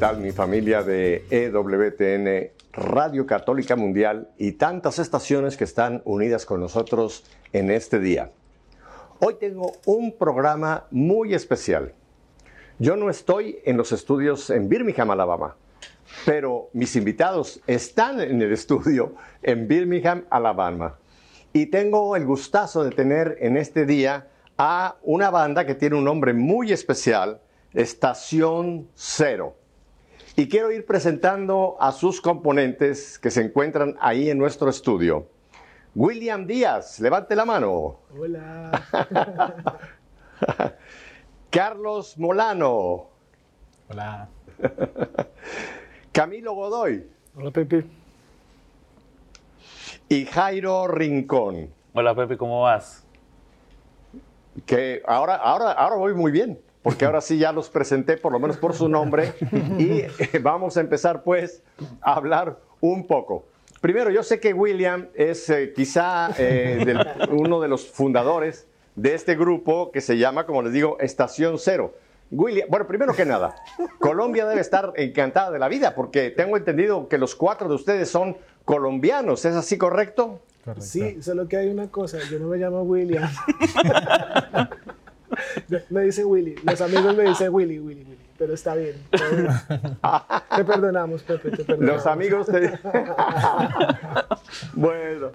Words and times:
¿Qué 0.00 0.06
tal 0.06 0.16
mi 0.16 0.32
familia 0.32 0.82
de 0.82 1.26
EWTN, 1.28 2.52
Radio 2.72 3.26
Católica 3.26 3.76
Mundial 3.76 4.30
y 4.38 4.52
tantas 4.52 4.98
estaciones 4.98 5.58
que 5.58 5.64
están 5.64 6.00
unidas 6.06 6.46
con 6.46 6.58
nosotros 6.58 7.26
en 7.52 7.70
este 7.70 7.98
día? 7.98 8.30
Hoy 9.18 9.34
tengo 9.38 9.72
un 9.84 10.16
programa 10.16 10.86
muy 10.90 11.34
especial. 11.34 11.92
Yo 12.78 12.96
no 12.96 13.10
estoy 13.10 13.58
en 13.66 13.76
los 13.76 13.92
estudios 13.92 14.48
en 14.48 14.70
Birmingham, 14.70 15.10
Alabama, 15.10 15.56
pero 16.24 16.70
mis 16.72 16.96
invitados 16.96 17.60
están 17.66 18.22
en 18.22 18.40
el 18.40 18.52
estudio 18.52 19.16
en 19.42 19.68
Birmingham, 19.68 20.24
Alabama. 20.30 20.96
Y 21.52 21.66
tengo 21.66 22.16
el 22.16 22.24
gustazo 22.24 22.84
de 22.84 22.90
tener 22.92 23.36
en 23.42 23.58
este 23.58 23.84
día 23.84 24.28
a 24.56 24.96
una 25.02 25.28
banda 25.28 25.66
que 25.66 25.74
tiene 25.74 25.96
un 25.96 26.04
nombre 26.04 26.32
muy 26.32 26.72
especial, 26.72 27.42
Estación 27.74 28.88
Cero. 28.94 29.59
Y 30.40 30.48
quiero 30.48 30.72
ir 30.72 30.86
presentando 30.86 31.76
a 31.78 31.92
sus 31.92 32.18
componentes 32.18 33.18
que 33.18 33.30
se 33.30 33.42
encuentran 33.42 33.98
ahí 34.00 34.30
en 34.30 34.38
nuestro 34.38 34.70
estudio. 34.70 35.26
William 35.94 36.46
Díaz, 36.46 36.98
levante 36.98 37.36
la 37.36 37.44
mano. 37.44 37.98
Hola. 38.18 38.72
Carlos 41.50 42.16
Molano. 42.16 43.08
Hola. 43.90 44.30
Camilo 46.12 46.54
Godoy. 46.54 47.06
Hola, 47.36 47.50
Pepe. 47.50 47.84
Y 50.08 50.24
Jairo 50.24 50.88
Rincón. 50.88 51.68
Hola 51.92 52.14
Pepe, 52.14 52.38
¿cómo 52.38 52.62
vas? 52.62 53.04
Que 54.64 55.02
ahora, 55.06 55.34
ahora, 55.34 55.72
ahora 55.72 55.96
voy 55.96 56.14
muy 56.14 56.32
bien, 56.32 56.58
porque 56.82 57.04
ahora 57.04 57.20
sí 57.20 57.38
ya 57.38 57.52
los 57.52 57.68
presenté, 57.68 58.16
por 58.16 58.32
lo 58.32 58.38
menos 58.40 58.56
por 58.56 58.74
su 58.74 58.88
nombre, 58.88 59.32
y 59.78 60.00
eh, 60.00 60.10
vamos 60.42 60.76
a 60.76 60.80
empezar 60.80 61.22
pues 61.22 61.62
a 62.00 62.14
hablar 62.14 62.58
un 62.80 63.06
poco. 63.06 63.44
Primero, 63.80 64.10
yo 64.10 64.22
sé 64.22 64.40
que 64.40 64.52
William 64.52 65.08
es 65.14 65.48
eh, 65.50 65.72
quizá 65.74 66.30
eh, 66.38 66.82
del- 66.84 67.06
uno 67.30 67.60
de 67.60 67.68
los 67.68 67.86
fundadores 67.88 68.66
de 68.96 69.14
este 69.14 69.36
grupo 69.36 69.90
que 69.90 70.00
se 70.00 70.18
llama, 70.18 70.44
como 70.46 70.62
les 70.62 70.72
digo, 70.72 70.98
Estación 71.00 71.58
Cero. 71.58 71.94
William, 72.30 72.68
bueno, 72.70 72.86
primero 72.86 73.12
que 73.14 73.24
nada, 73.24 73.56
Colombia 73.98 74.46
debe 74.46 74.60
estar 74.60 74.92
encantada 74.96 75.50
de 75.50 75.58
la 75.58 75.68
vida 75.68 75.94
porque 75.94 76.30
tengo 76.30 76.56
entendido 76.56 77.08
que 77.08 77.18
los 77.18 77.34
cuatro 77.34 77.68
de 77.68 77.74
ustedes 77.74 78.08
son 78.08 78.36
colombianos, 78.64 79.44
¿es 79.44 79.56
así 79.56 79.76
correcto? 79.78 80.40
Correcto. 80.64 80.82
Sí, 80.86 81.20
solo 81.22 81.48
que 81.48 81.56
hay 81.56 81.68
una 81.70 81.88
cosa, 81.88 82.18
yo 82.30 82.38
no 82.38 82.46
me 82.48 82.58
llamo 82.58 82.82
William. 82.82 83.28
me 85.90 86.02
dicen 86.02 86.26
Willy, 86.26 86.54
los 86.62 86.80
amigos 86.80 87.16
me 87.16 87.24
dicen 87.24 87.52
Willy, 87.52 87.78
Willy, 87.78 88.02
Willy, 88.02 88.18
pero 88.38 88.54
está 88.54 88.74
bien. 88.74 88.96
Te 90.56 90.64
perdonamos, 90.64 91.22
Pepe, 91.22 91.50
te 91.50 91.64
perdonamos. 91.64 91.96
Los 91.96 92.06
amigos 92.06 92.46
te... 92.46 92.72
bueno, 94.74 95.32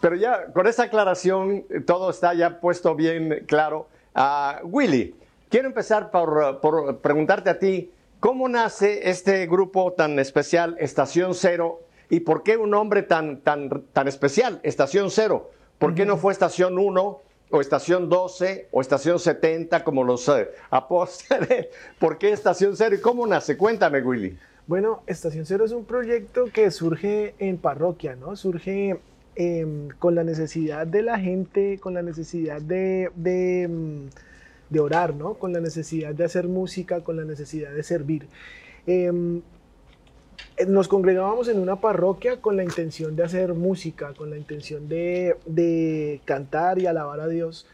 pero 0.00 0.16
ya 0.16 0.46
con 0.52 0.66
esa 0.66 0.84
aclaración 0.84 1.64
todo 1.86 2.10
está 2.10 2.34
ya 2.34 2.60
puesto 2.60 2.94
bien 2.94 3.44
claro. 3.46 3.88
Ah, 4.14 4.60
Willy, 4.64 5.14
quiero 5.48 5.68
empezar 5.68 6.10
por, 6.10 6.60
por 6.60 6.98
preguntarte 6.98 7.50
a 7.50 7.58
ti, 7.58 7.92
¿cómo 8.18 8.48
nace 8.48 9.10
este 9.10 9.46
grupo 9.46 9.92
tan 9.92 10.18
especial, 10.18 10.76
Estación 10.78 11.34
Cero, 11.34 11.80
y 12.08 12.20
por 12.20 12.42
qué 12.42 12.56
un 12.56 12.70
nombre 12.70 13.02
tan, 13.02 13.40
tan, 13.40 13.68
tan 13.92 14.08
especial, 14.08 14.60
Estación 14.62 15.10
Cero? 15.10 15.50
¿Por 15.78 15.94
qué 15.94 16.04
no 16.04 16.16
fue 16.16 16.32
Estación 16.32 16.78
1 16.78 17.20
o 17.50 17.60
Estación 17.60 18.08
12 18.08 18.68
o 18.70 18.80
Estación 18.80 19.18
70 19.18 19.84
como 19.84 20.04
los 20.04 20.28
eh, 20.28 20.50
apóstoles? 20.70 21.68
¿Por 21.98 22.18
qué 22.18 22.32
Estación 22.32 22.76
Cero 22.76 22.94
y 22.94 23.00
cómo 23.00 23.26
nace? 23.26 23.56
Cuéntame, 23.56 24.00
Willy. 24.00 24.38
Bueno, 24.66 25.02
Estación 25.06 25.46
Cero 25.46 25.64
es 25.64 25.72
un 25.72 25.84
proyecto 25.84 26.44
que 26.52 26.70
surge 26.70 27.34
en 27.38 27.58
parroquia, 27.58 28.14
¿no? 28.14 28.36
Surge 28.36 29.00
em, 29.34 29.88
con 29.98 30.14
la 30.14 30.22
necesidad 30.22 30.86
de 30.86 31.02
la 31.02 31.18
gente, 31.18 31.78
con 31.80 31.94
la 31.94 32.02
necesidad 32.02 32.62
de, 32.62 33.10
em, 33.24 34.10
de 34.68 34.80
orar, 34.80 35.14
¿no? 35.14 35.34
Con 35.34 35.52
la 35.52 35.60
necesidad 35.60 36.14
de 36.14 36.24
hacer 36.24 36.46
música, 36.46 37.02
con 37.02 37.16
la 37.16 37.24
necesidad 37.24 37.72
de 37.72 37.82
servir. 37.82 38.28
Em, 38.86 39.42
nos 40.68 40.88
congregábamos 40.88 41.48
en 41.48 41.58
una 41.58 41.80
parroquia 41.80 42.40
con 42.40 42.56
la 42.56 42.64
intención 42.64 43.16
de 43.16 43.24
hacer 43.24 43.54
música, 43.54 44.14
con 44.14 44.30
la 44.30 44.36
intención 44.36 44.88
de, 44.88 45.36
de 45.46 46.20
cantar 46.24 46.78
y 46.78 46.86
alabar 46.86 47.20
a 47.20 47.28
Dios. 47.28 47.66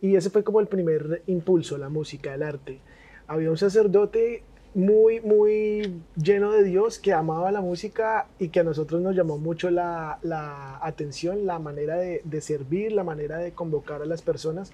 Y 0.00 0.16
ese 0.16 0.30
fue 0.30 0.44
como 0.44 0.60
el 0.60 0.66
primer 0.66 1.22
impulso, 1.26 1.76
la 1.78 1.88
música, 1.88 2.34
el 2.34 2.42
arte. 2.42 2.80
Había 3.26 3.50
un 3.50 3.58
sacerdote 3.58 4.42
muy, 4.74 5.20
muy 5.20 6.02
lleno 6.16 6.52
de 6.52 6.62
Dios 6.62 6.98
que 6.98 7.12
amaba 7.12 7.50
la 7.50 7.60
música 7.60 8.28
y 8.38 8.48
que 8.48 8.60
a 8.60 8.64
nosotros 8.64 9.00
nos 9.00 9.16
llamó 9.16 9.38
mucho 9.38 9.70
la, 9.70 10.18
la 10.22 10.78
atención, 10.82 11.46
la 11.46 11.58
manera 11.58 11.96
de, 11.96 12.22
de 12.24 12.40
servir, 12.40 12.92
la 12.92 13.04
manera 13.04 13.38
de 13.38 13.52
convocar 13.52 14.02
a 14.02 14.06
las 14.06 14.22
personas. 14.22 14.72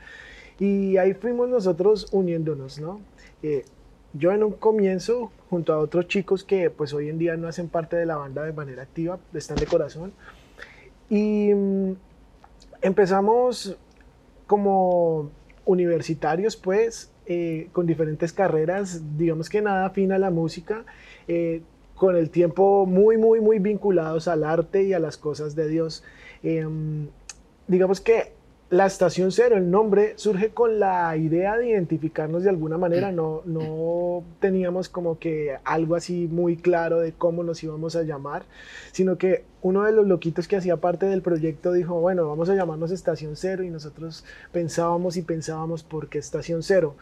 Y 0.59 0.99
ahí 0.99 1.15
fuimos 1.15 1.49
nosotros 1.49 2.09
uniéndonos, 2.13 2.79
¿no? 2.79 3.01
Eh, 3.43 3.65
yo 4.15 4.33
en 4.33 4.45
un 4.45 4.53
comienzo, 4.53 5.31
junto 5.51 5.75
a 5.75 5.79
otros 5.79 6.09
chicos 6.09 6.45
que 6.45 6.71
pues 6.71 6.95
hoy 6.95 7.09
en 7.09 7.19
día 7.19 7.37
no 7.37 7.49
hacen 7.49 7.69
parte 7.69 7.97
de 7.97 8.07
la 8.07 8.17
banda 8.17 8.45
de 8.45 8.53
manera 8.53 8.83
activa, 8.83 9.19
están 9.35 9.57
de 9.57 9.67
corazón, 9.67 10.13
y 11.11 11.53
mm, 11.53 11.93
empezamos 12.83 13.77
como 14.47 15.31
universitarios 15.65 16.57
pues, 16.57 17.11
eh, 17.27 17.69
con 17.73 17.87
diferentes 17.87 18.33
carreras, 18.33 19.03
digamos 19.17 19.49
que 19.49 19.63
nada 19.63 19.87
afín 19.87 20.13
a 20.13 20.19
la 20.19 20.31
música, 20.31 20.85
eh, 21.27 21.63
con 21.95 22.17
el 22.17 22.31
tiempo 22.31 22.87
muy, 22.87 23.17
muy, 23.17 23.41
muy 23.41 23.59
vinculados 23.59 24.29
al 24.29 24.45
arte 24.45 24.83
y 24.83 24.93
a 24.93 24.99
las 24.99 25.17
cosas 25.17 25.55
de 25.55 25.69
Dios. 25.69 26.05
Em, 26.43 27.09
digamos 27.67 28.01
que 28.01 28.34
la 28.71 28.87
estación 28.87 29.31
cero, 29.31 29.57
el 29.57 29.71
nombre, 29.71 30.15
surge 30.17 30.51
con 30.51 30.81
la 30.81 31.17
idea 31.17 31.57
de 31.57 31.69
identificarnos 31.69 32.43
de 32.43 32.51
alguna 32.51 32.77
manera. 32.79 33.13
No, 33.13 33.43
no 33.45 34.25
teníamos 34.41 34.89
como 34.89 35.19
que 35.19 35.59
algo 35.65 35.95
así 35.95 36.29
muy 36.29 36.57
claro 36.57 36.99
de 36.99 37.13
cómo 37.13 37.45
nos 37.45 37.63
íbamos 37.63 37.95
a 37.95 38.03
llamar, 38.03 38.43
sino 38.91 39.17
que 39.17 39.45
uno 39.63 39.85
de 39.85 39.93
los 39.93 40.07
loquitos 40.07 40.49
que 40.49 40.57
hacía 40.57 40.79
parte 40.79 41.07
del 41.07 41.23
proyecto 41.23 41.73
dijo, 41.73 42.01
bueno, 42.01 42.27
vamos 42.27 42.49
a 42.49 42.55
llamarnos 42.55 42.91
estación 42.91 43.37
cero 43.37 43.63
y 43.63 43.71
nosotros 43.71 44.25
pensábamos 44.51 45.17
y 45.17 45.23
pensábamos 45.23 45.85
por 45.85 46.09
qué 46.09 46.19
estación 46.19 46.63
cero. 46.63 46.97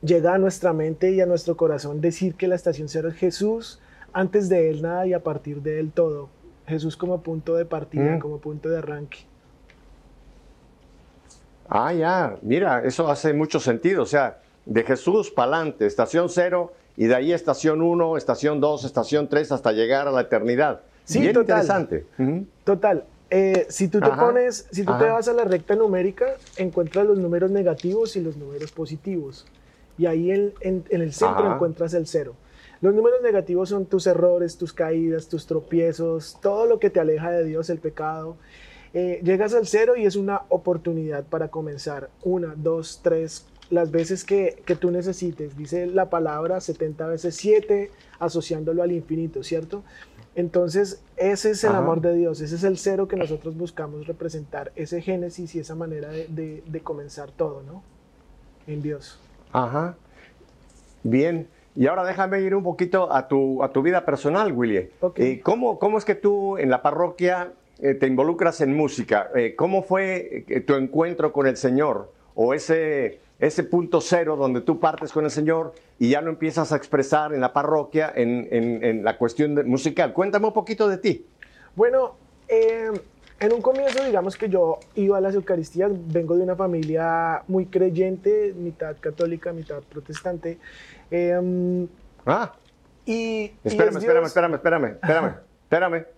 Llega 0.00 0.34
a 0.34 0.38
nuestra 0.38 0.72
mente 0.72 1.12
y 1.12 1.20
a 1.20 1.26
nuestro 1.26 1.56
corazón 1.56 2.00
decir 2.00 2.34
que 2.34 2.48
la 2.48 2.54
estación 2.54 2.88
cero 2.88 3.08
es 3.08 3.16
Jesús, 3.16 3.80
antes 4.12 4.48
de 4.48 4.70
él 4.70 4.82
nada 4.82 5.06
y 5.06 5.12
a 5.12 5.22
partir 5.22 5.60
de 5.62 5.80
él 5.80 5.92
todo. 5.92 6.28
Jesús 6.66 6.96
como 6.96 7.20
punto 7.22 7.56
de 7.56 7.64
partida, 7.66 8.16
Mm. 8.16 8.20
como 8.20 8.38
punto 8.38 8.68
de 8.68 8.78
arranque. 8.78 9.18
Ah, 11.68 11.92
ya, 11.92 12.36
mira, 12.42 12.82
eso 12.84 13.08
hace 13.08 13.32
mucho 13.32 13.60
sentido. 13.60 14.02
O 14.02 14.06
sea, 14.06 14.38
de 14.66 14.82
Jesús 14.84 15.30
para 15.30 15.56
adelante, 15.56 15.86
estación 15.86 16.28
cero, 16.28 16.72
y 16.96 17.06
de 17.06 17.14
ahí 17.14 17.32
estación 17.32 17.80
1, 17.82 18.16
estación 18.16 18.60
2, 18.60 18.84
estación 18.84 19.28
3, 19.28 19.50
hasta 19.52 19.72
llegar 19.72 20.08
a 20.08 20.10
la 20.12 20.22
eternidad. 20.22 20.80
Sí, 21.04 21.20
Bien 21.20 21.32
total. 21.32 21.62
interesante. 21.62 22.06
Total. 22.64 23.04
eh, 23.30 23.66
si 23.70 23.88
tú 23.88 23.98
te 24.00 24.10
Ajá, 24.10 24.26
pones, 24.26 24.66
si 24.70 24.82
tú 24.84 24.92
te 24.98 25.04
ajá. 25.04 25.14
vas 25.14 25.26
a 25.28 25.32
la 25.32 25.44
recta 25.44 25.74
numérica, 25.74 26.26
encuentras 26.58 27.06
los 27.06 27.18
números 27.18 27.50
negativos 27.50 28.14
y 28.16 28.20
los 28.20 28.36
números 28.36 28.70
positivos. 28.72 29.46
Y 29.96 30.04
ahí 30.04 30.30
en, 30.30 30.52
en- 30.60 30.84
en 30.90 31.00
el 31.00 31.14
centro 31.14 31.44
Ajá. 31.46 31.54
encuentras 31.54 31.94
el 31.94 32.06
cero. 32.06 32.34
Los 32.82 32.94
números 32.94 33.22
negativos 33.22 33.70
son 33.70 33.86
tus 33.86 34.06
errores, 34.06 34.58
tus 34.58 34.72
caídas, 34.74 35.28
tus 35.28 35.46
tropiezos, 35.46 36.36
todo 36.42 36.66
lo 36.66 36.78
que 36.78 36.90
te 36.90 37.00
aleja 37.00 37.30
de 37.30 37.44
Dios, 37.44 37.70
el 37.70 37.78
pecado. 37.78 38.36
Eh, 38.94 39.20
llegas 39.24 39.54
al 39.54 39.66
cero 39.66 39.96
y 39.96 40.04
es 40.06 40.16
una 40.16 40.42
oportunidad 40.48 41.24
para 41.24 41.48
comenzar. 41.48 42.10
Una, 42.22 42.54
dos, 42.56 43.00
tres, 43.02 43.46
las 43.70 43.90
veces 43.90 44.24
que, 44.24 44.62
que 44.66 44.76
tú 44.76 44.90
necesites. 44.90 45.56
Dice 45.56 45.86
la 45.86 46.10
palabra 46.10 46.60
70 46.60 47.06
veces 47.06 47.34
7, 47.36 47.90
asociándolo 48.18 48.82
al 48.82 48.92
infinito, 48.92 49.42
¿cierto? 49.42 49.82
Entonces, 50.34 51.02
ese 51.16 51.50
es 51.50 51.64
el 51.64 51.70
Ajá. 51.70 51.78
amor 51.78 52.00
de 52.00 52.14
Dios, 52.14 52.40
ese 52.40 52.54
es 52.54 52.64
el 52.64 52.78
cero 52.78 53.06
que 53.06 53.16
nosotros 53.16 53.54
buscamos 53.56 54.06
representar, 54.06 54.72
ese 54.76 55.02
génesis 55.02 55.54
y 55.54 55.58
esa 55.58 55.74
manera 55.74 56.08
de, 56.08 56.26
de- 56.28 56.62
de 56.66 56.80
comenzar 56.80 57.30
todo, 57.30 57.62
¿no? 57.62 57.82
En 58.66 58.80
Dios. 58.82 59.18
Ajá. 59.52 59.94
Bien. 61.02 61.48
Y 61.74 61.86
ahora 61.86 62.04
déjame 62.04 62.40
ir 62.42 62.54
un 62.54 62.62
poquito 62.62 63.12
a 63.12 63.28
tu, 63.28 63.62
a 63.62 63.72
tu 63.72 63.82
vida 63.82 64.04
personal, 64.04 64.52
Willy. 64.52 64.90
Ok. 65.00 65.18
Eh, 65.18 65.40
¿cómo, 65.42 65.78
¿Cómo 65.78 65.96
es 65.98 66.04
que 66.04 66.14
tú 66.14 66.58
en 66.58 66.68
la 66.70 66.82
parroquia 66.82 67.52
eh, 67.82 67.94
te 67.94 68.06
involucras 68.06 68.60
en 68.62 68.74
música? 68.74 69.28
Eh, 69.34 69.54
¿Cómo 69.56 69.82
fue 69.82 70.44
eh, 70.48 70.60
tu 70.60 70.74
encuentro 70.74 71.32
con 71.32 71.46
el 71.46 71.56
Señor? 71.58 72.10
¿O 72.34 72.54
ese, 72.54 73.18
ese 73.38 73.62
punto 73.64 74.00
cero 74.00 74.36
donde 74.36 74.62
tú 74.62 74.80
partes 74.80 75.12
con 75.12 75.24
el 75.26 75.30
Señor 75.30 75.74
y 75.98 76.08
ya 76.08 76.22
lo 76.22 76.30
empiezas 76.30 76.72
a 76.72 76.76
expresar 76.76 77.34
en 77.34 77.40
la 77.42 77.52
parroquia 77.52 78.10
en, 78.14 78.48
en- 78.50 78.82
en 78.82 79.04
la 79.04 79.18
cuestión 79.18 79.54
de- 79.54 79.64
musical? 79.64 80.14
Cuéntame 80.14 80.46
un 80.46 80.54
poquito 80.54 80.88
de 80.88 80.96
ti. 80.96 81.26
Bueno, 81.76 82.14
eh, 82.48 82.90
en 83.40 83.52
un 83.52 83.60
comienzo, 83.60 84.02
digamos 84.04 84.36
que 84.36 84.48
yo 84.48 84.78
iba 84.94 85.18
a 85.18 85.20
las 85.20 85.34
Eucaristías, 85.34 85.90
vengo 86.12 86.36
de 86.36 86.44
una 86.44 86.54
familia 86.56 87.42
muy 87.48 87.66
creyente, 87.66 88.54
mitad 88.56 88.96
católica, 89.00 89.52
mitad 89.52 89.80
protestante. 89.82 90.58
Eh, 91.10 91.86
Ah, 92.24 92.52
Y, 93.04 93.50
espérame, 93.64 93.96
espérame, 93.98 94.24
espérame, 94.26 94.54
espérame, 94.54 94.54
espérame, 94.54 94.86
espérame. 95.02 95.34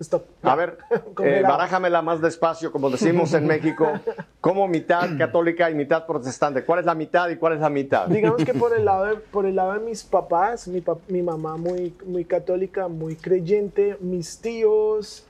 Stop. 0.00 0.24
A 0.42 0.56
ver, 0.56 0.78
eh, 1.22 1.42
barájamela 1.42 2.02
más 2.02 2.20
despacio, 2.20 2.72
como 2.72 2.90
decimos 2.90 3.32
en 3.34 3.46
México. 3.46 3.92
¿Cómo 4.40 4.66
mitad 4.66 5.08
católica 5.18 5.70
y 5.70 5.74
mitad 5.74 6.06
protestante? 6.06 6.64
¿Cuál 6.64 6.80
es 6.80 6.86
la 6.86 6.96
mitad 6.96 7.28
y 7.28 7.36
cuál 7.36 7.52
es 7.52 7.60
la 7.60 7.70
mitad? 7.70 8.08
Digamos 8.08 8.44
que 8.44 8.52
por 8.52 8.76
el 8.76 8.84
lado 8.84 9.04
de, 9.04 9.14
por 9.30 9.46
el 9.46 9.54
lado 9.54 9.74
de 9.74 9.78
mis 9.78 10.02
papás, 10.02 10.66
mi, 10.66 10.82
mi 11.06 11.22
mamá 11.22 11.56
muy, 11.56 11.94
muy 12.04 12.24
católica, 12.24 12.88
muy 12.88 13.14
creyente, 13.14 13.96
mis 14.00 14.40
tíos, 14.40 15.24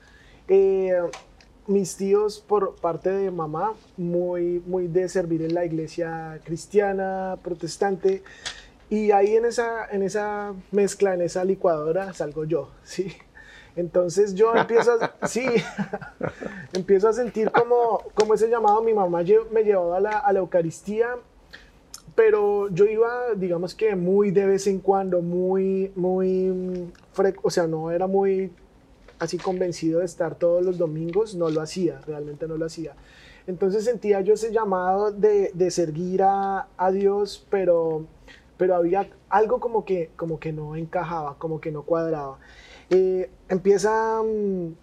eh, 0.47 0.99
mis 1.67 1.95
tíos 1.95 2.39
por 2.39 2.75
parte 2.77 3.11
de 3.11 3.29
mamá, 3.29 3.73
muy, 3.95 4.63
muy 4.65 4.87
de 4.87 5.07
servir 5.07 5.43
en 5.43 5.53
la 5.53 5.65
iglesia 5.65 6.39
cristiana, 6.43 7.37
protestante. 7.43 8.23
Y 8.89 9.11
ahí 9.11 9.35
en 9.35 9.45
esa, 9.45 9.85
en 9.91 10.01
esa 10.01 10.53
mezcla, 10.71 11.13
en 11.13 11.21
esa 11.21 11.43
licuadora, 11.43 12.11
salgo 12.13 12.45
yo, 12.45 12.71
¿sí? 12.83 13.15
Entonces 13.75 14.33
yo 14.35 14.55
empiezo 14.55 14.97
a, 15.01 15.15
sí, 15.27 15.45
empiezo 16.73 17.09
a 17.09 17.13
sentir 17.13 17.51
como, 17.51 18.01
como 18.13 18.33
ese 18.33 18.49
llamado, 18.49 18.81
mi 18.81 18.93
mamá 18.93 19.23
me 19.51 19.63
llevaba 19.63 19.97
a 19.97 19.99
la, 19.99 20.17
a 20.19 20.33
la 20.33 20.39
Eucaristía, 20.39 21.09
pero 22.15 22.69
yo 22.69 22.85
iba, 22.85 23.33
digamos 23.35 23.75
que 23.75 23.95
muy 23.95 24.31
de 24.31 24.45
vez 24.45 24.67
en 24.67 24.79
cuando, 24.79 25.21
muy, 25.21 25.91
muy, 25.95 26.91
o 27.41 27.49
sea, 27.49 27.67
no 27.67 27.91
era 27.91 28.07
muy 28.07 28.51
así 29.19 29.37
convencido 29.37 29.99
de 29.99 30.05
estar 30.05 30.35
todos 30.35 30.63
los 30.63 30.77
domingos, 30.77 31.35
no 31.35 31.49
lo 31.49 31.61
hacía, 31.61 32.01
realmente 32.05 32.47
no 32.47 32.57
lo 32.57 32.65
hacía. 32.65 32.93
Entonces 33.47 33.83
sentía 33.83 34.21
yo 34.21 34.33
ese 34.33 34.51
llamado 34.51 35.11
de, 35.11 35.51
de 35.53 35.71
servir 35.71 36.23
a, 36.23 36.67
a 36.77 36.91
Dios, 36.91 37.45
pero 37.49 38.05
pero 38.57 38.75
había 38.75 39.07
algo 39.29 39.59
como 39.59 39.85
que, 39.85 40.11
como 40.15 40.39
que 40.39 40.53
no 40.53 40.75
encajaba, 40.75 41.35
como 41.37 41.59
que 41.59 41.71
no 41.71 41.83
cuadraba. 41.83 42.39
Eh, 42.89 43.29
empieza 43.49 44.21
mm, 44.23 44.73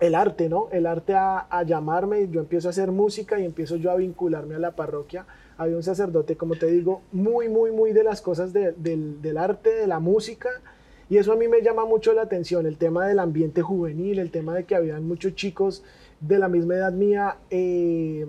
el 0.00 0.14
arte, 0.14 0.48
¿no? 0.48 0.68
El 0.70 0.86
arte 0.86 1.14
a, 1.14 1.62
llamarme, 1.66 2.28
yo 2.28 2.40
empiezo 2.40 2.68
a 2.68 2.70
hacer 2.70 2.92
música 2.92 3.38
y 3.40 3.44
empiezo 3.44 3.76
yo 3.76 3.90
a 3.90 3.96
vincularme 3.96 4.54
a 4.54 4.58
la 4.58 4.72
parroquia. 4.72 5.26
Había 5.56 5.76
un 5.76 5.82
sacerdote, 5.82 6.36
como 6.36 6.54
te 6.54 6.66
digo, 6.66 7.02
muy, 7.10 7.48
muy, 7.48 7.72
muy 7.72 7.92
de 7.92 8.04
las 8.04 8.20
cosas 8.20 8.52
del, 8.52 8.74
del, 9.20 9.38
arte, 9.38 9.70
de 9.70 9.86
la 9.86 9.98
música, 9.98 10.50
y 11.10 11.16
eso 11.16 11.32
a 11.32 11.36
mí 11.36 11.48
me 11.48 11.62
llama 11.62 11.84
mucho 11.84 12.12
la 12.12 12.22
atención, 12.22 12.66
el 12.66 12.76
tema 12.76 13.06
del 13.06 13.18
ambiente 13.18 13.62
juvenil, 13.62 14.18
el 14.18 14.30
tema 14.30 14.54
de 14.54 14.64
que 14.64 14.76
habían 14.76 15.08
muchos 15.08 15.34
chicos 15.34 15.82
de 16.20 16.38
la 16.38 16.48
misma 16.48 16.74
edad 16.74 16.92
mía 16.92 17.38
eh, 17.50 18.26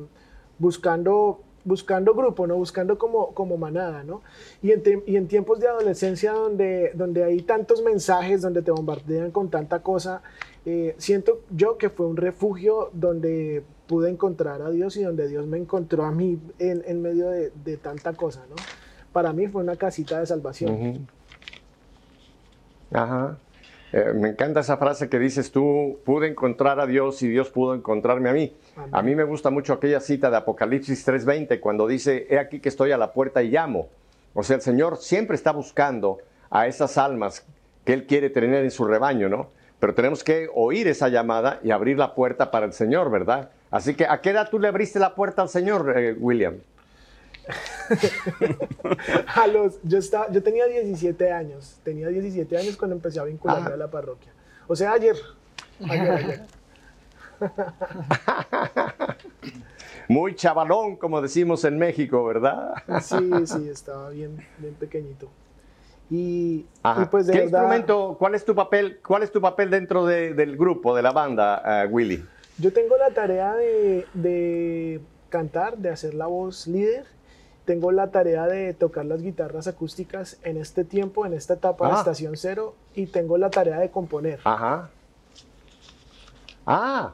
buscando 0.58 1.42
buscando 1.64 2.14
grupo, 2.14 2.48
¿no? 2.48 2.56
Buscando 2.56 2.98
como, 2.98 3.34
como 3.34 3.58
manada, 3.58 4.04
¿no? 4.04 4.22
Y 4.62 4.72
en, 4.72 4.84
y 5.06 5.16
en 5.16 5.28
tiempos 5.28 5.60
de 5.60 5.68
adolescencia 5.68 6.32
donde, 6.32 6.92
donde 6.94 7.24
hay 7.24 7.42
tantos 7.42 7.82
mensajes, 7.82 8.42
donde 8.42 8.62
te 8.62 8.72
bombardean 8.72 9.32
con 9.32 9.50
tanta 9.50 9.80
cosa, 9.80 10.22
eh, 10.66 10.96
siento 10.98 11.42
yo 11.50 11.78
que 11.78 11.90
fue 11.90 12.08
un 12.08 12.18
refugio 12.18 12.90
donde 12.94 13.64
pude 13.88 14.10
encontrar 14.10 14.62
a 14.62 14.70
Dios 14.70 14.98
y 14.98 15.04
donde 15.04 15.28
Dios 15.28 15.48
me 15.48 15.58
encontró 15.58 16.04
a 16.06 16.12
mí 16.12 16.40
en, 16.60 16.84
en 16.86 17.02
medio 17.02 17.30
de, 17.30 17.52
de, 17.64 17.78
tanta 17.78 18.14
cosa, 18.14 18.46
¿no? 18.50 18.56
Para 19.12 19.34
mí 19.34 19.48
fue 19.48 19.64
una 19.64 19.76
casita 19.76 20.20
de 20.20 20.26
salvación. 20.26 21.08
Ajá. 22.92 23.38
Eh, 23.92 24.14
me 24.14 24.30
encanta 24.30 24.60
esa 24.60 24.78
frase 24.78 25.10
que 25.10 25.18
dices 25.18 25.52
tú, 25.52 26.00
pude 26.06 26.28
encontrar 26.28 26.80
a 26.80 26.86
Dios 26.86 27.22
y 27.24 27.28
Dios 27.28 27.50
pudo 27.50 27.74
encontrarme 27.74 28.30
a 28.30 28.34
mí. 28.34 28.56
A 28.92 29.02
mí 29.02 29.16
me 29.16 29.24
gusta 29.24 29.50
mucho 29.50 29.74
aquella 29.74 30.00
cita 30.00 30.30
de 30.30 30.38
Apocalipsis 30.38 31.04
3:20 31.06 31.60
cuando 31.60 31.88
dice, 31.88 32.28
he 32.30 32.38
aquí 32.38 32.60
que 32.60 32.70
estoy 32.70 32.92
a 32.92 32.98
la 32.98 33.14
puerta 33.14 33.42
y 33.42 33.50
llamo. 33.50 33.90
O 34.34 34.44
sea, 34.44 34.58
el 34.58 34.62
Señor 34.62 34.98
siempre 34.98 35.36
está 35.36 35.52
buscando 35.52 36.20
a 36.52 36.68
esas 36.68 36.98
almas 36.98 37.46
que 37.84 37.94
Él 37.94 38.06
quiere 38.06 38.30
tener 38.30 38.64
en 38.64 38.72
su 38.72 38.86
rebaño, 38.86 39.28
¿no? 39.28 39.50
Pero 39.80 39.96
tenemos 39.96 40.24
que 40.24 40.50
oír 40.54 40.88
esa 40.88 41.10
llamada 41.10 41.60
y 41.64 41.72
abrir 41.72 41.98
la 41.98 42.14
puerta 42.14 42.52
para 42.52 42.66
el 42.66 42.74
Señor, 42.74 43.10
¿verdad? 43.10 43.50
Así 43.72 43.96
que, 43.96 44.06
¿a 44.06 44.22
qué 44.22 44.32
edad 44.32 44.50
tú 44.50 44.60
le 44.60 44.68
abriste 44.68 45.00
la 45.00 45.16
puerta 45.16 45.42
al 45.42 45.50
Señor, 45.50 45.94
eh, 45.98 46.16
William? 46.20 46.56
a 49.36 49.48
los, 49.48 49.80
yo, 49.84 49.98
estaba, 49.98 50.32
yo 50.32 50.44
tenía 50.44 50.68
17 50.68 51.32
años, 51.32 51.80
tenía 51.84 52.08
17 52.08 52.58
años 52.58 52.78
cuando 52.78 52.96
empecé 52.96 53.20
a 53.20 53.24
vincularme 53.24 53.72
ah. 53.72 53.74
a 53.74 53.78
la 53.78 53.90
parroquia. 53.90 54.32
O 54.68 54.76
sea, 54.76 54.94
ayer. 54.94 55.16
ayer, 55.90 56.12
ayer. 56.12 56.42
Muy 60.08 60.36
chavalón, 60.36 60.96
como 60.96 61.22
decimos 61.22 61.64
en 61.66 61.78
México, 61.78 62.24
¿verdad? 62.26 62.74
sí, 63.02 63.30
sí, 63.46 63.70
estaba 63.70 64.10
bien, 64.10 64.44
bien 64.58 64.74
pequeñito. 64.74 65.30
Y, 66.10 66.66
pues 67.12 67.28
de 67.28 67.34
¿Qué 67.34 67.44
instrumento, 67.44 68.16
cuál 68.18 68.34
es 68.34 68.44
tu 68.44 68.56
papel, 68.56 69.00
cuál 69.06 69.22
es 69.22 69.32
tu 69.32 69.40
papel 69.40 69.70
dentro 69.70 70.08
del 70.08 70.58
grupo, 70.58 70.96
de 70.96 71.04
la 71.04 71.12
banda, 71.12 71.86
uh, 71.86 71.94
Willy? 71.94 72.26
Yo 72.58 72.74
tengo 72.74 72.98
la 72.98 73.12
tarea 73.12 73.54
de, 73.54 74.08
de 74.16 75.00
cantar, 75.30 75.78
de 75.78 75.90
hacer 75.90 76.16
la 76.16 76.26
voz 76.26 76.68
líder 76.68 77.06
tengo 77.70 77.92
la 77.92 78.10
tarea 78.10 78.48
de 78.48 78.74
tocar 78.74 79.06
las 79.06 79.22
guitarras 79.22 79.68
acústicas 79.68 80.40
en 80.44 80.58
este 80.58 80.84
tiempo, 80.84 81.28
en 81.28 81.34
esta 81.34 81.54
etapa 81.54 81.88
de 81.88 81.94
Estación 81.94 82.36
Cero, 82.36 82.74
y 82.96 83.06
tengo 83.06 83.38
la 83.38 83.52
tarea 83.52 83.78
de 83.78 83.92
componer. 83.92 84.40
Ajá. 84.44 84.90
Ah, 86.66 87.14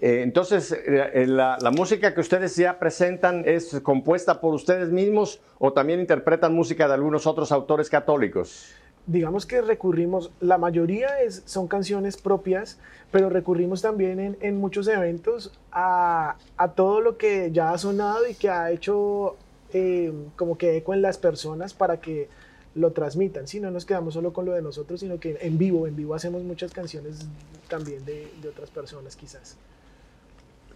eh, 0.00 0.20
entonces 0.22 0.70
eh, 0.70 1.26
la, 1.26 1.58
la, 1.60 1.72
música 1.72 2.14
que 2.14 2.20
ustedes 2.20 2.54
ya 2.54 2.78
presentan 2.78 3.42
es 3.44 3.80
compuesta 3.82 4.40
por 4.40 4.54
ustedes 4.54 4.90
mismos 4.90 5.40
o 5.58 5.72
también 5.72 5.98
interpretan 5.98 6.54
música 6.54 6.86
de 6.86 6.94
algunos 6.94 7.26
otros 7.26 7.50
autores 7.50 7.90
católicos. 7.90 8.72
Digamos 9.08 9.46
que 9.46 9.62
recurrimos, 9.62 10.30
la 10.38 10.58
mayoría 10.58 11.20
es, 11.22 11.42
son 11.44 11.66
canciones 11.66 12.18
propias, 12.18 12.78
pero 13.10 13.30
recurrimos 13.30 13.82
también 13.82 14.20
en, 14.20 14.36
en 14.42 14.60
muchos 14.60 14.86
eventos 14.86 15.58
a, 15.72 16.36
a 16.56 16.68
todo 16.68 17.00
lo 17.00 17.16
que 17.16 17.50
ya 17.50 17.72
ha 17.72 17.78
sonado 17.78 18.28
y 18.28 18.34
que 18.34 18.48
ha 18.48 18.70
hecho 18.70 19.36
eh, 19.72 20.12
como 20.36 20.58
que 20.58 20.76
eco 20.76 20.94
en 20.94 21.02
las 21.02 21.18
personas 21.18 21.74
para 21.74 22.00
que 22.00 22.28
lo 22.74 22.92
transmitan. 22.92 23.46
Si 23.46 23.60
no 23.60 23.70
nos 23.70 23.84
quedamos 23.84 24.14
solo 24.14 24.32
con 24.32 24.44
lo 24.44 24.52
de 24.52 24.62
nosotros, 24.62 25.00
sino 25.00 25.18
que 25.18 25.38
en 25.40 25.58
vivo, 25.58 25.86
en 25.86 25.96
vivo 25.96 26.14
hacemos 26.14 26.42
muchas 26.42 26.72
canciones 26.72 27.26
también 27.68 28.04
de, 28.04 28.28
de 28.40 28.48
otras 28.48 28.70
personas 28.70 29.16
quizás. 29.16 29.56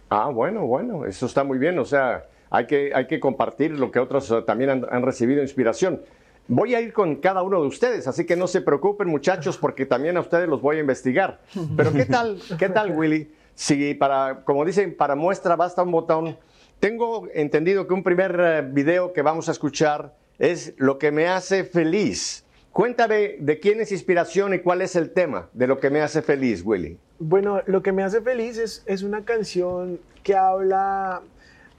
Ah, 0.09 0.29
bueno, 0.29 0.65
bueno, 0.67 1.05
eso 1.05 1.25
está 1.25 1.43
muy 1.43 1.57
bien. 1.57 1.79
O 1.79 1.85
sea, 1.85 2.25
hay 2.49 2.67
que, 2.67 2.91
hay 2.93 3.07
que 3.07 3.19
compartir 3.19 3.71
lo 3.71 3.89
que 3.89 3.99
otros 3.99 4.29
eh, 4.29 4.43
también 4.45 4.69
han, 4.69 4.85
han, 4.91 5.01
recibido 5.01 5.41
inspiración. 5.41 6.01
Voy 6.47 6.75
a 6.75 6.81
ir 6.81 6.93
con 6.93 7.15
cada 7.15 7.41
uno 7.41 7.61
de 7.61 7.67
ustedes, 7.67 8.07
así 8.07 8.25
que 8.25 8.35
no 8.35 8.47
se 8.47 8.61
preocupen 8.61 9.07
muchachos, 9.07 9.57
porque 9.57 9.85
también 9.85 10.17
a 10.17 10.19
ustedes 10.19 10.47
los 10.47 10.61
voy 10.61 10.77
a 10.77 10.81
investigar. 10.81 11.39
Pero 11.75 11.91
¿qué 11.93 12.05
tal, 12.05 12.39
qué 12.59 12.69
tal 12.69 12.91
Willy? 12.91 13.31
Si 13.55 13.93
para, 13.93 14.43
como 14.43 14.65
dicen, 14.65 14.95
para 14.95 15.15
muestra 15.15 15.55
basta 15.55 15.81
un 15.81 15.91
botón, 15.91 16.37
tengo 16.83 17.29
entendido 17.33 17.87
que 17.87 17.93
un 17.93 18.03
primer 18.03 18.37
eh, 18.37 18.61
video 18.61 19.13
que 19.13 19.21
vamos 19.21 19.47
a 19.47 19.53
escuchar 19.53 20.17
es 20.37 20.73
Lo 20.75 20.99
que 20.99 21.13
me 21.13 21.29
hace 21.29 21.63
feliz. 21.63 22.43
Cuéntame 22.73 23.37
de 23.39 23.57
quién 23.61 23.79
es 23.79 23.93
inspiración 23.93 24.53
y 24.53 24.59
cuál 24.59 24.81
es 24.81 24.97
el 24.97 25.11
tema 25.11 25.47
de 25.53 25.67
Lo 25.67 25.79
que 25.79 25.89
me 25.89 26.01
hace 26.01 26.21
feliz, 26.21 26.61
Willy. 26.61 26.97
Bueno, 27.19 27.61
Lo 27.67 27.81
que 27.81 27.93
me 27.93 28.03
hace 28.03 28.19
feliz 28.19 28.57
es, 28.57 28.83
es 28.85 29.01
una 29.01 29.23
canción 29.23 29.97
que 30.23 30.35
habla 30.35 31.21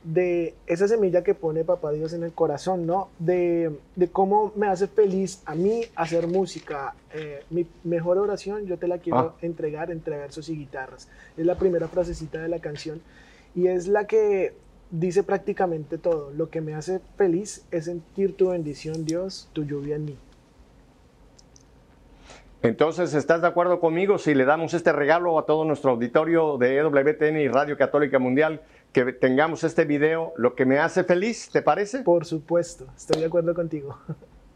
de 0.04 0.54
esa 0.66 0.88
semilla 0.88 1.22
que 1.22 1.34
pone 1.34 1.64
Papá 1.64 1.92
Dios 1.92 2.14
en 2.14 2.22
el 2.22 2.32
corazón, 2.32 2.86
¿no? 2.86 3.10
De, 3.18 3.78
de 3.96 4.08
cómo 4.08 4.54
me 4.56 4.68
hace 4.68 4.86
feliz 4.86 5.42
a 5.44 5.54
mí 5.54 5.82
hacer 5.96 6.28
música. 6.28 6.94
Eh, 7.12 7.42
mi 7.50 7.66
mejor 7.82 8.16
oración 8.16 8.64
yo 8.64 8.78
te 8.78 8.88
la 8.88 8.96
quiero 8.96 9.18
ah. 9.18 9.34
entregar 9.42 9.90
entre 9.90 10.16
versos 10.16 10.48
y 10.48 10.56
guitarras. 10.56 11.10
Es 11.36 11.44
la 11.44 11.58
primera 11.58 11.88
frasecita 11.88 12.40
de 12.40 12.48
la 12.48 12.60
canción 12.60 13.02
y 13.54 13.68
es 13.68 13.86
la 13.86 14.06
que 14.06 14.63
dice 14.98 15.22
prácticamente 15.22 15.98
todo. 15.98 16.30
Lo 16.30 16.50
que 16.50 16.60
me 16.60 16.74
hace 16.74 17.00
feliz 17.16 17.66
es 17.70 17.86
sentir 17.86 18.36
tu 18.36 18.50
bendición, 18.50 19.04
Dios, 19.04 19.50
tu 19.52 19.64
lluvia 19.64 19.96
en 19.96 20.04
mí. 20.04 20.18
Entonces, 22.62 23.12
¿estás 23.12 23.42
de 23.42 23.48
acuerdo 23.48 23.78
conmigo 23.78 24.16
si 24.16 24.34
le 24.34 24.46
damos 24.46 24.72
este 24.72 24.92
regalo 24.92 25.38
a 25.38 25.44
todo 25.44 25.66
nuestro 25.66 25.90
auditorio 25.90 26.56
de 26.56 26.78
EWTN 26.78 27.36
y 27.36 27.48
Radio 27.48 27.76
Católica 27.76 28.18
Mundial, 28.18 28.62
que 28.92 29.12
tengamos 29.12 29.64
este 29.64 29.84
video, 29.84 30.32
lo 30.38 30.54
que 30.54 30.64
me 30.64 30.78
hace 30.78 31.04
feliz, 31.04 31.50
¿te 31.50 31.60
parece? 31.60 32.02
Por 32.02 32.24
supuesto, 32.24 32.86
estoy 32.96 33.20
de 33.20 33.26
acuerdo 33.26 33.54
contigo. 33.54 33.98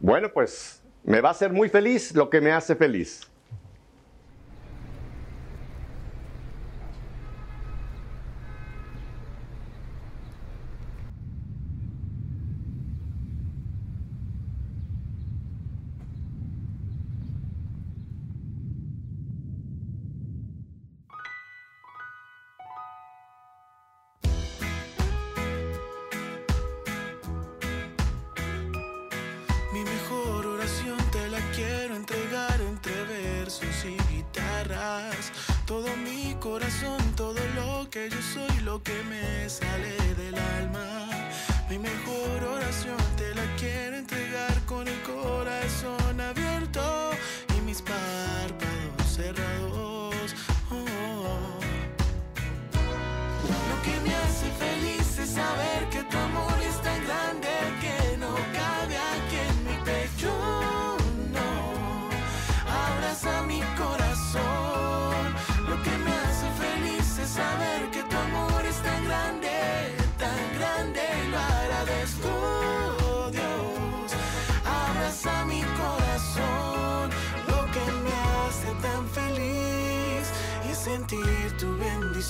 Bueno, 0.00 0.30
pues 0.33 0.83
me 1.02 1.21
va 1.21 1.30
a 1.30 1.33
hacer 1.33 1.52
muy 1.52 1.68
feliz 1.68 2.14
lo 2.14 2.30
que 2.30 2.40
me 2.40 2.52
hace 2.52 2.76
feliz. 2.76 3.28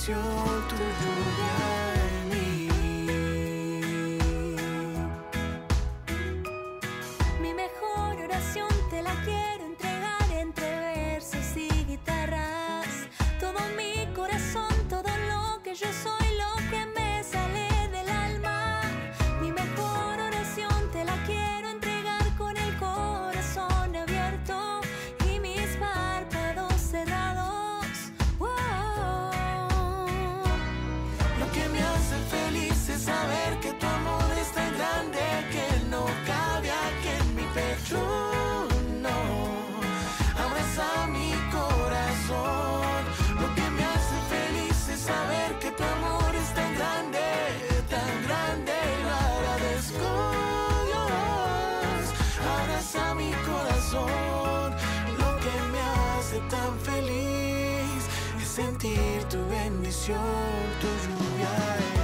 Bendición, 0.09 0.67
tu 0.67 1.18
sentir 58.59 59.23
tu 59.29 59.37
bendición, 59.49 60.19
tu 60.81 60.87
lluvia 61.03 61.98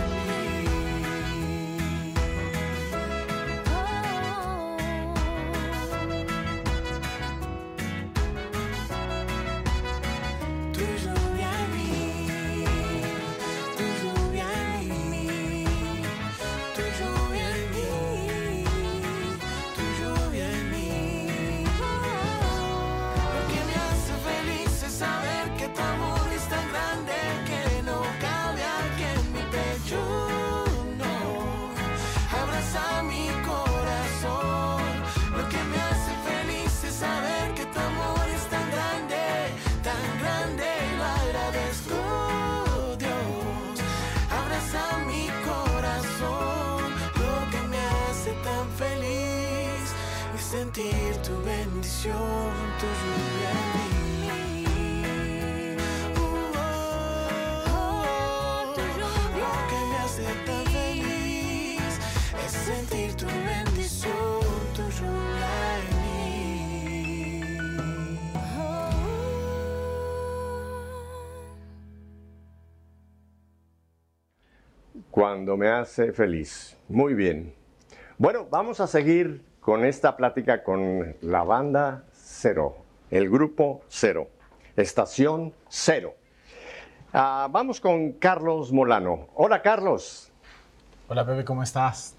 sentir 50.75 51.15
tu 51.21 51.31
bendición, 51.45 52.51
tu 52.79 52.85
lluvia 52.85 53.51
en 53.51 53.89
mí. 54.19 54.67
Uh, 56.17 56.51
oh, 57.71 58.73
lluvia 58.75 59.07
Lo 59.39 59.51
que 59.69 59.79
me 59.89 59.95
hace 60.03 60.27
tan 60.45 60.65
feliz 60.65 61.93
es 62.45 62.51
sentir 62.51 63.09
tu 63.15 63.25
bendición, 63.25 64.41
tu 64.75 64.83
lluvia 64.89 65.79
en 65.79 65.85
mí. 66.01 67.45
Cuando 75.09 75.55
me 75.55 75.69
hace 75.69 76.11
feliz. 76.11 76.75
Muy 76.89 77.13
bien. 77.13 77.53
Bueno, 78.17 78.45
vamos 78.49 78.81
a 78.81 78.87
seguir 78.87 79.54
con 79.65 79.83
esta 79.83 80.15
plática 80.15 80.61
con 80.61 81.15
la 81.21 81.43
banda 81.43 82.03
Cero, 82.13 82.77
el 83.09 83.31
grupo 83.31 83.81
Cero, 83.87 84.29
estación 84.75 85.53
Cero. 85.69 86.13
Ah, 87.11 87.47
vamos 87.49 87.81
con 87.81 88.11
Carlos 88.11 88.71
Molano. 88.71 89.29
Hola 89.33 89.63
Carlos. 89.63 90.31
Hola 91.07 91.25
Pepe, 91.25 91.43
¿cómo 91.43 91.63
estás? 91.63 92.13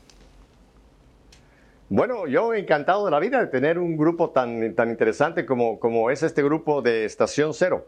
Bueno, 1.89 2.27
yo 2.27 2.53
encantado 2.53 3.05
de 3.05 3.13
la 3.13 3.21
vida 3.21 3.39
de 3.39 3.47
tener 3.47 3.79
un 3.79 3.97
grupo 3.97 4.31
tan, 4.31 4.75
tan 4.75 4.91
interesante 4.91 5.47
como, 5.47 5.79
como 5.79 6.11
es 6.11 6.25
este 6.25 6.43
grupo 6.43 6.83
de 6.83 7.05
Estación 7.05 7.55
Cero. 7.55 7.87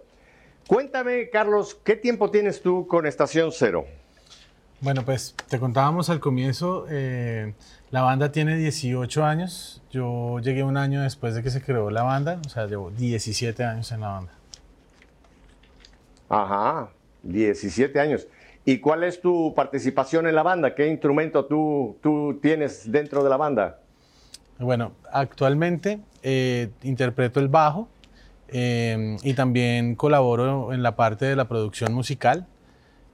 Cuéntame, 0.68 1.30
Carlos, 1.30 1.76
¿qué 1.82 1.96
tiempo 1.96 2.30
tienes 2.30 2.62
tú 2.62 2.86
con 2.86 3.08
Estación 3.08 3.50
Cero? 3.50 3.86
Bueno, 4.80 5.04
pues 5.04 5.34
te 5.48 5.58
contábamos 5.58 6.08
al 6.08 6.20
comienzo, 6.20 6.86
eh, 6.88 7.54
la 7.90 8.02
banda 8.02 8.32
tiene 8.32 8.56
18 8.56 9.24
años, 9.24 9.82
yo 9.90 10.38
llegué 10.40 10.62
un 10.62 10.76
año 10.76 11.02
después 11.02 11.34
de 11.34 11.42
que 11.42 11.50
se 11.50 11.62
creó 11.62 11.90
la 11.90 12.02
banda, 12.02 12.40
o 12.44 12.48
sea, 12.48 12.66
llevo 12.66 12.90
17 12.90 13.64
años 13.64 13.90
en 13.92 14.00
la 14.00 14.08
banda. 14.08 14.32
Ajá, 16.28 16.90
17 17.22 17.98
años. 17.98 18.26
¿Y 18.64 18.80
cuál 18.80 19.04
es 19.04 19.20
tu 19.20 19.54
participación 19.54 20.26
en 20.26 20.34
la 20.34 20.42
banda? 20.42 20.74
¿Qué 20.74 20.86
instrumento 20.88 21.46
tú, 21.46 21.96
tú 22.02 22.38
tienes 22.42 22.90
dentro 22.92 23.24
de 23.24 23.30
la 23.30 23.38
banda? 23.38 23.78
Bueno, 24.58 24.92
actualmente 25.10 26.00
eh, 26.22 26.68
interpreto 26.82 27.40
el 27.40 27.48
bajo 27.48 27.88
eh, 28.48 29.16
y 29.22 29.32
también 29.34 29.94
colaboro 29.94 30.72
en 30.72 30.82
la 30.82 30.96
parte 30.96 31.24
de 31.24 31.36
la 31.36 31.46
producción 31.46 31.94
musical. 31.94 32.46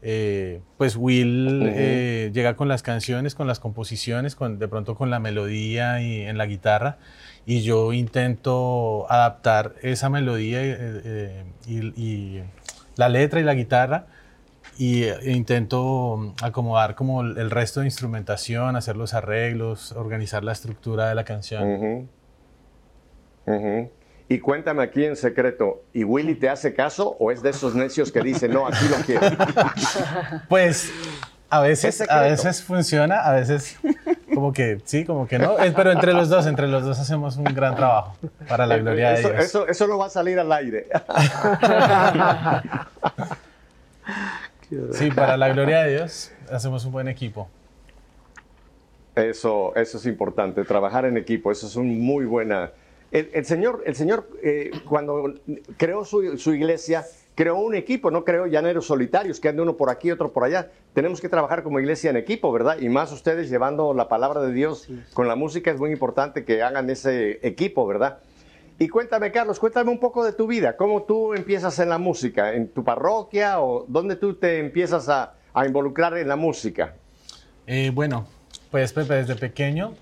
Eh, 0.06 0.60
pues 0.76 0.96
Will 0.96 1.62
eh, 1.64 2.30
llega 2.34 2.56
con 2.56 2.68
las 2.68 2.82
canciones, 2.82 3.34
con 3.34 3.46
las 3.46 3.58
composiciones, 3.58 4.36
con, 4.36 4.58
de 4.58 4.68
pronto 4.68 4.96
con 4.96 5.08
la 5.08 5.18
melodía 5.18 6.02
y 6.02 6.20
en 6.20 6.36
la 6.36 6.44
guitarra, 6.44 6.98
y 7.46 7.62
yo 7.62 7.94
intento 7.94 9.10
adaptar 9.10 9.74
esa 9.80 10.10
melodía 10.10 10.58
eh, 10.62 11.44
y, 11.66 11.78
y 12.00 12.42
la 12.96 13.08
letra 13.08 13.40
y 13.40 13.44
la 13.44 13.54
guitarra 13.54 14.06
y 14.76 15.04
eh, 15.04 15.14
intento 15.24 16.34
acomodar 16.42 16.94
como 16.94 17.22
el 17.22 17.50
resto 17.50 17.80
de 17.80 17.86
instrumentación, 17.86 18.76
hacer 18.76 18.96
los 18.96 19.14
arreglos, 19.14 19.92
organizar 19.92 20.44
la 20.44 20.52
estructura 20.52 21.08
de 21.08 21.14
la 21.14 21.24
canción. 21.24 22.08
Y 24.28 24.38
cuéntame 24.38 24.82
aquí 24.82 25.04
en 25.04 25.16
secreto, 25.16 25.82
¿y 25.92 26.04
Willy 26.04 26.34
te 26.34 26.48
hace 26.48 26.74
caso 26.74 27.16
o 27.18 27.30
es 27.30 27.42
de 27.42 27.50
esos 27.50 27.74
necios 27.74 28.10
que 28.10 28.20
dicen, 28.20 28.52
no, 28.52 28.66
aquí 28.66 28.88
lo 28.88 28.96
quiero? 29.04 29.26
Pues 30.48 30.90
a 31.50 31.60
veces, 31.60 32.00
a 32.08 32.22
veces 32.22 32.62
funciona, 32.62 33.20
a 33.20 33.32
veces 33.32 33.78
como 34.32 34.52
que 34.52 34.80
sí, 34.84 35.04
como 35.04 35.28
que 35.28 35.38
no, 35.38 35.58
Eh, 35.58 35.72
pero 35.76 35.92
entre 35.92 36.12
los 36.12 36.28
dos, 36.28 36.46
entre 36.46 36.66
los 36.68 36.84
dos 36.84 36.98
hacemos 36.98 37.36
un 37.36 37.44
gran 37.44 37.76
trabajo 37.76 38.16
para 38.48 38.66
la 38.66 38.78
gloria 38.78 39.10
de 39.10 39.20
eso, 39.20 39.28
Dios. 39.30 39.44
eso, 39.44 39.68
eso 39.68 39.86
no 39.86 39.98
va 39.98 40.06
a 40.06 40.10
salir 40.10 40.38
al 40.38 40.50
aire. 40.52 40.88
Sí, 44.92 45.10
para 45.10 45.36
la 45.36 45.50
gloria 45.50 45.84
de 45.84 45.92
Dios 45.92 46.32
hacemos 46.50 46.84
un 46.84 46.90
buen 46.92 47.06
equipo. 47.06 47.48
Eso, 49.14 49.72
eso 49.76 49.98
es 49.98 50.06
importante, 50.06 50.64
trabajar 50.64 51.04
en 51.04 51.16
equipo, 51.16 51.52
eso 51.52 51.66
es 51.66 51.76
un 51.76 52.00
muy 52.00 52.24
buena... 52.24 52.72
El, 53.14 53.30
el 53.32 53.44
Señor, 53.44 53.84
el 53.86 53.94
señor 53.94 54.28
eh, 54.42 54.72
cuando 54.88 55.34
creó 55.76 56.04
su, 56.04 56.36
su 56.36 56.52
iglesia, 56.52 57.06
creó 57.36 57.58
un 57.58 57.76
equipo, 57.76 58.10
no 58.10 58.24
creó 58.24 58.48
llaneros 58.48 58.86
solitarios, 58.86 59.38
que 59.38 59.48
ande 59.48 59.62
uno 59.62 59.76
por 59.76 59.88
aquí, 59.88 60.10
otro 60.10 60.32
por 60.32 60.42
allá. 60.42 60.72
Tenemos 60.94 61.20
que 61.20 61.28
trabajar 61.28 61.62
como 61.62 61.78
iglesia 61.78 62.10
en 62.10 62.16
equipo, 62.16 62.50
¿verdad? 62.50 62.76
Y 62.80 62.88
más 62.88 63.12
ustedes 63.12 63.48
llevando 63.48 63.94
la 63.94 64.08
palabra 64.08 64.40
de 64.40 64.52
Dios 64.52 64.88
con 65.12 65.28
la 65.28 65.36
música, 65.36 65.70
es 65.70 65.78
muy 65.78 65.92
importante 65.92 66.44
que 66.44 66.60
hagan 66.64 66.90
ese 66.90 67.38
equipo, 67.46 67.86
¿verdad? 67.86 68.18
Y 68.80 68.88
cuéntame, 68.88 69.30
Carlos, 69.30 69.60
cuéntame 69.60 69.92
un 69.92 70.00
poco 70.00 70.24
de 70.24 70.32
tu 70.32 70.48
vida. 70.48 70.76
¿Cómo 70.76 71.04
tú 71.04 71.34
empiezas 71.34 71.78
en 71.78 71.90
la 71.90 71.98
música? 71.98 72.54
¿En 72.54 72.66
tu 72.66 72.82
parroquia 72.82 73.60
o 73.60 73.84
dónde 73.86 74.16
tú 74.16 74.34
te 74.34 74.58
empiezas 74.58 75.08
a, 75.08 75.34
a 75.52 75.66
involucrar 75.66 76.18
en 76.18 76.26
la 76.26 76.34
música? 76.34 76.96
Eh, 77.68 77.92
bueno, 77.94 78.26
pues 78.72 78.92
Pepe, 78.92 79.14
desde 79.14 79.36
pequeño 79.36 79.94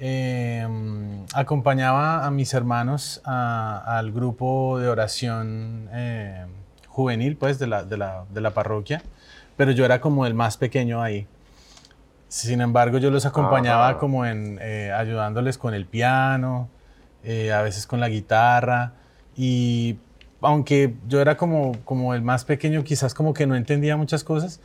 eh, 0.00 0.66
acompañaba 1.34 2.24
a 2.26 2.30
mis 2.30 2.54
hermanos 2.54 3.20
a- 3.24 3.98
al 3.98 4.12
grupo 4.12 4.78
de 4.78 4.88
oración 4.88 5.88
eh, 5.92 6.46
juvenil, 6.86 7.36
pues, 7.36 7.58
de 7.58 7.66
la, 7.66 7.84
de, 7.84 7.96
la, 7.96 8.24
de 8.30 8.40
la 8.40 8.50
parroquia, 8.50 9.02
pero 9.56 9.70
yo 9.72 9.84
era 9.84 10.00
como 10.00 10.26
el 10.26 10.34
más 10.34 10.56
pequeño 10.56 11.02
ahí. 11.02 11.26
Sin 12.28 12.60
embargo, 12.60 12.98
yo 12.98 13.10
los 13.10 13.24
acompañaba 13.26 13.88
Ajá. 13.88 13.98
como 13.98 14.26
en 14.26 14.58
eh, 14.60 14.92
ayudándoles 14.94 15.56
con 15.58 15.74
el 15.74 15.86
piano, 15.86 16.68
eh, 17.24 17.52
a 17.52 17.62
veces 17.62 17.86
con 17.86 18.00
la 18.00 18.08
guitarra, 18.08 18.92
y 19.36 19.96
aunque 20.40 20.94
yo 21.08 21.20
era 21.20 21.36
como, 21.36 21.72
como 21.84 22.14
el 22.14 22.22
más 22.22 22.44
pequeño, 22.44 22.84
quizás 22.84 23.14
como 23.14 23.32
que 23.34 23.46
no 23.46 23.56
entendía 23.56 23.96
muchas 23.96 24.24
cosas, 24.24 24.60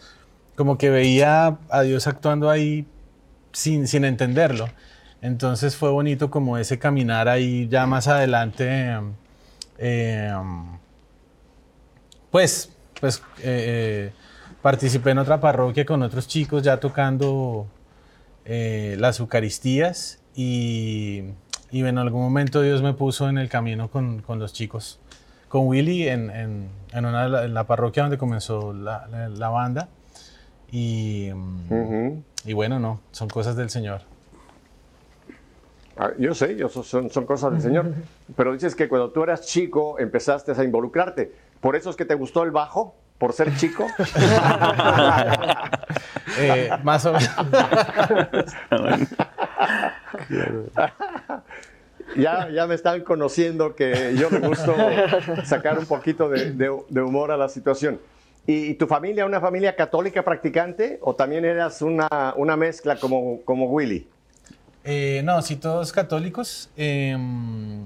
como 0.56 0.78
que 0.78 0.90
veía 0.90 1.58
a 1.70 1.82
Dios 1.82 2.06
actuando 2.06 2.50
ahí 2.50 2.86
sin, 3.54 3.88
sin 3.88 4.06
entenderlo. 4.06 4.68
Entonces 5.24 5.75
fue 5.77 5.89
bonito 5.89 6.30
como 6.30 6.58
ese 6.58 6.77
caminar 6.77 7.27
ahí 7.30 7.68
ya 7.70 7.88
más 7.88 8.08
adelante. 8.10 9.00
eh, 9.80 10.32
pues, 12.30 12.70
pues 13.00 13.18
eh, 13.39 14.12
eh, 14.12 14.12
participé 14.62 15.12
en 15.12 15.20
otra 15.20 15.39
parroquia 15.39 15.86
con 15.86 16.01
otros 16.03 16.27
chicos 16.27 16.62
ya 16.63 16.77
tocando 16.80 17.68
eh, 18.46 18.96
las 19.00 19.20
Eucaristías 19.20 20.20
y, 20.36 21.24
y 21.72 21.86
en 21.86 21.98
algún 21.98 22.22
momento 22.22 22.62
Dios 22.62 22.82
me 22.82 22.94
puso 22.94 23.30
en 23.30 23.38
el 23.38 23.50
camino 23.50 23.89
con, 23.89 24.22
con 24.22 24.39
los 24.39 24.51
chicos, 24.53 25.00
con 25.48 25.68
Willy 25.68 26.08
en, 26.08 26.30
en, 26.32 26.68
en 26.92 27.06
una 27.06 27.27
la, 27.30 27.46
en 27.46 27.53
la 27.53 27.65
parroquia 27.65 28.03
donde 28.03 28.18
comenzó 28.18 28.74
la, 28.74 29.08
la- 29.08 29.30
la 29.30 29.50
banda. 29.50 29.88
Y, 30.72 31.30
y 32.46 32.53
bueno, 32.53 32.80
no, 32.80 33.00
son 33.12 33.30
cosas 33.30 33.56
del 33.56 33.70
Señor. 33.70 34.01
Ah, 35.98 36.12
Yo 36.18 36.34
sé, 36.34 36.56
yo 36.56 36.70
so- 36.70 36.84
son, 36.84 37.10
son 37.10 37.26
cosas 37.26 37.52
del 37.54 37.62
Señor. 37.62 37.94
Pero 38.36 38.54
dices 38.54 38.76
que 38.76 38.88
cuando 38.90 39.12
tú 39.12 39.24
eras 39.24 39.42
chico 39.46 40.00
empezaste 40.00 40.52
a 40.52 40.64
involucrarte. 40.64 41.32
¿Por 41.62 41.76
eso 41.76 41.90
es 41.90 41.96
que 41.96 42.06
te 42.06 42.16
gustó 42.16 42.44
el 42.44 42.52
bajo? 42.52 42.96
¿Por 43.18 43.34
ser 43.34 43.56
chico? 43.58 43.88
Eh, 46.40 46.70
más 46.84 47.06
o 47.06 47.14
menos. 47.14 47.30
ya, 52.15 52.50
ya 52.50 52.67
me 52.67 52.76
están 52.76 53.02
conociendo 53.04 53.76
que 53.76 54.15
yo 54.15 54.30
me 54.30 54.39
gusto 54.39 54.76
sacar 55.44 55.78
un 55.80 55.86
poquito 55.86 56.30
de, 56.30 56.52
de- 56.52 56.76
de 56.89 57.02
humor 57.02 57.32
a 57.32 57.38
la 57.38 57.50
situación. 57.50 58.00
¿Y, 58.46 58.65
y 58.72 58.74
tu 58.76 58.88
familia, 58.88 59.26
una 59.26 59.39
familia 59.39 59.76
católica 59.76 60.24
practicante 60.24 61.00
o 61.02 61.15
también 61.15 61.46
eras 61.46 61.82
una, 61.82 62.34
una 62.36 62.58
mezcla 62.58 62.98
como, 62.98 63.41
como 63.46 63.65
Willy? 63.67 64.08
Eh, 64.84 65.22
no, 65.24 65.41
sí, 65.41 65.56
todos 65.56 65.91
católicos. 65.91 66.69
Em, 66.76 67.86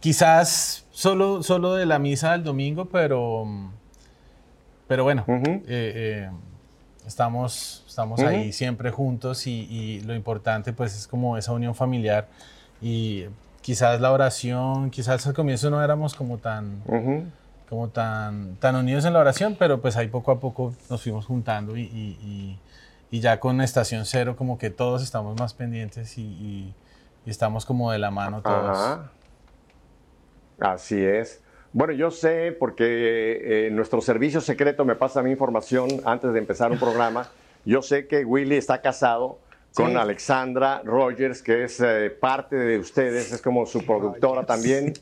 quizás 0.00 0.84
solo, 0.90 1.42
solo 1.42 1.74
de 1.74 1.86
la 1.86 1.98
misa 1.98 2.32
del 2.32 2.44
domingo, 2.44 2.86
pero, 2.86 3.46
pero 4.86 5.04
bueno, 5.04 5.24
eh, 5.46 5.62
eh, 5.66 6.30
estamos, 7.06 7.84
estamos 7.88 8.20
ahí 8.28 8.52
siempre 8.52 8.90
juntos 8.90 9.46
y, 9.46 9.62
y 9.70 10.00
lo 10.02 10.14
importante 10.14 10.72
pues 10.72 10.94
es 10.96 11.06
como 11.06 11.36
esa 11.36 11.52
unión 11.52 11.74
familiar 11.74 12.28
y 12.80 13.24
quizás 13.62 14.00
la 14.00 14.12
oración, 14.12 14.90
quizás 14.90 15.26
al 15.26 15.34
comienzo 15.34 15.70
no 15.70 15.82
éramos 15.82 16.14
como 16.14 16.38
tan, 16.38 16.82
como 17.68 17.88
tan, 17.88 18.54
tan 18.56 18.76
unidos 18.76 19.04
en 19.06 19.12
la 19.12 19.18
oración, 19.18 19.56
pero 19.58 19.80
pues 19.80 19.96
ahí 19.96 20.06
poco 20.08 20.30
a 20.30 20.38
poco 20.38 20.72
nos 20.88 21.02
fuimos 21.02 21.26
juntando 21.26 21.76
y, 21.76 21.82
y- 21.82 22.58
y- 23.10 23.20
ya 23.20 23.40
con 23.40 23.60
Estación 23.60 24.04
Cero 24.06 24.36
como 24.36 24.58
que 24.58 24.70
todos 24.70 25.02
estamos 25.02 25.38
más 25.38 25.54
pendientes 25.54 26.18
y, 26.18 26.22
y- 26.22 26.74
y 27.24 27.30
estamos 27.30 27.64
como 27.66 27.90
de 27.92 27.98
la 27.98 28.10
mano 28.10 28.42
todos. 28.42 28.76
Ajá. 28.78 29.10
Así 30.60 31.02
es. 31.02 31.42
Bueno, 31.72 31.92
yo 31.92 32.10
sé 32.10 32.56
porque 32.58 33.66
eh, 33.66 33.70
nuestro 33.70 34.00
servicio 34.00 34.40
secreto 34.40 34.84
me 34.84 34.94
pasa 34.94 35.22
mi 35.22 35.30
información 35.30 35.88
antes 36.04 36.32
de 36.32 36.38
empezar 36.38 36.70
un 36.72 36.78
programa. 36.78 37.28
Yo 37.66 37.82
sé 37.82 38.06
que 38.06 38.24
Willy 38.24 38.54
está 38.56 38.80
casado 38.80 39.40
con 39.74 39.90
Sí. 39.90 39.96
Alexandra 39.96 40.82
Rogers, 40.84 41.42
que 41.42 41.64
es 41.64 41.80
eh, 41.80 42.10
parte 42.10 42.54
de 42.54 42.78
ustedes, 42.78 43.32
es 43.32 43.42
como 43.42 43.66
su 43.66 43.84
productora 43.84 44.46
también. 44.46 44.92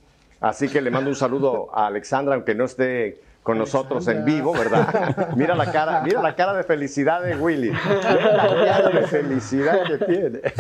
Así 0.41 0.69
que 0.71 0.81
le 0.81 0.91
mando 0.91 1.11
un 1.11 1.17
saludo 1.17 1.69
a 1.77 1.87
Alexandra, 1.89 2.35
aunque 2.37 2.55
no 2.55 2.65
esté 2.65 3.21
con 3.45 3.59
nosotros 3.59 4.09
en 4.09 4.25
vivo, 4.25 4.55
¿verdad? 4.55 5.29
Mira 5.37 5.55
la 5.55 5.71
cara, 5.71 6.01
mira 6.01 6.23
la 6.23 6.35
cara 6.35 6.55
de 6.55 6.65
felicidad 6.65 7.23
de 7.23 7.37
Willy. 7.37 7.71
Mira 7.71 8.33
la 8.33 8.65
cara 8.65 8.89
de 8.89 9.07
felicidad 9.07 9.85
que 9.87 9.99
tiene. 10.05 10.41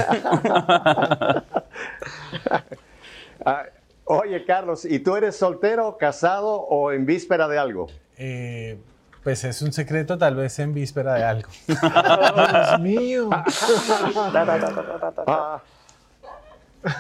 Ah, 3.46 3.64
oye, 4.04 4.42
Carlos, 4.46 4.86
¿y 4.86 5.00
tú 5.00 5.16
eres 5.16 5.36
soltero, 5.36 5.98
casado 5.98 6.54
o 6.54 6.92
en 6.92 7.04
víspera 7.04 7.46
de 7.46 7.58
algo? 7.58 7.88
Eh, 8.16 8.78
pues 9.22 9.44
es 9.44 9.60
un 9.60 9.70
secreto 9.70 10.16
tal 10.16 10.36
vez 10.36 10.58
en 10.60 10.72
víspera 10.72 11.14
de 11.14 11.24
algo. 11.24 11.50
Dios 11.66 12.80
mío. 12.80 13.28
Ah. 15.26 15.60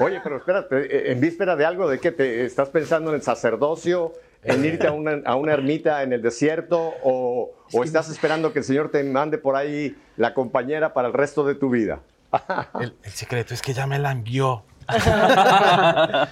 Oye, 0.00 0.20
pero 0.22 0.36
espérate, 0.36 1.12
¿en 1.12 1.20
víspera 1.20 1.56
de 1.56 1.64
algo 1.64 1.88
de 1.88 1.98
qué 1.98 2.12
te 2.12 2.44
estás 2.44 2.68
pensando 2.68 3.08
en 3.08 3.16
el 3.16 3.22
sacerdocio, 3.22 4.12
en 4.44 4.64
irte 4.64 4.86
a 4.86 4.92
una, 4.92 5.20
a 5.24 5.36
una 5.36 5.52
ermita 5.52 6.02
en 6.02 6.12
el 6.12 6.22
desierto 6.22 6.94
o, 7.02 7.52
o 7.72 7.84
estás 7.84 8.08
esperando 8.10 8.52
que 8.52 8.60
el 8.60 8.64
Señor 8.64 8.90
te 8.90 9.02
mande 9.04 9.38
por 9.38 9.56
ahí 9.56 9.96
la 10.16 10.34
compañera 10.34 10.92
para 10.92 11.08
el 11.08 11.14
resto 11.14 11.44
de 11.44 11.54
tu 11.54 11.70
vida? 11.70 12.00
El, 12.80 12.94
el 13.02 13.12
secreto 13.12 13.54
es 13.54 13.62
que 13.62 13.72
ya 13.72 13.86
me 13.86 13.98
la 13.98 14.12
envió. 14.12 14.62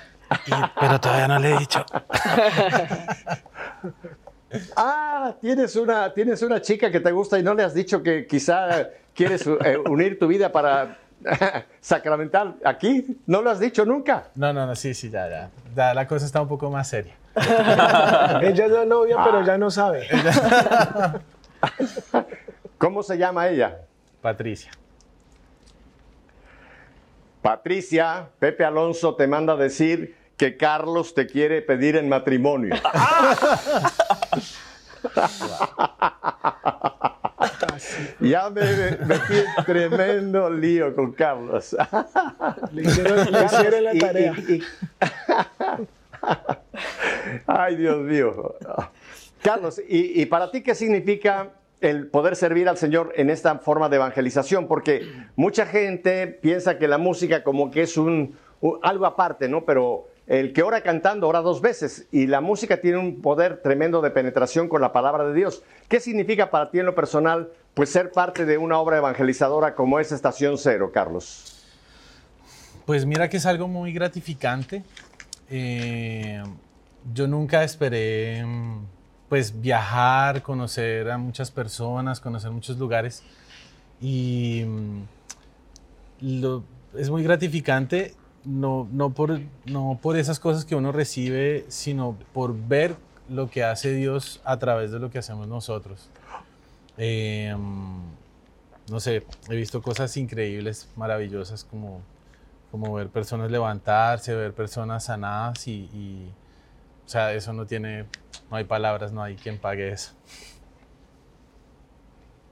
Y- 0.46 0.50
pero 0.80 0.98
todavía 0.98 1.28
no 1.28 1.38
le 1.38 1.54
he 1.54 1.58
dicho. 1.58 1.84
Ah, 4.76 5.34
tienes 5.40 5.74
una, 5.76 6.12
tienes 6.12 6.42
una 6.42 6.60
chica 6.60 6.90
que 6.90 7.00
te 7.00 7.10
gusta 7.10 7.38
y 7.38 7.42
no 7.42 7.54
le 7.54 7.62
has 7.64 7.72
dicho 7.72 8.02
que 8.02 8.26
quizá 8.26 8.88
quieres 9.14 9.46
eh, 9.46 9.78
unir 9.88 10.18
tu 10.18 10.26
vida 10.26 10.52
para 10.52 10.98
sacramental 11.80 12.56
aquí. 12.64 13.18
¿No 13.26 13.40
lo 13.40 13.50
has 13.50 13.60
dicho 13.60 13.86
nunca? 13.86 14.24
No, 14.34 14.52
no, 14.52 14.66
no, 14.66 14.76
sí, 14.76 14.92
sí, 14.92 15.08
ya, 15.08 15.28
ya. 15.28 15.50
Ya 15.74 15.94
la 15.94 16.06
cosa 16.06 16.26
está 16.26 16.42
un 16.42 16.48
poco 16.48 16.70
más 16.70 16.86
seria. 16.88 17.14
Ella 17.36 18.66
es 18.66 18.70
la 18.70 18.84
novia, 18.84 19.16
pero 19.24 19.42
ya 19.44 19.58
no 19.58 19.68
sabe. 19.70 20.06
¿Cómo 22.78 23.02
se 23.02 23.18
llama 23.18 23.48
ella? 23.48 23.78
Patricia. 24.20 24.70
Patricia, 27.40 28.28
Pepe 28.38 28.64
Alonso 28.64 29.14
te 29.16 29.26
manda 29.26 29.54
a 29.54 29.56
decir 29.56 30.14
que 30.36 30.56
Carlos 30.56 31.12
te 31.14 31.26
quiere 31.26 31.60
pedir 31.62 31.96
en 31.96 32.08
matrimonio. 32.08 32.74
ya 38.20 38.50
me 38.50 38.62
metí 39.06 39.38
en 39.38 39.64
tremendo 39.64 40.50
lío 40.50 40.94
con 40.94 41.12
Carlos. 41.12 41.74
Le 42.72 42.82
hicieron, 42.82 43.32
le 43.32 43.44
hicieron 43.44 43.84
la 43.84 43.94
Y- 43.94 43.96
y- 43.96 44.00
tarea. 44.00 44.32
y- 44.38 44.62
Ay, 47.46 47.76
Dios 47.76 47.98
mío. 47.98 48.54
Carlos, 49.42 49.80
¿y, 49.88 50.24
para 50.26 50.50
ti 50.50 50.62
qué 50.62 50.74
significa 50.74 51.50
el 51.80 52.06
poder 52.06 52.36
servir 52.36 52.68
al 52.68 52.76
Señor 52.76 53.12
en 53.16 53.28
esta 53.30 53.58
forma 53.58 53.88
de 53.88 53.96
evangelización? 53.96 54.68
Porque 54.68 55.02
mucha 55.36 55.66
gente 55.66 56.26
piensa 56.28 56.78
que 56.78 56.86
la 56.88 56.98
música 56.98 57.42
como 57.42 57.70
que 57.70 57.82
es 57.82 57.96
un- 57.96 58.36
algo 58.82 59.06
aparte, 59.06 59.48
¿no? 59.48 59.64
Pero 59.64 60.08
el 60.28 60.52
que 60.52 60.62
ora 60.62 60.82
cantando 60.82 61.26
ora 61.26 61.40
dos 61.40 61.60
veces 61.60 62.06
y 62.12 62.28
la 62.28 62.40
música 62.40 62.80
tiene 62.80 62.98
un 62.98 63.20
poder 63.20 63.60
tremendo 63.60 64.00
de 64.00 64.10
penetración 64.12 64.68
con 64.68 64.80
la 64.80 64.92
palabra 64.92 65.24
de 65.26 65.34
Dios. 65.34 65.64
¿Qué 65.88 65.98
significa 65.98 66.48
para 66.50 66.70
ti 66.70 66.78
en 66.78 66.86
lo 66.86 66.94
personal 66.94 67.50
pues 67.74 67.90
ser 67.90 68.12
parte 68.12 68.44
de 68.46 68.58
una 68.58 68.78
obra 68.78 68.98
evangelizadora 68.98 69.74
como 69.74 69.98
es 69.98 70.12
Estación 70.12 70.58
Cero, 70.58 70.92
Carlos? 70.94 71.58
Pues 72.86 73.04
mira 73.06 73.28
que 73.28 73.38
es 73.38 73.46
algo 73.46 73.66
muy 73.66 73.92
gratificante. 73.92 74.84
Eh, 75.54 76.42
yo 77.12 77.26
nunca 77.26 77.62
esperé 77.62 78.42
mm, 78.44 78.86
pues 79.28 79.60
viajar, 79.60 80.42
conocer 80.42 81.10
a 81.10 81.18
muchas 81.18 81.50
personas, 81.50 82.20
conocer 82.20 82.50
muchos 82.50 82.78
lugares 82.78 83.22
y 84.00 84.64
mm, 84.66 85.02
lo- 86.40 86.64
es 86.96 87.10
muy 87.10 87.22
gratificante 87.22 88.14
no, 88.44 88.88
no, 88.92 89.10
por, 89.10 89.40
no 89.66 89.98
por 90.02 90.16
esas 90.16 90.40
cosas 90.40 90.64
que 90.64 90.74
uno 90.74 90.90
recibe, 90.90 91.64
sino 91.68 92.16
por 92.32 92.56
ver 92.56 92.96
lo 93.28 93.48
que 93.50 93.62
hace 93.62 93.92
Dios 93.94 94.40
a 94.44 94.58
través 94.58 94.90
de 94.90 94.98
lo 94.98 95.10
que 95.10 95.18
hacemos 95.18 95.46
nosotros. 95.48 96.08
Eh, 96.98 97.54
no 98.90 99.00
sé, 99.00 99.24
he 99.48 99.54
visto 99.56 99.80
cosas 99.80 100.16
increíbles, 100.16 100.88
maravillosas, 100.96 101.62
como, 101.64 102.00
como 102.72 102.94
ver 102.94 103.08
personas 103.08 103.50
levantarse, 103.50 104.34
ver 104.34 104.54
personas 104.54 105.04
sanadas 105.04 105.68
y, 105.68 106.26
o 107.04 107.08
sea, 107.08 107.34
eso 107.34 107.52
no 107.52 107.66
tiene, 107.66 108.06
no 108.50 108.56
hay 108.56 108.64
palabras, 108.64 109.12
no 109.12 109.22
hay 109.22 109.36
quien 109.36 109.58
pague 109.58 109.90
eso. 109.90 110.14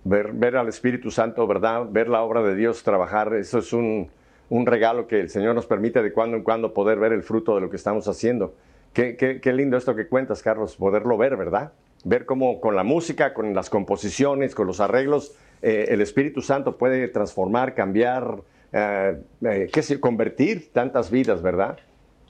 Ver, 0.05 0.33
ver 0.35 0.59
al 0.59 0.69
Espíritu 0.69 1.11
Santo, 1.11 1.47
¿verdad? 1.47 1.87
Ver 1.91 2.09
la 2.09 2.21
obra 2.21 2.43
de 2.43 2.55
Dios 2.55 2.83
trabajar, 2.83 3.33
eso 3.33 3.61
es 3.61 3.73
un, 3.73 4.11
un 4.51 4.67
regalo 4.67 5.07
que 5.07 5.21
el 5.21 5.31
Señor 5.31 5.55
nos 5.55 5.65
permite 5.65 6.03
de 6.03 6.13
cuando 6.13 6.37
en 6.37 6.43
cuando 6.43 6.75
poder 6.75 6.99
ver 6.99 7.15
el 7.15 7.23
fruto 7.23 7.55
de 7.55 7.63
lo 7.63 7.71
que 7.71 7.77
estamos 7.77 8.07
haciendo. 8.07 8.55
Qué, 8.93 9.17
qué, 9.17 9.41
qué 9.41 9.53
lindo 9.55 9.79
esto 9.79 9.97
que 9.97 10.07
cuentas, 10.07 10.43
Carlos, 10.43 10.77
poderlo 10.77 11.17
ver, 11.17 11.39
¿verdad? 11.39 11.73
Ver 12.05 12.27
cómo 12.27 12.61
con 12.61 12.77
la 12.77 12.85
música, 12.85 13.33
con 13.33 13.55
las 13.55 13.71
composiciones, 13.71 14.55
con 14.55 14.67
los 14.67 14.81
arreglos, 14.81 15.35
eh, 15.63 15.87
el 15.89 16.03
Espíritu 16.03 16.43
Santo 16.43 16.77
puede 16.77 17.09
transformar, 17.09 17.75
cambiar, 17.75 18.43
eh, 18.73 19.23
eh, 19.43 19.69
qué 19.73 19.83
sé, 19.83 20.01
convertir 20.01 20.73
tantas 20.73 21.11
vidas, 21.11 21.43
¿verdad? 21.43 21.79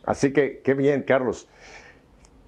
Así 0.05 0.33
que 0.33 0.61
qué 0.65 0.75
bien, 0.75 1.03
Carlos. 1.03 1.49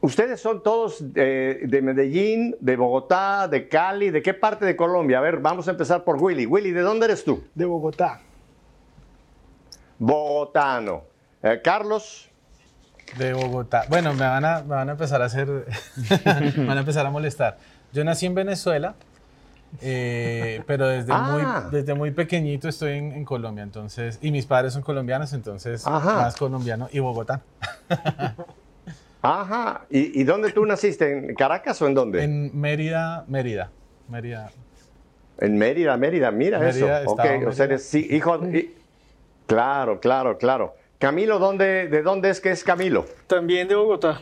Ustedes 0.02 0.40
son 0.40 0.64
todos 0.64 1.04
eh, 1.14 1.60
de 1.62 1.80
Medellín, 1.80 2.56
de 2.58 2.74
Bogotá, 2.74 3.46
de 3.46 3.68
Cali, 3.68 4.10
¿de 4.10 4.20
qué 4.20 4.34
parte 4.34 4.64
de 4.64 4.74
Colombia? 4.74 5.18
A 5.18 5.20
ver, 5.20 5.38
vamos 5.38 5.68
a 5.68 5.70
empezar 5.70 6.02
por 6.02 6.20
Willy. 6.20 6.44
Willy, 6.44 6.72
¿de 6.72 6.80
dónde 6.80 7.06
eres 7.06 7.22
tú? 7.22 7.44
De 7.54 7.64
Bogotá. 7.64 8.20
Bogotano. 10.00 11.04
Eh, 11.40 11.60
Carlos, 11.62 12.28
De 13.16 13.32
Bogotá. 13.32 13.84
Bueno, 13.88 14.12
me 14.14 14.24
van 14.24 14.44
a, 14.44 14.62
me 14.62 14.74
van 14.74 14.88
a 14.88 14.92
empezar 14.92 15.22
a 15.22 15.26
hacer, 15.26 15.46
me 16.56 16.64
van 16.64 16.78
a 16.78 16.80
empezar 16.80 17.06
a 17.06 17.10
molestar. 17.10 17.58
Yo 17.92 18.02
nací 18.02 18.26
en 18.26 18.34
Venezuela, 18.34 18.96
eh, 19.80 20.62
pero 20.66 20.86
desde, 20.88 21.12
Ah. 21.12 21.22
muy, 21.70 21.70
desde 21.80 21.94
muy 21.94 22.10
pequeñito 22.10 22.68
estoy 22.68 22.92
en, 22.98 23.12
en 23.12 23.24
Colombia, 23.24 23.62
entonces, 23.62 24.18
y 24.22 24.30
mis 24.30 24.46
padres 24.46 24.72
son 24.74 24.82
colombianos, 24.82 25.32
entonces 25.32 25.86
Ajá. 25.86 26.14
más 26.14 26.36
colombiano 26.36 26.88
y 26.92 26.98
Bogotá. 27.00 27.40
ajá. 29.22 29.82
¿Y, 29.90 30.20
y 30.20 30.24
dónde 30.24 30.52
tú 30.52 30.64
naciste? 30.66 31.10
¿En 31.30 31.34
Caracas 31.34 31.80
o 31.82 31.86
en 31.86 31.94
dónde? 31.94 32.22
En, 32.24 32.46
En 32.46 32.60
Mérida, 32.60 33.24
Mérida, 33.28 33.70
Mérida. 34.08 34.50
Mérida, 35.40 35.96
Mérida, 35.96 36.30
mira 36.30 36.58
Mérida, 36.58 37.00
eso. 37.02 37.10
Ok, 37.12 37.20
estado 37.24 37.48
o 37.48 37.52
sea, 37.52 37.64
Mérida. 37.64 37.64
eres 37.64 37.84
sí, 37.84 38.06
hijo. 38.10 38.36
y- 38.46 38.74
claro, 39.46 39.98
claro, 40.00 40.38
claro. 40.38 40.74
Camilo, 40.98 41.38
¿dónde, 41.40 41.88
¿de 41.88 42.02
dónde 42.02 42.30
es 42.30 42.40
que 42.40 42.50
es 42.52 42.62
Camilo? 42.62 43.06
También 43.26 43.66
de 43.66 43.74
Bogotá. 43.74 44.20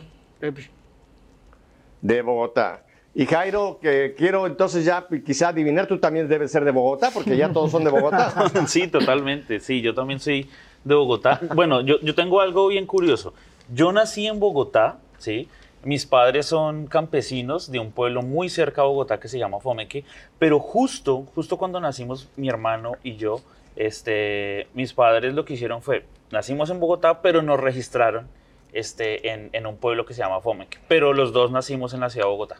De 2.01 2.21
Bogotá. 2.23 2.81
Y 3.13 3.25
Jairo, 3.25 3.77
que 3.81 4.15
quiero 4.17 4.47
entonces 4.47 4.85
ya 4.85 5.05
quizá 5.25 5.49
adivinar, 5.49 5.85
tú 5.85 5.99
también 5.99 6.29
debes 6.29 6.51
ser 6.51 6.63
de 6.63 6.71
Bogotá, 6.71 7.11
porque 7.13 7.35
ya 7.35 7.51
todos 7.51 7.71
son 7.71 7.83
de 7.83 7.89
Bogotá. 7.89 8.33
Sí, 8.67 8.87
totalmente. 8.87 9.59
Sí, 9.59 9.81
yo 9.81 9.93
también 9.93 10.19
soy 10.19 10.49
de 10.85 10.95
Bogotá. 10.95 11.41
Bueno, 11.53 11.81
yo, 11.81 11.99
yo 11.99 12.15
tengo 12.15 12.39
algo 12.39 12.69
bien 12.69 12.85
curioso. 12.85 13.33
Yo 13.73 13.91
nací 13.91 14.27
en 14.27 14.39
Bogotá, 14.39 14.97
¿sí? 15.17 15.49
Mis 15.83 16.05
padres 16.05 16.45
son 16.45 16.87
campesinos 16.87 17.69
de 17.71 17.79
un 17.79 17.91
pueblo 17.91 18.21
muy 18.21 18.49
cerca 18.49 18.81
a 18.81 18.85
Bogotá 18.85 19.19
que 19.19 19.27
se 19.27 19.39
llama 19.39 19.59
Fomeque, 19.59 20.05
pero 20.39 20.59
justo, 20.59 21.25
justo 21.35 21.57
cuando 21.57 21.79
nacimos 21.79 22.29
mi 22.37 22.49
hermano 22.49 22.93
y 23.03 23.15
yo, 23.15 23.41
este, 23.75 24.67
mis 24.73 24.93
padres 24.93 25.33
lo 25.33 25.43
que 25.43 25.55
hicieron 25.55 25.81
fue, 25.81 26.05
nacimos 26.31 26.69
en 26.69 26.79
Bogotá, 26.79 27.21
pero 27.21 27.41
nos 27.41 27.59
registraron 27.59 28.27
este, 28.73 29.31
en, 29.31 29.49
en 29.53 29.65
un 29.65 29.77
pueblo 29.77 30.05
que 30.05 30.13
se 30.13 30.21
llama 30.21 30.39
Fomeque, 30.39 30.77
pero 30.87 31.13
los 31.13 31.33
dos 31.33 31.51
nacimos 31.51 31.95
en 31.95 32.01
la 32.01 32.11
ciudad 32.11 32.27
de 32.27 32.31
Bogotá. 32.31 32.57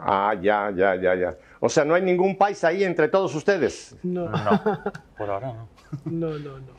Ah, 0.00 0.34
ya, 0.40 0.70
ya, 0.74 0.94
ya, 0.96 1.14
ya. 1.14 1.36
O 1.60 1.68
sea, 1.68 1.84
no 1.84 1.94
hay 1.94 2.02
ningún 2.02 2.36
país 2.36 2.62
ahí 2.64 2.84
entre 2.84 3.08
todos 3.08 3.34
ustedes. 3.34 3.96
No, 4.02 4.28
No, 4.28 4.38
por 5.18 5.30
ahora 5.30 5.48
no. 5.48 5.68
no, 6.04 6.30
no, 6.38 6.58
no. 6.58 6.78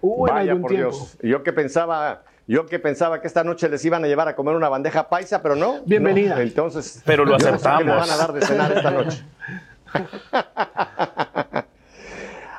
Hubo 0.00 0.26
Vaya 0.28 0.52
por 0.56 0.70
tiempo. 0.70 0.88
Dios. 0.96 1.18
Yo 1.22 1.42
que 1.42 1.52
pensaba, 1.52 2.22
yo 2.46 2.66
que 2.66 2.78
pensaba 2.78 3.20
que 3.20 3.26
esta 3.26 3.42
noche 3.44 3.68
les 3.68 3.84
iban 3.84 4.04
a 4.04 4.06
llevar 4.06 4.28
a 4.28 4.36
comer 4.36 4.54
una 4.54 4.68
bandeja 4.68 5.08
paisa, 5.08 5.42
pero 5.42 5.56
no. 5.56 5.80
Bienvenida. 5.84 6.36
No. 6.36 6.40
Entonces, 6.40 7.02
Pero 7.04 7.24
lo 7.24 7.32
yo 7.32 7.38
no 7.38 7.40
sé 7.40 7.48
aceptamos. 7.48 7.96
van 7.96 8.10
a 8.10 8.16
dar 8.16 8.32
de 8.32 8.40
cenar 8.42 8.72
esta 8.72 8.90
noche. 8.90 9.24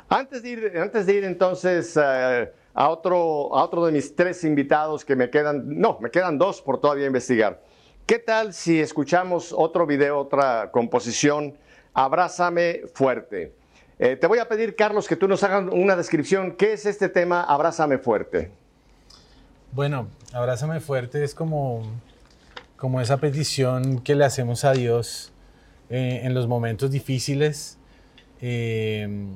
antes, 0.10 0.44
de 0.44 0.50
ir, 0.50 0.74
antes 0.78 1.06
de 1.06 1.14
ir 1.14 1.24
entonces 1.24 1.98
eh, 2.02 2.52
a, 2.74 2.90
otro, 2.90 3.56
a 3.56 3.64
otro 3.64 3.86
de 3.86 3.92
mis 3.92 4.16
tres 4.16 4.44
invitados 4.44 5.06
que 5.06 5.16
me 5.16 5.30
quedan, 5.30 5.64
no, 5.80 5.98
me 6.02 6.10
quedan 6.12 6.38
dos 6.38 6.62
por 6.62 6.80
todavía 6.80 7.08
investigar. 7.08 7.62
¿Qué 8.10 8.18
tal 8.18 8.56
si 8.56 8.80
escuchamos 8.80 9.54
otro 9.56 9.86
video, 9.86 10.18
otra 10.18 10.72
composición? 10.72 11.56
Abrázame 11.94 12.82
fuerte. 12.92 13.54
Eh, 14.00 14.16
te 14.16 14.26
voy 14.26 14.40
a 14.40 14.48
pedir, 14.48 14.76
Carlos, 14.76 15.08
que 15.08 15.16
tú 15.16 15.28
nos 15.28 15.44
hagas 15.44 15.72
una 15.72 15.96
descripción. 15.96 16.54
¿Qué 16.54 16.74
es 16.74 16.88
este 16.88 17.08
tema 17.08 17.44
Abrázame 17.44 18.00
fuerte? 18.00 18.50
Bueno, 19.74 20.08
abrázame 20.34 20.80
fuerte 20.80 21.24
es 21.24 21.36
como, 21.36 21.84
como 22.78 23.00
esa 23.00 23.18
petición 23.18 24.00
que 24.00 24.16
le 24.16 24.26
hacemos 24.26 24.66
a 24.66 24.72
Dios 24.72 25.32
eh, 25.92 26.22
en 26.24 26.34
los 26.34 26.48
momentos 26.48 26.90
difíciles 26.90 27.78
eh, 28.42 29.28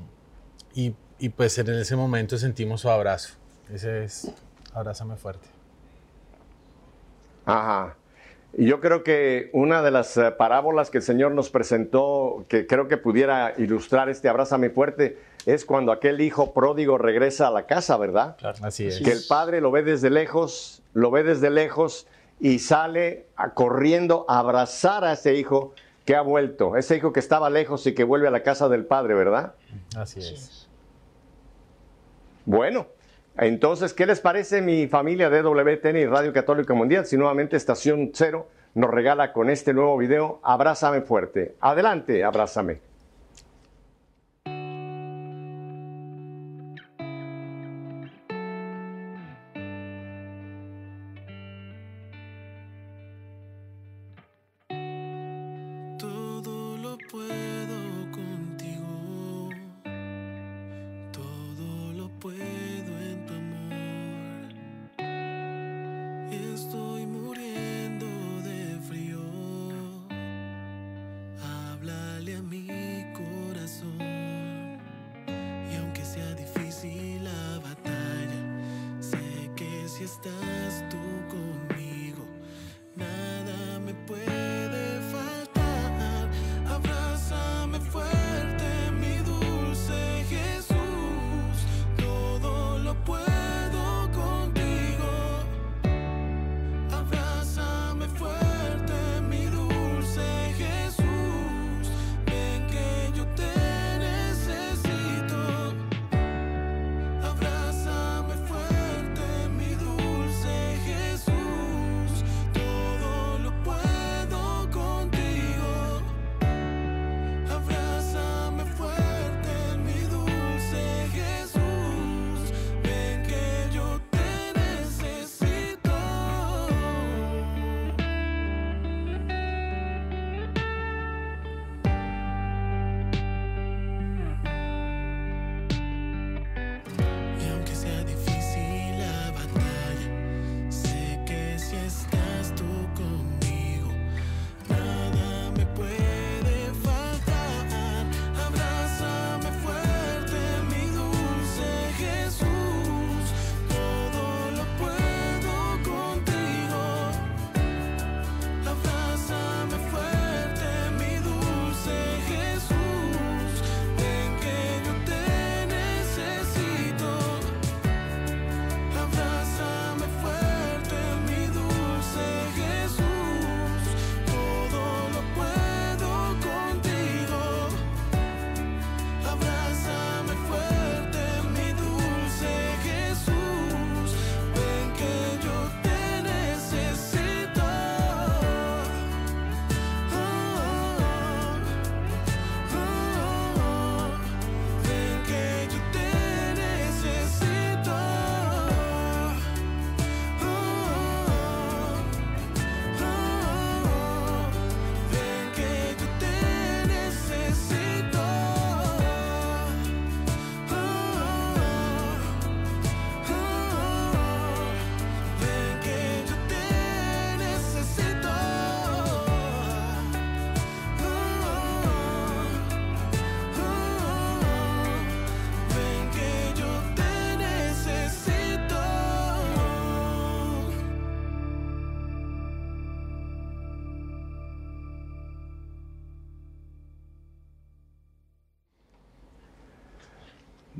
y, 0.74 0.96
y 1.20 1.30
pues 1.30 1.60
en 1.60 1.70
ese 1.70 1.96
momento 1.96 2.40
sentimos 2.40 2.82
su 2.82 2.90
abrazo. 2.90 3.36
Ese 3.72 4.06
es 4.06 4.32
abrázame 4.74 5.16
fuerte. 5.16 5.48
Ajá. 7.46 7.98
Y 8.56 8.66
yo 8.66 8.80
creo 8.80 9.04
que 9.04 9.50
una 9.54 9.82
de 9.82 9.90
las 9.90 10.16
eh, 10.16 10.30
parábolas 10.32 10.92
que 10.92 11.00
el 11.00 11.04
Señor 11.04 11.32
nos 11.32 11.50
presentó, 11.50 12.46
que 12.48 12.68
creo 12.68 12.88
que 12.88 12.98
pudiera 12.98 13.54
ilustrar 13.58 14.10
este 14.10 14.30
abrázame 14.30 14.70
fuerte, 14.70 15.18
es 15.48 15.66
cuando 15.66 15.92
aquel 15.92 16.22
hijo 16.22 16.54
pródigo 16.54 16.98
regresa 17.00 17.48
a 17.48 17.52
la 17.52 17.66
casa, 17.66 17.98
¿verdad? 17.98 18.38
Así 18.62 18.86
es. 18.88 19.02
Que 19.02 19.12
el 19.12 19.22
padre 19.28 19.60
lo 19.60 19.72
ve 19.72 19.82
desde 19.82 20.10
lejos, 20.12 20.84
lo 20.94 21.10
ve 21.10 21.24
desde 21.24 21.50
lejos 21.50 22.06
y 22.40 22.60
sale 22.60 23.26
a- 23.36 23.54
corriendo 23.56 24.26
a 24.28 24.38
abrazar 24.40 25.04
a 25.04 25.14
ese 25.14 25.34
hijo 25.36 25.74
que 26.06 26.16
ha 26.16 26.22
vuelto, 26.22 26.78
ese 26.78 26.98
hijo 26.98 27.12
que 27.12 27.22
estaba 27.22 27.50
lejos 27.50 27.88
y 27.88 27.96
que 27.96 28.04
vuelve 28.04 28.28
a 28.28 28.32
la 28.32 28.44
casa 28.44 28.70
del 28.70 28.86
padre, 28.86 29.16
¿verdad? 29.16 29.54
Así 29.98 30.20
es. 30.20 30.68
Bueno, 32.46 32.88
entonces, 33.38 33.94
¿qué 33.94 34.06
les 34.06 34.20
parece 34.20 34.62
mi 34.62 34.88
familia 34.88 35.30
de 35.30 35.42
WTN 35.42 35.98
y 35.98 36.06
Radio 36.06 36.34
Católica 36.34 36.74
Mundial? 36.74 37.06
Si 37.06 37.18
nuevamente 37.18 37.58
Estación 37.58 38.12
Cero 38.14 38.48
nos 38.76 38.92
regala 38.92 39.34
con 39.34 39.50
este 39.50 39.74
nuevo 39.74 39.98
video, 39.98 40.40
Abrázame 40.44 41.02
fuerte. 41.02 41.56
Adelante, 41.60 42.24
abrázame. 42.24 42.93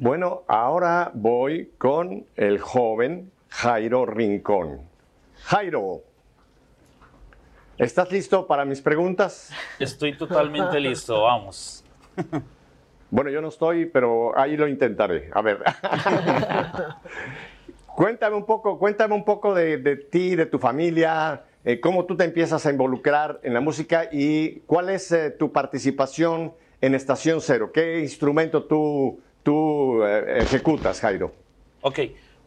Bueno, 0.04 0.44
ahora 0.50 1.12
voy 1.14 1.72
con 1.78 2.26
el 2.36 2.60
joven 2.60 3.32
Jairo 3.48 4.06
Rincón. 4.06 4.82
Jairo, 5.44 6.02
¿estás 7.78 8.12
listo 8.12 8.46
para 8.46 8.66
mis 8.66 8.82
preguntas? 8.82 9.52
Estoy 9.80 10.18
totalmente 10.18 10.78
listo, 10.82 11.22
vamos. 11.22 11.86
Bueno, 13.10 13.30
yo 13.30 13.42
no 13.42 13.48
estoy, 13.48 13.86
pero 13.86 14.38
ahí 14.38 14.58
lo 14.58 14.68
intentaré. 14.68 15.30
A 15.34 15.42
ver. 15.42 15.64
cuéntame 17.96 18.36
un 18.36 18.46
poco, 18.46 18.80
cuéntame 18.80 19.14
un 19.14 19.24
poco 19.24 19.54
de, 19.54 19.78
de 19.78 19.96
ti, 19.96 20.36
de 20.36 20.48
tu 20.48 20.60
familia, 20.60 21.44
eh, 21.64 21.80
cómo 21.80 22.06
tú 22.06 22.18
te 22.18 22.26
empiezas 22.26 22.66
a 22.66 22.72
involucrar 22.72 23.40
en 23.44 23.54
la 23.54 23.62
música 23.62 24.10
y 24.12 24.62
cuál 24.66 24.90
es 24.90 25.12
eh, 25.14 25.30
tu 25.30 25.54
participación 25.54 26.54
en 26.82 26.96
Estación 26.96 27.40
Cero. 27.40 27.72
¿Qué 27.72 28.00
instrumento 28.00 28.64
tú, 28.64 29.22
tú 29.44 30.04
eh, 30.04 30.40
ejecutas, 30.40 31.00
Jairo? 31.02 31.34
Ok, 31.82 32.00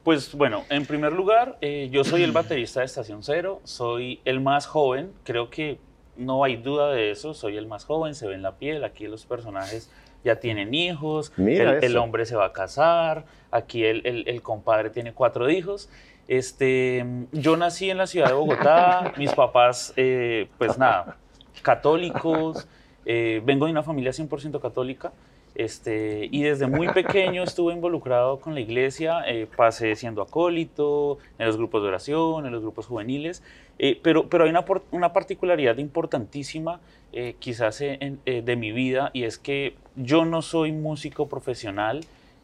pues 0.03 0.35
bueno, 0.35 0.65
en 0.71 0.87
primer 0.87 1.13
lugar, 1.13 1.59
eh, 1.61 1.89
yo 1.91 2.05
soy 2.05 2.23
el 2.23 2.33
baterista 2.33 2.81
de 2.81 2.87
Estación 2.87 3.23
Cero, 3.23 3.61
soy 3.65 4.21
el 4.25 4.41
más 4.41 4.67
joven, 4.67 5.13
creo 5.25 5.51
que 5.51 5.79
no 6.17 6.43
hay 6.45 6.57
duda 6.57 6.91
de 6.93 7.11
eso, 7.11 7.35
soy 7.35 7.57
el 7.57 7.67
más 7.67 7.85
joven, 7.85 8.15
se 8.15 8.27
ve 8.27 8.35
en 8.35 8.43
la 8.43 8.53
piel, 8.57 8.85
aquí 8.85 9.07
los 9.07 9.27
personajes 9.27 9.91
ya 10.25 10.37
tienen 10.41 10.73
hijos, 10.75 11.33
el, 11.37 11.97
hombre 11.99 12.25
se 12.27 12.35
va 12.37 12.47
a 12.47 12.53
casar, 12.53 13.27
aquí 13.51 13.85
el, 13.85 14.05
el- 14.07 14.29
el 14.29 14.43
compadre 14.43 14.91
tiene 14.91 15.13
cuatro 15.13 15.51
hijos. 15.51 15.89
Este, 16.29 17.05
yo 17.33 17.57
nací 17.57 17.91
en 17.91 17.99
la 17.99 18.07
ciudad 18.09 18.29
de 18.29 18.33
Bogotá, 18.33 19.13
mis 19.19 19.33
papás, 19.33 19.93
eh, 19.97 20.49
pues 20.59 20.79
nada, 20.79 21.17
católicos, 21.63 22.67
eh, 23.05 23.41
vengo 23.45 23.67
de 23.67 23.73
una 23.73 23.83
familia 23.83 24.11
100% 24.13 24.61
católica. 24.61 25.13
Este, 25.59 26.29
y 26.31 26.43
desde 26.43 26.67
muy 26.67 26.89
pequeño 26.89 27.43
estuve 27.43 27.73
involucrado 27.73 28.41
con 28.41 28.53
la 28.55 28.61
iglesia, 28.61 29.23
eh, 29.27 29.47
pasé 29.57 29.97
siendo 29.97 30.21
acólito, 30.21 31.17
en 31.39 31.47
los 31.47 31.57
grupos 31.57 31.81
de 31.83 31.89
oración, 31.89 32.45
en 32.45 32.53
los 32.53 32.61
grupos 32.61 32.87
juveniles, 32.87 33.43
eh, 33.79 33.99
pero, 34.03 34.29
pero 34.29 34.45
hay 34.45 34.51
una, 34.51 34.67
una 34.91 35.13
particularidad 35.15 35.79
importantísima 35.79 36.81
eh, 37.15 37.37
quizás 37.39 37.81
en- 37.81 38.21
eh, 38.27 38.43
de 38.43 38.57
mi 38.57 38.73
vida 38.73 39.11
y 39.15 39.25
es 39.25 39.39
que 39.39 39.75
yo 39.97 40.27
no 40.27 40.43
soy 40.43 40.73
músico 40.73 41.27
profesional, 41.29 42.01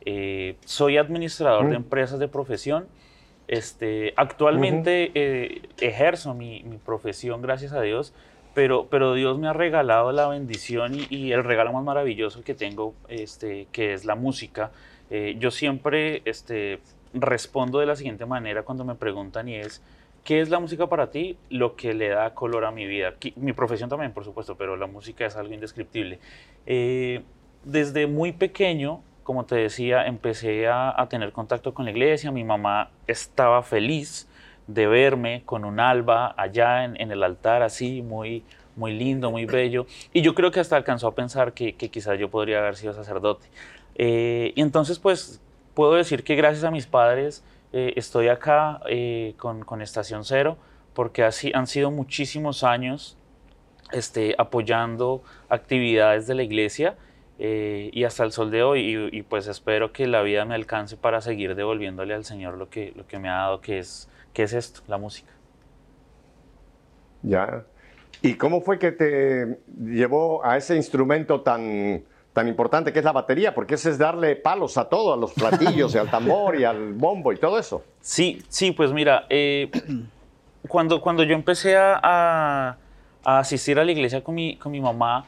eh, 0.06 0.54
soy 0.64 0.96
administrador 0.96 1.64
de 1.66 1.72
Mm. 1.72 1.82
empresas 1.82 2.18
de 2.18 2.28
profesión. 2.28 2.86
Este, 3.48 4.14
actualmente 4.16 5.10
eh, 5.14 5.62
ejerzo 5.80 6.32
mi, 6.32 6.62
mi 6.62 6.78
profesión, 6.78 7.42
gracias 7.42 7.72
a 7.74 7.82
Dios, 7.82 8.14
pero, 8.54 8.86
pero 8.88 9.14
Dios 9.14 9.38
me 9.38 9.48
ha 9.48 9.52
regalado 9.52 10.12
la 10.12 10.28
bendición 10.28 10.96
y, 11.08 11.32
el 11.32 11.44
regalo 11.44 11.72
más 11.72 11.84
maravilloso 11.84 12.42
que 12.42 12.54
tengo, 12.54 12.94
este, 13.08 13.66
que 13.72 13.94
es 13.94 14.04
la 14.04 14.14
música. 14.14 14.70
Eh, 15.10 15.36
yo 15.38 15.50
siempre 15.50 16.22
este, 16.24 16.80
respondo 17.14 17.78
de 17.78 17.86
la 17.86 17.96
siguiente 17.96 18.26
manera 18.26 18.62
cuando 18.62 18.84
me 18.84 18.94
preguntan 18.94 19.48
y 19.48 19.56
es, 19.56 19.82
¿qué 20.24 20.40
es 20.40 20.48
la 20.48 20.60
música 20.60 20.86
para 20.88 21.10
ti? 21.10 21.36
Lo 21.50 21.76
que 21.76 21.94
le 21.94 22.08
da 22.08 22.34
color 22.34 22.64
a 22.64 22.70
mi 22.70 22.86
vida. 22.86 23.14
Mi 23.36 23.52
profesión 23.52 23.88
también, 23.88 24.12
por 24.12 24.24
supuesto, 24.24 24.56
pero 24.56 24.76
la 24.76 24.86
música 24.86 25.26
es 25.26 25.36
algo 25.36 25.54
indescriptible. 25.54 26.18
Eh, 26.66 27.22
desde 27.64 28.06
muy 28.06 28.32
pequeño, 28.32 29.02
como 29.22 29.44
te 29.44 29.54
decía, 29.54 30.06
empecé 30.06 30.66
a 30.68 31.06
tener 31.08 31.32
contacto 31.32 31.74
con 31.74 31.84
la 31.84 31.92
iglesia. 31.92 32.32
Mi 32.32 32.44
mamá 32.44 32.90
estaba 33.06 33.62
feliz 33.62 34.28
de 34.74 34.86
verme 34.86 35.42
con 35.44 35.64
un 35.64 35.80
alba 35.80 36.34
allá 36.36 36.84
en, 36.84 37.10
el 37.10 37.22
altar, 37.22 37.62
así, 37.62 38.02
muy, 38.02 38.44
muy 38.76 38.92
lindo, 38.92 39.30
muy 39.30 39.44
bello. 39.44 39.86
Y 40.12 40.22
yo 40.22 40.34
creo 40.34 40.50
que 40.50 40.60
hasta 40.60 40.76
alcanzó 40.76 41.08
a 41.08 41.14
pensar 41.14 41.52
que, 41.52 41.74
que 41.74 41.90
quizás 41.90 42.18
yo 42.18 42.30
podría 42.30 42.58
haber 42.58 42.76
sido 42.76 42.92
sacerdote. 42.92 43.48
Eh, 43.96 44.52
y 44.54 44.60
entonces, 44.62 44.98
pues, 44.98 45.40
puedo 45.74 45.94
decir 45.94 46.24
que 46.24 46.34
gracias 46.34 46.64
a 46.64 46.70
mis 46.70 46.86
padres 46.86 47.44
eh, 47.72 47.92
estoy 47.96 48.28
acá 48.28 48.80
eh, 48.88 49.34
con, 49.36 49.64
con 49.64 49.82
Estación 49.82 50.24
Cero, 50.24 50.56
porque 50.94 51.22
así 51.24 51.52
han 51.54 51.66
sido 51.66 51.90
muchísimos 51.90 52.64
años 52.64 53.16
este, 53.92 54.34
apoyando 54.38 55.22
actividades 55.48 56.26
de 56.26 56.34
la 56.34 56.42
iglesia 56.42 56.96
y 57.38 58.04
hasta 58.04 58.22
el 58.22 58.30
sol 58.30 58.52
de 58.52 58.62
hoy. 58.62 59.10
Y, 59.12 59.18
y, 59.18 59.22
pues 59.22 59.48
espero 59.48 59.92
que 59.92 60.06
la 60.06 60.22
vida 60.22 60.44
me 60.44 60.54
alcance 60.54 60.96
para 60.96 61.20
seguir 61.20 61.56
devolviéndole 61.56 62.14
al 62.14 62.24
Señor 62.24 62.56
lo 62.56 62.70
que, 62.70 62.92
lo 62.94 63.04
que 63.08 63.18
me 63.18 63.28
ha 63.28 63.34
dado, 63.34 63.60
que 63.60 63.78
es, 63.78 64.08
que 64.32 64.44
es 64.44 64.52
esto, 64.52 64.80
la 64.88 64.98
música. 64.98 65.30
Ya. 67.22 67.64
¿Y 68.20 68.34
cómo 68.34 68.60
fue 68.60 68.78
que 68.78 68.92
te 68.92 69.58
llevó 69.84 70.44
a 70.44 70.56
ese 70.56 70.76
instrumento 70.76 71.40
tan, 71.40 72.02
tan 72.32 72.48
importante 72.48 72.92
que 72.92 72.98
es 73.00 73.04
la 73.04 73.12
batería? 73.12 73.54
Porque 73.54 73.74
ese 73.74 73.90
es 73.90 73.98
darle 73.98 74.36
palos 74.36 74.78
a 74.78 74.88
todo, 74.88 75.12
a 75.12 75.16
los 75.16 75.32
platillos 75.32 75.94
y 75.94 75.98
al 75.98 76.10
tambor 76.10 76.56
y 76.56 76.64
al 76.64 76.92
bombo 76.92 77.32
y 77.32 77.36
todo 77.36 77.58
eso. 77.58 77.84
Sí, 78.00 78.42
sí, 78.48 78.72
pues 78.72 78.92
mira, 78.92 79.26
eh, 79.28 79.70
cuando, 80.68 81.00
cuando 81.00 81.22
yo 81.24 81.34
empecé 81.34 81.76
a, 81.76 81.98
a- 82.02 82.76
a 83.24 83.38
asistir 83.38 83.78
a 83.78 83.84
la 83.84 83.92
iglesia 83.92 84.22
con 84.22 84.34
mi, 84.34 84.56
con 84.56 84.72
mi 84.72 84.80
mamá, 84.80 85.24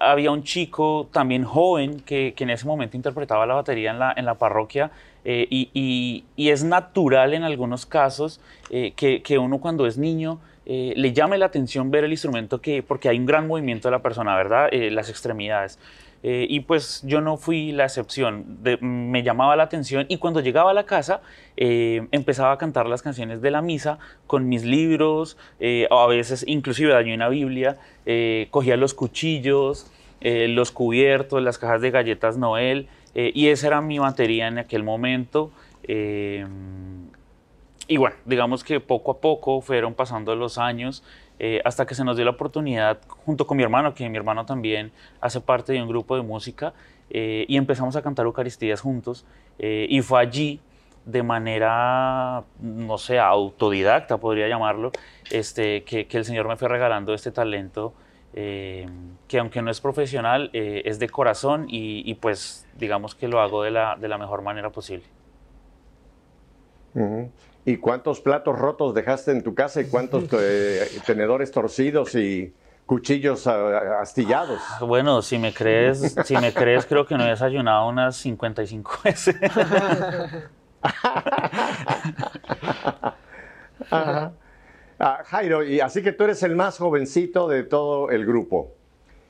había 0.00 0.30
un 0.32 0.42
chico 0.42 1.08
también 1.12 1.44
joven 1.44 2.00
que, 2.00 2.34
que 2.36 2.44
en 2.44 2.50
ese 2.50 2.66
momento 2.66 2.96
interpretaba 2.96 3.46
la 3.46 3.54
batería 3.54 3.92
en 3.92 3.98
la, 4.00 4.12
en 4.16 4.24
la 4.24 4.34
parroquia 4.34 4.90
eh, 5.28 5.48
y, 5.50 6.24
es 6.36 6.62
natural 6.62 7.34
en 7.34 7.42
algunos 7.42 7.84
casos 7.84 8.40
eh, 8.70 8.92
que, 8.94 9.38
uno 9.38 9.58
cuando 9.58 9.84
es 9.88 9.98
niño 9.98 10.38
eh, 10.66 10.92
le 10.94 11.12
llame 11.12 11.36
la 11.36 11.46
atención 11.46 11.90
ver 11.90 12.04
el 12.04 12.12
instrumento 12.12 12.60
que, 12.60 12.84
porque 12.84 13.08
hay 13.08 13.18
un 13.18 13.26
gran 13.26 13.48
movimiento 13.48 13.88
de 13.88 13.92
la 13.92 14.02
persona, 14.02 14.36
¿verdad? 14.36 14.68
Las 14.72 15.10
extremidades. 15.10 15.80
Y 16.22 16.60
pues 16.60 17.02
yo 17.04 17.20
no 17.20 17.36
fui 17.36 17.70
la 17.70 17.84
excepción, 17.84 18.58
me 18.80 19.22
llamaba 19.22 19.54
la 19.54 19.62
atención 19.62 20.06
y 20.08 20.18
cuando 20.18 20.40
llegaba 20.40 20.72
a 20.72 20.74
la 20.74 20.84
casa 20.84 21.20
empezaba 21.56 22.50
a 22.50 22.58
cantar 22.58 22.88
las 22.88 23.02
canciones 23.02 23.40
de 23.42 23.52
la 23.52 23.62
misa 23.62 24.00
con 24.26 24.48
mis 24.48 24.64
libros, 24.64 25.36
o 25.88 26.00
a 26.00 26.06
veces 26.08 26.44
inclusive 26.48 26.92
dañé 26.92 27.14
una 27.14 27.28
Biblia, 27.28 27.76
cogía 28.50 28.76
los 28.76 28.92
cuchillos, 28.92 29.88
los 30.20 30.72
cubiertos, 30.72 31.40
las 31.44 31.58
cajas 31.58 31.80
de 31.80 31.92
galletas 31.92 32.38
Noel, 32.38 32.88
eh, 33.18 33.32
y 33.34 33.48
esa 33.48 33.68
era 33.68 33.80
mi 33.80 33.98
batería 33.98 34.46
en 34.46 34.58
aquel 34.58 34.84
momento. 34.84 35.50
eh, 35.84 36.46
y 37.88 37.96
bueno, 37.96 38.16
digamos 38.24 38.62
que 38.62 38.78
poco 38.80 39.12
a 39.12 39.18
poco 39.20 39.60
fueron 39.60 39.94
pasando 39.94 40.34
los 40.34 40.58
años 40.58 41.02
eh, 41.38 41.62
hasta 41.64 41.86
que 41.86 41.94
se 41.94 42.04
nos 42.04 42.16
dio 42.16 42.24
la 42.24 42.32
oportunidad, 42.32 42.98
junto 43.24 43.46
con 43.46 43.56
mi 43.56 43.62
hermano, 43.62 43.94
que 43.94 44.06
mi 44.08 44.16
hermano 44.16 44.44
también 44.44 44.90
hace 45.20 45.40
parte 45.40 45.72
de 45.72 45.80
un 45.80 45.88
grupo 45.88 46.16
de 46.16 46.22
música, 46.22 46.74
eh, 47.10 47.46
y 47.48 47.56
empezamos 47.56 47.96
a 47.96 48.02
cantar 48.02 48.26
Eucaristías 48.26 48.80
juntos. 48.80 49.24
y 49.58 50.02
fue 50.02 50.20
allí, 50.20 50.60
de 51.06 51.22
manera, 51.22 52.42
no 52.60 52.98
sé, 52.98 53.18
autodidacta, 53.18 54.18
podría 54.18 54.48
llamarlo, 54.48 54.90
este, 55.30 55.84
que 55.84 56.08
el 56.10 56.24
Señor 56.24 56.48
me 56.48 56.56
fue 56.56 56.68
regalando 56.68 57.14
este 57.14 57.30
talento. 57.30 57.94
Eh, 58.36 58.86
que 59.26 59.38
aunque 59.38 59.62
no 59.62 59.70
es 59.70 59.80
profesional, 59.80 60.50
eh, 60.52 60.82
es 60.84 60.98
de 60.98 61.08
corazón 61.08 61.66
y, 61.68 62.08
y 62.08 62.14
pues 62.14 62.66
digamos 62.76 63.14
que 63.14 63.28
lo 63.28 63.40
hago 63.40 63.62
de 63.62 63.70
la, 63.70 63.96
de 63.96 64.08
la 64.08 64.18
mejor 64.18 64.42
manera 64.42 64.70
posible. 64.70 65.06
¿Y 67.64 67.76
cuántos 67.78 68.20
platos 68.20 68.58
rotos 68.58 68.94
dejaste 68.94 69.32
en 69.32 69.42
tu 69.42 69.54
casa 69.54 69.80
y 69.80 69.86
cuántos 69.88 70.24
eh, 70.32 70.86
tenedores 71.06 71.50
torcidos 71.50 72.14
y 72.14 72.54
cuchillos 72.86 73.46
ah, 73.46 74.00
astillados? 74.00 74.60
Bueno, 74.80 75.22
si 75.22 75.38
me 75.38 75.52
crees, 75.52 76.14
si 76.24 76.36
me 76.36 76.52
crees, 76.52 76.86
creo 76.86 77.06
que 77.06 77.16
no 77.16 77.24
he 77.24 77.30
desayunado 77.30 77.88
unas 77.88 78.16
55 78.16 78.92
veces. 79.04 79.36
Ajá. 83.90 84.32
Ah, 84.98 85.22
Jairo, 85.24 85.62
y 85.62 85.80
así 85.80 86.02
que 86.02 86.12
tú 86.12 86.24
eres 86.24 86.42
el 86.42 86.56
más 86.56 86.78
jovencito 86.78 87.48
de 87.48 87.64
todo 87.64 88.10
el 88.10 88.24
grupo. 88.24 88.72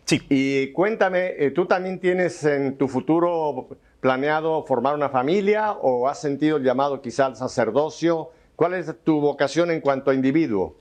Sí. 0.05 0.23
Y 0.29 0.73
cuéntame, 0.73 1.35
eh, 1.37 1.51
¿tú 1.51 1.67
también 1.67 1.99
tienes 1.99 2.45
en 2.45 2.77
tu 2.77 2.87
futuro 2.87 3.67
planeado 4.01 4.63
formar 4.65 4.95
una 4.95 5.09
familia 5.09 5.73
o 5.73 6.09
has 6.09 6.21
sentido 6.21 6.59
el 6.59 6.63
llamado 6.63 7.03
quizá 7.03 7.27
al 7.27 7.37
sacerdocio? 7.37 8.31
¿Cuál 8.55 8.75
es 8.75 8.95
tu 9.03 9.21
vocación 9.21 9.73
en 9.73 9.81
cuanto 9.81 10.13
a 10.13 10.15
individuo? 10.15 10.77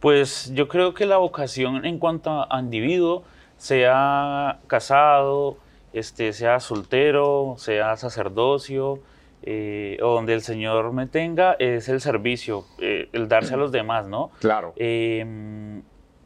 Pues 0.00 0.50
yo 0.52 0.66
creo 0.66 0.94
que 0.94 1.06
la 1.06 1.18
vocación 1.18 1.84
en 1.86 2.00
cuanto 2.00 2.52
a 2.52 2.58
individuo, 2.58 3.22
sea 3.56 4.58
casado, 4.66 5.58
este, 5.92 6.32
sea 6.32 6.58
soltero, 6.58 7.54
sea 7.58 7.96
sacerdocio, 7.96 8.98
eh, 9.42 9.98
o 10.02 10.14
donde 10.14 10.34
el 10.34 10.42
Señor 10.42 10.92
me 10.92 11.06
tenga, 11.06 11.56
es 11.58 11.88
el 11.88 12.00
servicio, 12.00 12.64
eh, 12.78 13.08
el 13.12 13.28
darse 13.28 13.54
a 13.54 13.56
los 13.56 13.72
demás, 13.72 14.06
¿no? 14.08 14.30
Claro. 14.40 14.72
Eh, 14.76 15.82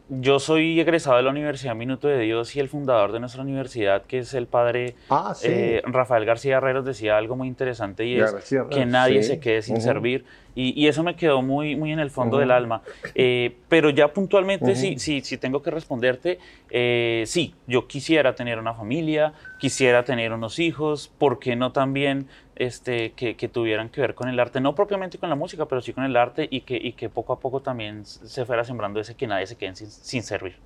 yo 0.08 0.38
soy 0.38 0.78
egresado 0.78 1.16
de 1.16 1.24
la 1.24 1.30
Universidad 1.30 1.74
Minuto 1.74 2.06
de 2.06 2.20
Dios 2.20 2.54
y 2.54 2.60
el 2.60 2.68
fundador 2.68 3.10
de 3.10 3.18
nuestra 3.18 3.42
universidad, 3.42 4.04
que 4.06 4.18
es 4.18 4.34
el 4.34 4.46
padre 4.46 4.94
Ah, 5.10 5.34
sí. 5.34 5.48
eh, 5.48 5.82
Rafael 5.84 6.24
García 6.24 6.58
Herreros, 6.58 6.84
decía 6.84 7.16
algo 7.16 7.34
muy 7.34 7.48
interesante 7.48 8.04
y 8.06 8.16
es 8.20 8.32
García 8.32 8.66
que 8.70 8.86
nadie 8.86 9.22
sí. 9.22 9.28
se 9.30 9.40
quede 9.40 9.62
sin 9.62 9.76
Ujú. 9.78 9.84
servir. 9.84 10.24
Y, 10.54 10.80
y 10.80 10.86
eso 10.86 11.02
me 11.02 11.16
quedó 11.16 11.42
muy, 11.42 11.74
muy 11.74 11.90
en 11.92 11.98
el 11.98 12.10
fondo 12.10 12.36
Ujú. 12.36 12.40
del 12.42 12.52
alma. 12.52 12.82
Eh, 13.16 13.58
pero 13.68 13.90
ya 13.90 14.12
puntualmente, 14.12 14.72
Ujú. 14.72 14.76
sí, 14.80 14.98
sí, 15.00 15.22
sí 15.22 15.38
tengo 15.38 15.60
que 15.60 15.72
responderte, 15.72 16.38
eh, 16.70 17.24
sí, 17.26 17.56
yo 17.66 17.88
quisiera 17.88 18.34
tener 18.36 18.60
una 18.60 18.74
familia, 18.74 19.32
quisiera 19.58 20.04
tener 20.04 20.32
unos 20.32 20.60
hijos, 20.60 21.08
¿por 21.18 21.40
qué 21.40 21.56
no 21.56 21.72
también 21.72 22.28
este, 22.56 23.12
que, 23.12 23.36
que 23.36 23.48
tuvieran 23.48 23.88
que 23.88 24.00
ver 24.00 24.14
con 24.14 24.28
el 24.28 24.38
arte? 24.40 24.60
No 24.60 24.74
propiamente 24.74 25.18
con 25.18 25.28
la 25.28 25.36
música, 25.36 25.66
pero 25.66 25.80
sí 25.80 25.92
con 25.92 26.04
el 26.04 26.16
arte 26.16 26.48
y 26.50 26.62
que, 26.62 26.76
y 26.76 26.92
que 26.92 27.08
poco 27.08 27.32
a 27.32 27.40
poco 27.40 27.60
también 27.60 28.04
se 28.04 28.44
fuera 28.44 28.64
sembrando 28.64 29.00
ese 29.00 29.14
que 29.14 29.26
nadie 29.26 29.46
se 29.46 29.56
quede 29.56 29.76
sin, 29.76 29.88
sin 29.88 30.22
servir. 30.22 30.56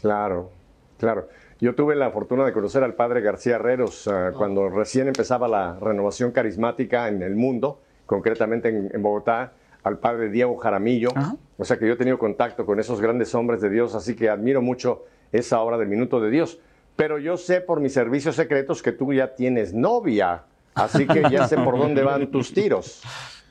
Claro, 0.00 0.50
claro. 0.98 1.28
Yo 1.60 1.74
tuve 1.74 1.94
la 1.94 2.10
fortuna 2.10 2.46
de 2.46 2.52
conocer 2.52 2.82
al 2.82 2.94
padre 2.94 3.20
García 3.20 3.56
Herreros 3.56 4.08
ah, 4.08 4.32
cuando 4.34 4.70
recién 4.70 5.08
empezaba 5.08 5.46
la 5.46 5.78
renovación 5.78 6.32
carismática 6.32 7.08
en 7.08 7.22
el 7.22 7.36
mundo, 7.36 7.80
concretamente 8.06 8.70
en, 8.70 8.90
en 8.94 9.02
Bogotá, 9.02 9.52
al 9.82 9.98
padre 9.98 10.30
Diego 10.30 10.56
Jaramillo. 10.56 11.10
Ajá. 11.14 11.36
O 11.58 11.64
sea 11.64 11.78
que 11.78 11.86
yo 11.86 11.92
he 11.92 11.96
tenido 11.96 12.18
contacto 12.18 12.64
con 12.64 12.80
esos 12.80 13.00
grandes 13.00 13.34
hombres 13.34 13.60
de 13.60 13.68
Dios, 13.68 13.94
así 13.94 14.16
que 14.16 14.30
admiro 14.30 14.62
mucho 14.62 15.04
esa 15.32 15.60
obra 15.60 15.76
del 15.76 15.88
Minuto 15.88 16.20
de 16.20 16.30
Dios. 16.30 16.58
Pero 16.96 17.18
yo 17.18 17.36
sé 17.36 17.60
por 17.60 17.80
mis 17.80 17.92
servicios 17.92 18.36
secretos 18.36 18.82
que 18.82 18.92
tú 18.92 19.12
ya 19.12 19.34
tienes 19.34 19.72
novia, 19.74 20.44
así 20.74 21.06
que 21.06 21.24
ya 21.30 21.46
sé 21.46 21.56
por 21.56 21.78
dónde 21.78 22.02
van 22.02 22.26
tus 22.30 22.52
tiros. 22.52 23.02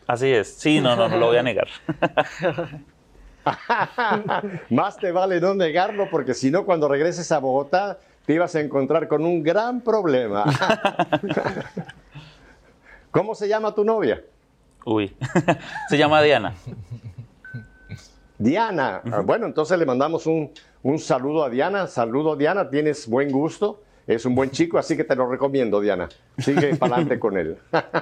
Así 0.08 0.27
es, 0.32 0.55
sí, 0.55 0.82
no, 0.82 0.95
no, 0.95 1.08
no 1.08 1.17
lo 1.17 1.27
voy 1.27 1.38
a 1.38 1.43
negar. 1.43 1.67
Más 4.69 4.97
te 4.97 5.12
vale 5.12 5.39
no 5.39 5.53
negarlo 5.53 6.10
porque 6.10 6.34
si 6.34 6.51
no 6.51 6.65
cuando 6.65 6.88
regreses 6.88 7.32
a 7.32 7.39
Bogotá 7.39 7.99
te 8.25 8.34
ibas 8.34 8.55
a 8.55 8.60
encontrar 8.60 9.08
con 9.08 9.25
un 9.25 9.41
gran 9.41 9.82
problema. 9.82 10.45
¿Cómo 13.12 13.34
se 13.34 13.47
llama 13.47 13.73
tu 13.73 13.84
novia? 13.84 14.23
Uy, 14.86 15.15
se 15.89 15.97
llama 15.97 16.21
Diana. 16.21 16.53
Diana. 18.38 19.01
Bueno, 19.25 19.45
entonces 19.47 19.77
le 19.77 19.86
mandamos 19.86 20.25
un, 20.25 20.51
un 20.84 20.99
saludo 20.99 21.43
a 21.43 21.49
Diana. 21.49 21.88
Saludo 21.88 22.36
Diana, 22.36 22.69
tienes 22.69 23.08
buen 23.08 23.32
gusto. 23.32 23.82
Es 24.09 24.25
un 24.25 24.33
buen 24.33 24.49
chico, 24.49 24.79
así 24.79 24.97
que 24.97 25.03
te 25.03 25.15
lo 25.15 25.29
recomiendo, 25.29 25.79
Diana. 25.79 26.09
Sigue 26.39 26.75
para 26.77 26.95
adelante 26.95 27.19
con 27.19 27.37
él. 27.37 27.59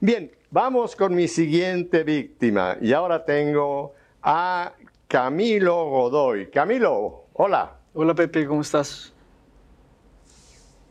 Bien, 0.00 0.30
vamos 0.48 0.94
con 0.94 1.12
mi 1.12 1.26
siguiente 1.26 2.04
víctima. 2.04 2.76
Y 2.80 2.92
ahora 2.92 3.24
tengo 3.24 3.94
a 4.22 4.74
Camilo 5.08 5.86
Godoy. 5.86 6.50
Camilo, 6.50 7.24
hola. 7.32 7.72
Hola 7.94 8.14
Pepe, 8.14 8.46
¿cómo 8.46 8.60
estás? 8.60 9.12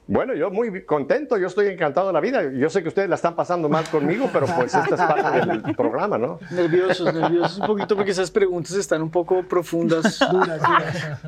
Bueno, 0.07 0.35
yo 0.35 0.51
muy 0.51 0.83
contento, 0.85 1.35
yo 1.37 1.47
estoy 1.47 1.67
encantado 1.67 2.07
de 2.07 2.13
la 2.13 2.19
vida. 2.19 2.43
Yo 2.53 2.69
sé 2.69 2.83
que 2.83 2.89
ustedes 2.89 3.09
la 3.09 3.15
están 3.15 3.35
pasando 3.35 3.67
mal 3.69 3.85
conmigo, 3.89 4.29
pero 4.31 4.45
pues 4.45 4.75
esta 4.75 4.93
es 4.95 5.01
parte 5.01 5.47
del 5.47 5.75
programa, 5.75 6.17
¿no? 6.19 6.37
Nerviosos, 6.51 7.11
nerviosos 7.11 7.57
un 7.57 7.65
poquito 7.65 7.95
porque 7.95 8.11
esas 8.11 8.29
preguntas 8.29 8.73
están 8.75 9.01
un 9.01 9.09
poco 9.09 9.41
profundas. 9.43 10.19
Duras, 10.31 10.61
duras. 10.61 11.19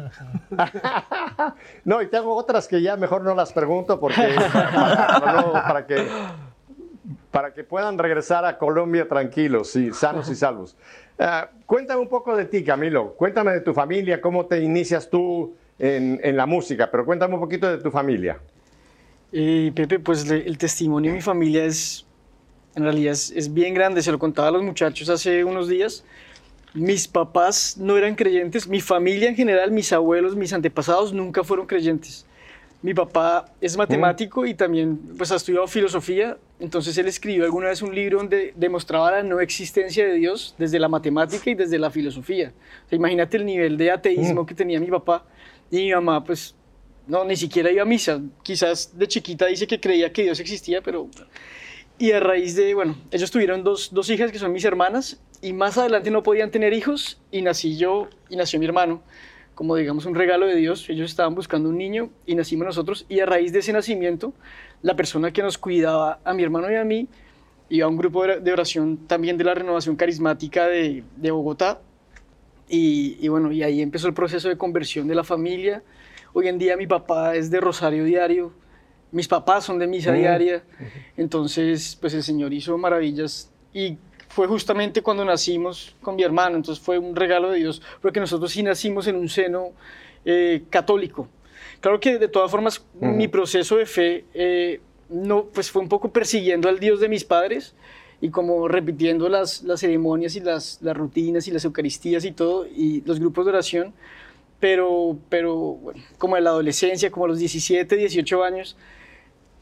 No, 1.86 2.02
y 2.04 2.08
tengo 2.08 2.36
otras 2.36 2.68
que 2.68 2.82
ya 2.82 2.96
mejor 2.98 3.24
no 3.24 3.34
las 3.34 3.52
pregunto 3.52 4.00
porque 4.00 4.36
para, 4.54 5.32
no- 5.42 5.54
para 5.54 5.86
que 5.88 6.08
para 7.32 7.54
que 7.54 7.64
puedan 7.64 7.98
regresar 7.98 8.46
a 8.46 8.58
Colombia 8.58 9.08
tranquilos 9.08 9.76
y 9.76 9.92
sanos 9.94 10.30
y 10.30 10.36
salvos. 10.36 10.76
Ah, 11.20 11.50
cuéntame 11.66 12.02
un 12.02 12.10
poco 12.10 12.36
de 12.36 12.46
ti, 12.46 12.64
Camilo. 12.64 13.14
Cuéntame 13.14 13.52
de 13.54 13.62
tu 13.62 13.74
familia, 13.74 14.20
cómo 14.22 14.46
te 14.46 14.60
inicias 14.62 15.10
tú 15.10 15.56
en, 15.80 16.20
en 16.24 16.36
la 16.38 16.46
música, 16.46 16.90
pero 16.92 17.06
cuéntame 17.06 17.36
un 17.36 17.40
poquito 17.40 17.68
de 17.70 17.78
tu 17.78 17.92
familia. 17.92 18.38
Eh, 19.32 19.72
Pepe, 19.76 20.00
pues 20.00 20.28
le- 20.28 20.48
el 20.48 20.58
testimonio 20.58 21.12
de 21.12 21.18
mi 21.18 21.22
familia 21.22 21.66
es, 21.66 22.06
en 22.76 22.84
realidad 22.84 23.14
es, 23.14 23.32
es 23.32 23.54
bien 23.54 23.74
grande, 23.74 24.02
se 24.02 24.12
lo 24.12 24.20
contaba 24.20 24.48
a 24.48 24.52
los 24.52 24.64
muchachos 24.64 25.10
hace 25.10 25.44
unos 25.44 25.68
días. 25.68 26.04
Mis 26.74 27.08
papás 27.08 27.78
no 27.78 27.98
eran 27.98 28.16
creyentes, 28.16 28.68
mi 28.68 28.82
familia 28.82 29.30
en 29.30 29.36
general, 29.36 29.72
mis 29.72 29.92
abuelos, 29.92 30.36
mis 30.36 30.54
antepasados 30.54 31.12
nunca 31.14 31.44
fueron 31.44 31.66
creyentes. 31.66 32.26
Mi 32.84 32.94
papá 32.94 33.52
es 33.60 33.76
matemático 33.76 34.46
y 34.46 34.54
también 34.54 35.00
pues, 35.18 35.32
ha 35.32 35.36
estudiado 35.38 35.66
filosofía, 35.68 36.38
entonces 36.60 36.96
él 37.00 37.08
escribió 37.08 37.44
alguna 37.44 37.70
vez 37.70 37.82
un 37.82 37.94
libro 37.96 38.20
donde 38.20 38.54
demostraba 38.56 39.12
la 39.12 39.24
no 39.24 39.40
existencia 39.40 40.06
de 40.06 40.14
Dios 40.14 40.54
desde 40.60 40.78
la 40.78 40.88
matemática 40.88 41.50
y 41.50 41.56
desde 41.56 41.80
la 41.80 41.90
filosofía. 41.90 42.54
O 42.86 42.90
sea, 42.90 42.96
imagínate 42.96 43.38
el 43.38 43.46
nivel 43.48 43.78
de 43.78 43.90
ateísmo 43.92 44.46
que 44.46 44.54
tenía 44.54 44.80
mi 44.80 44.88
papá 44.88 45.26
y 45.72 45.78
mi 45.78 45.92
mamá 45.94 46.24
pues 46.24 46.54
no, 47.08 47.24
ni 47.26 47.36
siquiera 47.36 47.72
iba 47.72 47.84
a 47.84 47.86
misa. 47.86 48.22
Quizás 48.44 48.98
de 48.98 49.08
chiquita 49.08 49.46
dice 49.46 49.68
que 49.68 49.80
creía 49.80 50.12
que 50.12 50.24
Dios 50.24 50.40
existía, 50.40 50.82
pero... 50.82 51.10
Y 52.00 52.12
a 52.12 52.20
raíz 52.20 52.56
de, 52.56 52.76
bueno, 52.76 52.96
ellos 53.10 53.32
tuvieron 53.32 53.64
dos, 53.64 53.90
dos 53.92 54.08
hijas 54.12 54.32
que 54.32 54.38
son 54.38 54.52
mis 54.52 54.64
hermanas 54.66 55.20
y 55.42 55.54
más 55.54 55.80
adelante 55.80 56.12
no 56.12 56.22
podían 56.22 56.52
tener 56.52 56.72
hijos 56.74 57.20
y 57.32 57.42
nací 57.42 57.76
yo 57.76 58.08
y 58.30 58.36
nació 58.36 58.60
mi 58.60 58.68
hermano, 58.68 59.02
como 59.56 59.76
digamos 59.76 60.06
un 60.06 60.14
regalo 60.14 60.46
de 60.46 60.56
Dios. 60.56 60.88
Ellos 60.90 61.10
estaban 61.10 61.34
buscando 61.34 61.70
un 61.70 61.78
niño 61.78 62.12
y 62.28 62.36
nacimos 62.36 62.68
nosotros 62.68 63.08
y 63.10 63.20
a 63.20 63.26
raíz 63.26 63.52
de 63.52 63.60
ese 63.60 63.74
nacimiento, 63.74 64.34
la 64.84 64.96
persona 64.96 65.34
que 65.34 65.42
nos 65.42 65.58
cuidaba 65.58 66.20
a 66.24 66.36
mi 66.36 66.44
hermano 66.44 66.72
y 66.72 66.76
a 66.76 66.84
mí 66.84 67.08
iba 67.70 67.88
a 67.88 67.90
un 67.90 67.98
grupo 67.98 68.28
de 68.28 68.52
oración 68.52 69.08
también 69.08 69.36
de 69.38 69.46
la 69.46 69.56
renovación 69.56 69.96
carismática 69.96 70.68
de, 70.68 71.04
de 71.16 71.32
Bogotá 71.32 71.82
y, 72.70 73.18
y 73.20 73.28
bueno, 73.28 73.52
y 73.52 73.64
ahí 73.64 73.82
empezó 73.82 74.08
el 74.08 74.14
proceso 74.14 74.50
de 74.50 74.58
conversión 74.58 75.08
de 75.08 75.16
la 75.16 75.24
familia. 75.24 75.82
Hoy 76.40 76.50
en 76.50 76.60
día 76.60 76.78
mi 76.78 76.86
papá 76.86 77.36
es 77.36 77.50
de 77.50 77.60
Rosario 77.60 78.04
Diario, 78.04 78.54
mis 79.12 79.28
papás 79.28 79.64
son 79.64 79.80
de 79.80 79.88
misa 79.88 80.12
Mm. 80.12 80.18
diaria, 80.18 80.64
entonces 81.18 81.98
pues 82.00 82.14
el 82.14 82.22
Señor 82.22 82.54
hizo 82.54 82.78
maravillas 82.78 83.50
y 83.74 83.98
fue 84.28 84.46
justamente 84.46 85.02
cuando 85.02 85.26
nacimos 85.26 85.96
con 86.00 86.16
mi 86.16 86.22
hermano, 86.22 86.56
entonces 86.58 86.84
fue 86.84 87.00
un 87.00 87.16
regalo 87.16 87.50
de 87.50 87.58
Dios, 87.58 87.82
porque 88.04 88.20
nosotros 88.20 88.52
sí 88.52 88.62
nacimos 88.62 89.08
en 89.08 89.16
un 89.16 89.28
seno 89.30 89.72
eh, 90.26 90.62
católico. 90.70 91.28
Claro 91.80 92.00
que 92.00 92.20
de 92.20 92.28
todas 92.28 92.52
formas 92.52 92.86
mi 93.02 93.28
proceso 93.28 93.78
de 93.78 93.88
fe 93.88 94.26
eh, 94.36 94.80
no, 95.10 95.46
pues 95.46 95.72
fue 95.72 95.82
un 95.82 95.90
poco 95.90 96.12
persiguiendo 96.12 96.70
al 96.70 96.78
Dios 96.78 97.00
de 97.00 97.10
mis 97.10 97.24
padres 97.24 97.74
y 98.22 98.30
como 98.30 98.68
repitiendo 98.68 99.28
las, 99.28 99.64
las 99.64 99.80
ceremonias 99.80 100.36
y 100.36 100.42
las, 100.42 100.84
las 100.84 100.96
rutinas 100.96 101.48
y 101.48 101.52
las 101.52 101.66
eucaristías 101.66 102.26
y 102.26 102.32
todo, 102.32 102.68
y 102.68 103.02
los 103.08 103.20
grupos 103.20 103.46
de 103.46 103.50
oración, 103.54 103.94
pero, 104.60 105.18
pero 105.30 105.56
bueno, 105.56 106.04
como 106.18 106.38
en 106.38 106.44
la 106.44 106.52
adolescencia, 106.52 107.12
como 107.12 107.26
a 107.26 107.28
los 107.30 107.40
17, 107.40 107.96
18 107.96 108.44
años, 108.44 108.76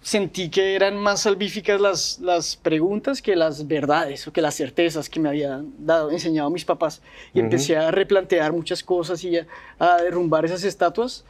sentí 0.02 0.50
que 0.50 0.76
eran 0.76 0.98
más 0.98 1.22
salvíficas 1.22 1.82
las, 1.82 2.20
las 2.20 2.56
preguntas 2.56 3.22
que 3.22 3.36
las 3.36 3.68
verdades 3.68 4.28
o 4.28 4.34
que 4.34 4.42
las 4.42 4.56
certezas 4.56 5.10
que 5.10 5.20
me 5.20 5.30
habían 5.30 5.74
dado, 5.80 6.12
enseñado 6.12 6.50
mis 6.52 6.64
papás. 6.66 7.02
Y 7.34 7.40
empecé 7.40 7.76
a 7.78 7.90
replantear 7.92 8.54
muchas 8.54 8.84
cosas 8.84 9.24
y 9.24 9.38
a, 9.38 9.48
a 9.80 9.98
derrumbar 10.04 10.46
esas 10.46 10.64
estatuas 10.64 11.26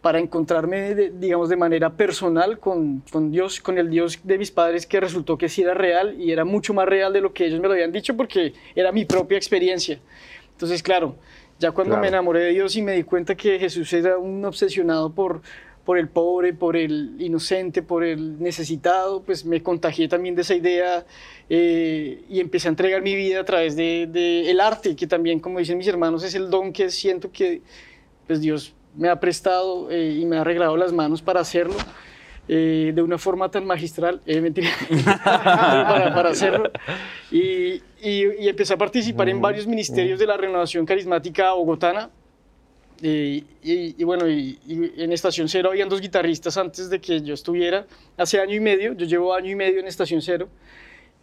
para 0.00 0.18
encontrarme, 0.18 0.94
de- 0.94 1.10
digamos, 1.10 1.48
de 1.48 1.56
manera 1.56 1.90
personal 1.90 2.58
con, 2.58 3.00
con 3.10 3.30
Dios, 3.32 3.60
con 3.60 3.76
el 3.78 3.90
Dios 3.90 4.20
de 4.22 4.38
mis 4.38 4.50
padres, 4.50 4.86
que 4.86 5.00
resultó 5.00 5.36
que 5.36 5.48
sí 5.48 5.62
era 5.62 5.74
real 5.74 6.14
y 6.18 6.30
era 6.30 6.44
mucho 6.44 6.72
más 6.72 6.86
real 6.88 7.12
de 7.12 7.20
lo 7.20 7.32
que 7.34 7.46
ellos 7.46 7.60
me 7.60 7.66
lo 7.66 7.74
habían 7.74 7.92
dicho 7.92 8.16
porque 8.16 8.54
era 8.76 8.92
mi 8.92 9.04
propia 9.04 9.36
experiencia. 9.36 9.98
Entonces, 10.52 10.82
claro, 10.82 11.16
ya 11.60 11.70
cuando 11.70 11.92
Claro. 11.92 12.02
me 12.02 12.08
enamoré 12.08 12.40
de 12.40 12.50
Dios 12.50 12.74
y 12.74 12.82
me 12.82 12.94
di 12.94 13.04
cuenta 13.04 13.36
que 13.36 13.58
Jesús 13.58 13.92
era 13.92 14.18
un 14.18 14.44
obsesionado 14.44 15.12
por, 15.12 15.42
por 15.84 15.98
el 15.98 16.08
pobre, 16.08 16.52
por 16.54 16.76
el 16.76 17.16
inocente, 17.18 17.82
por 17.82 18.02
el 18.02 18.40
necesitado, 18.42 19.22
pues 19.22 19.44
me 19.44 19.62
contagié 19.62 20.08
también 20.08 20.34
de 20.34 20.42
esa 20.42 20.54
idea 20.54 21.04
eh, 21.48 22.24
y 22.28 22.40
empecé 22.40 22.68
a 22.68 22.70
entregar 22.70 23.02
mi 23.02 23.14
vida 23.14 23.40
a 23.40 23.44
través 23.44 23.76
del 23.76 24.10
de, 24.10 24.50
el 24.50 24.58
arte, 24.60 24.96
que 24.96 25.06
también, 25.06 25.38
como 25.38 25.58
dicen 25.58 25.78
mis 25.78 25.86
hermanos, 25.86 26.24
es 26.24 26.34
el 26.34 26.48
don 26.50 26.72
que 26.72 26.90
siento 26.90 27.30
que 27.30 27.60
pues 28.26 28.40
Dios 28.40 28.74
me 28.96 29.08
ha 29.08 29.20
prestado 29.20 29.90
eh, 29.90 30.16
y 30.18 30.24
me 30.24 30.36
ha 30.36 30.40
arreglado 30.40 30.76
las 30.76 30.92
manos 30.92 31.22
para 31.22 31.40
hacerlo. 31.40 31.74
Eh, 32.52 32.90
de 32.92 33.00
una 33.00 33.16
forma 33.16 33.48
tan 33.48 33.64
magistral, 33.64 34.20
eh, 34.26 34.40
mentira, 34.40 34.70
para, 35.24 36.12
para 36.12 36.30
hacerlo. 36.30 36.68
Y, 37.30 37.74
y, 38.02 38.24
y 38.40 38.48
empecé 38.48 38.74
a 38.74 38.76
participar 38.76 39.28
en 39.28 39.40
varios 39.40 39.68
ministerios 39.68 40.18
de 40.18 40.26
la 40.26 40.36
renovación 40.36 40.84
carismática 40.84 41.52
bogotana. 41.52 42.10
Eh, 43.02 43.44
y, 43.62 44.02
y 44.02 44.02
bueno, 44.02 44.26
en 44.26 45.12
Estación 45.12 45.48
Cero 45.48 45.68
habían 45.70 45.88
dos 45.88 46.00
guitarristas 46.00 46.56
antes 46.56 46.90
de 46.90 47.00
que 47.00 47.20
yo 47.22 47.34
estuviera, 47.34 47.86
hace 48.16 48.40
año 48.40 48.56
y 48.56 48.60
medio, 48.60 48.94
yo 48.94 49.06
llevo 49.06 49.32
año 49.32 49.52
y 49.52 49.54
medio 49.54 49.78
en 49.78 49.86
Estación 49.86 50.20
Cero, 50.20 50.48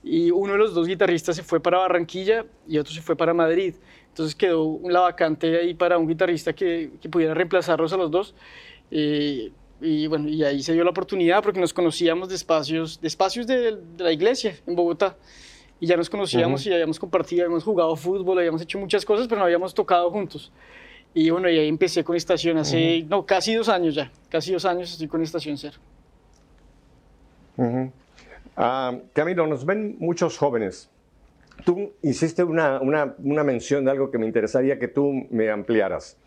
y 0.04 0.32
uno 0.32 0.54
de 0.54 0.60
los 0.60 0.74
dos 0.74 0.88
guitarristas 0.88 1.36
se 1.36 1.44
fue 1.44 1.60
para 1.60 1.80
Barranquilla 1.80 2.46
y 2.70 2.78
otro 2.78 2.94
se 2.94 3.02
fue 3.02 3.18
para 3.18 3.34
Madrid. 3.34 3.76
Entonces 4.08 4.34
quedó 4.34 4.64
una 4.64 5.02
vacante 5.02 5.60
ahí 5.60 5.74
para 5.74 5.98
un 5.98 6.08
guitarrista 6.08 6.54
que, 6.54 6.92
que 7.02 7.10
pudiera 7.10 7.34
reemplazarlos 7.34 7.92
a 7.92 7.98
los 7.98 8.10
dos. 8.12 8.34
Eh, 8.92 9.52
y 9.82 10.08
bueno, 10.08 10.28
y 10.30 10.44
ahí 10.44 10.62
se 10.64 10.74
dio 10.74 10.84
la 10.84 10.90
oportunidad 10.92 11.44
porque 11.44 11.60
nos 11.60 11.74
conocíamos 11.74 12.30
de 12.30 12.36
espacios 12.36 13.00
de, 13.02 13.08
espacios 13.08 13.46
de, 13.48 13.76
de 13.78 14.04
la 14.04 14.12
iglesia 14.12 14.56
en 14.66 14.76
Bogotá. 14.76 15.16
Y 15.80 15.86
ya 15.86 15.96
nos 15.96 16.10
conocíamos 16.10 16.66
y 16.66 16.74
habíamos 16.74 16.98
compartido, 17.00 17.44
habíamos 17.44 17.64
jugado 17.64 17.96
fútbol, 17.96 18.40
habíamos 18.40 18.62
hecho 18.64 18.80
muchas 18.80 19.06
cosas, 19.06 19.28
pero 19.28 19.38
no 19.40 19.46
habíamos 19.46 19.74
tocado 19.76 20.10
juntos. 20.10 20.52
Y 21.14 21.30
bueno, 21.30 21.50
y 21.50 21.58
ahí 21.60 21.68
empecé 21.68 22.04
con 22.04 22.16
Estación 22.16 22.58
hace, 22.58 23.04
no, 23.08 23.26
casi 23.26 23.54
dos 23.54 23.70
años 23.70 23.94
ya, 23.94 24.12
casi 24.30 24.54
dos 24.54 24.66
años 24.66 24.92
estoy 24.92 25.08
con 25.08 25.22
Estación 25.22 25.56
Cero. 25.58 25.78
Ujú. 27.58 27.92
Ah, 28.56 28.96
Camilo, 29.14 29.46
nos 29.48 29.66
ven 29.66 29.96
muchos 30.00 30.38
jóvenes. 30.38 30.90
Tú 31.66 31.92
hiciste 32.02 32.44
una, 32.44 32.80
una- 32.82 33.16
una 33.20 33.44
mención 33.44 33.86
de 33.86 33.92
algo 33.92 34.10
que 34.12 34.18
me 34.18 34.26
interesaría 34.26 34.78
que 34.80 34.88
tú 34.88 35.28
me 35.30 35.50
ampliaras. 35.50 36.18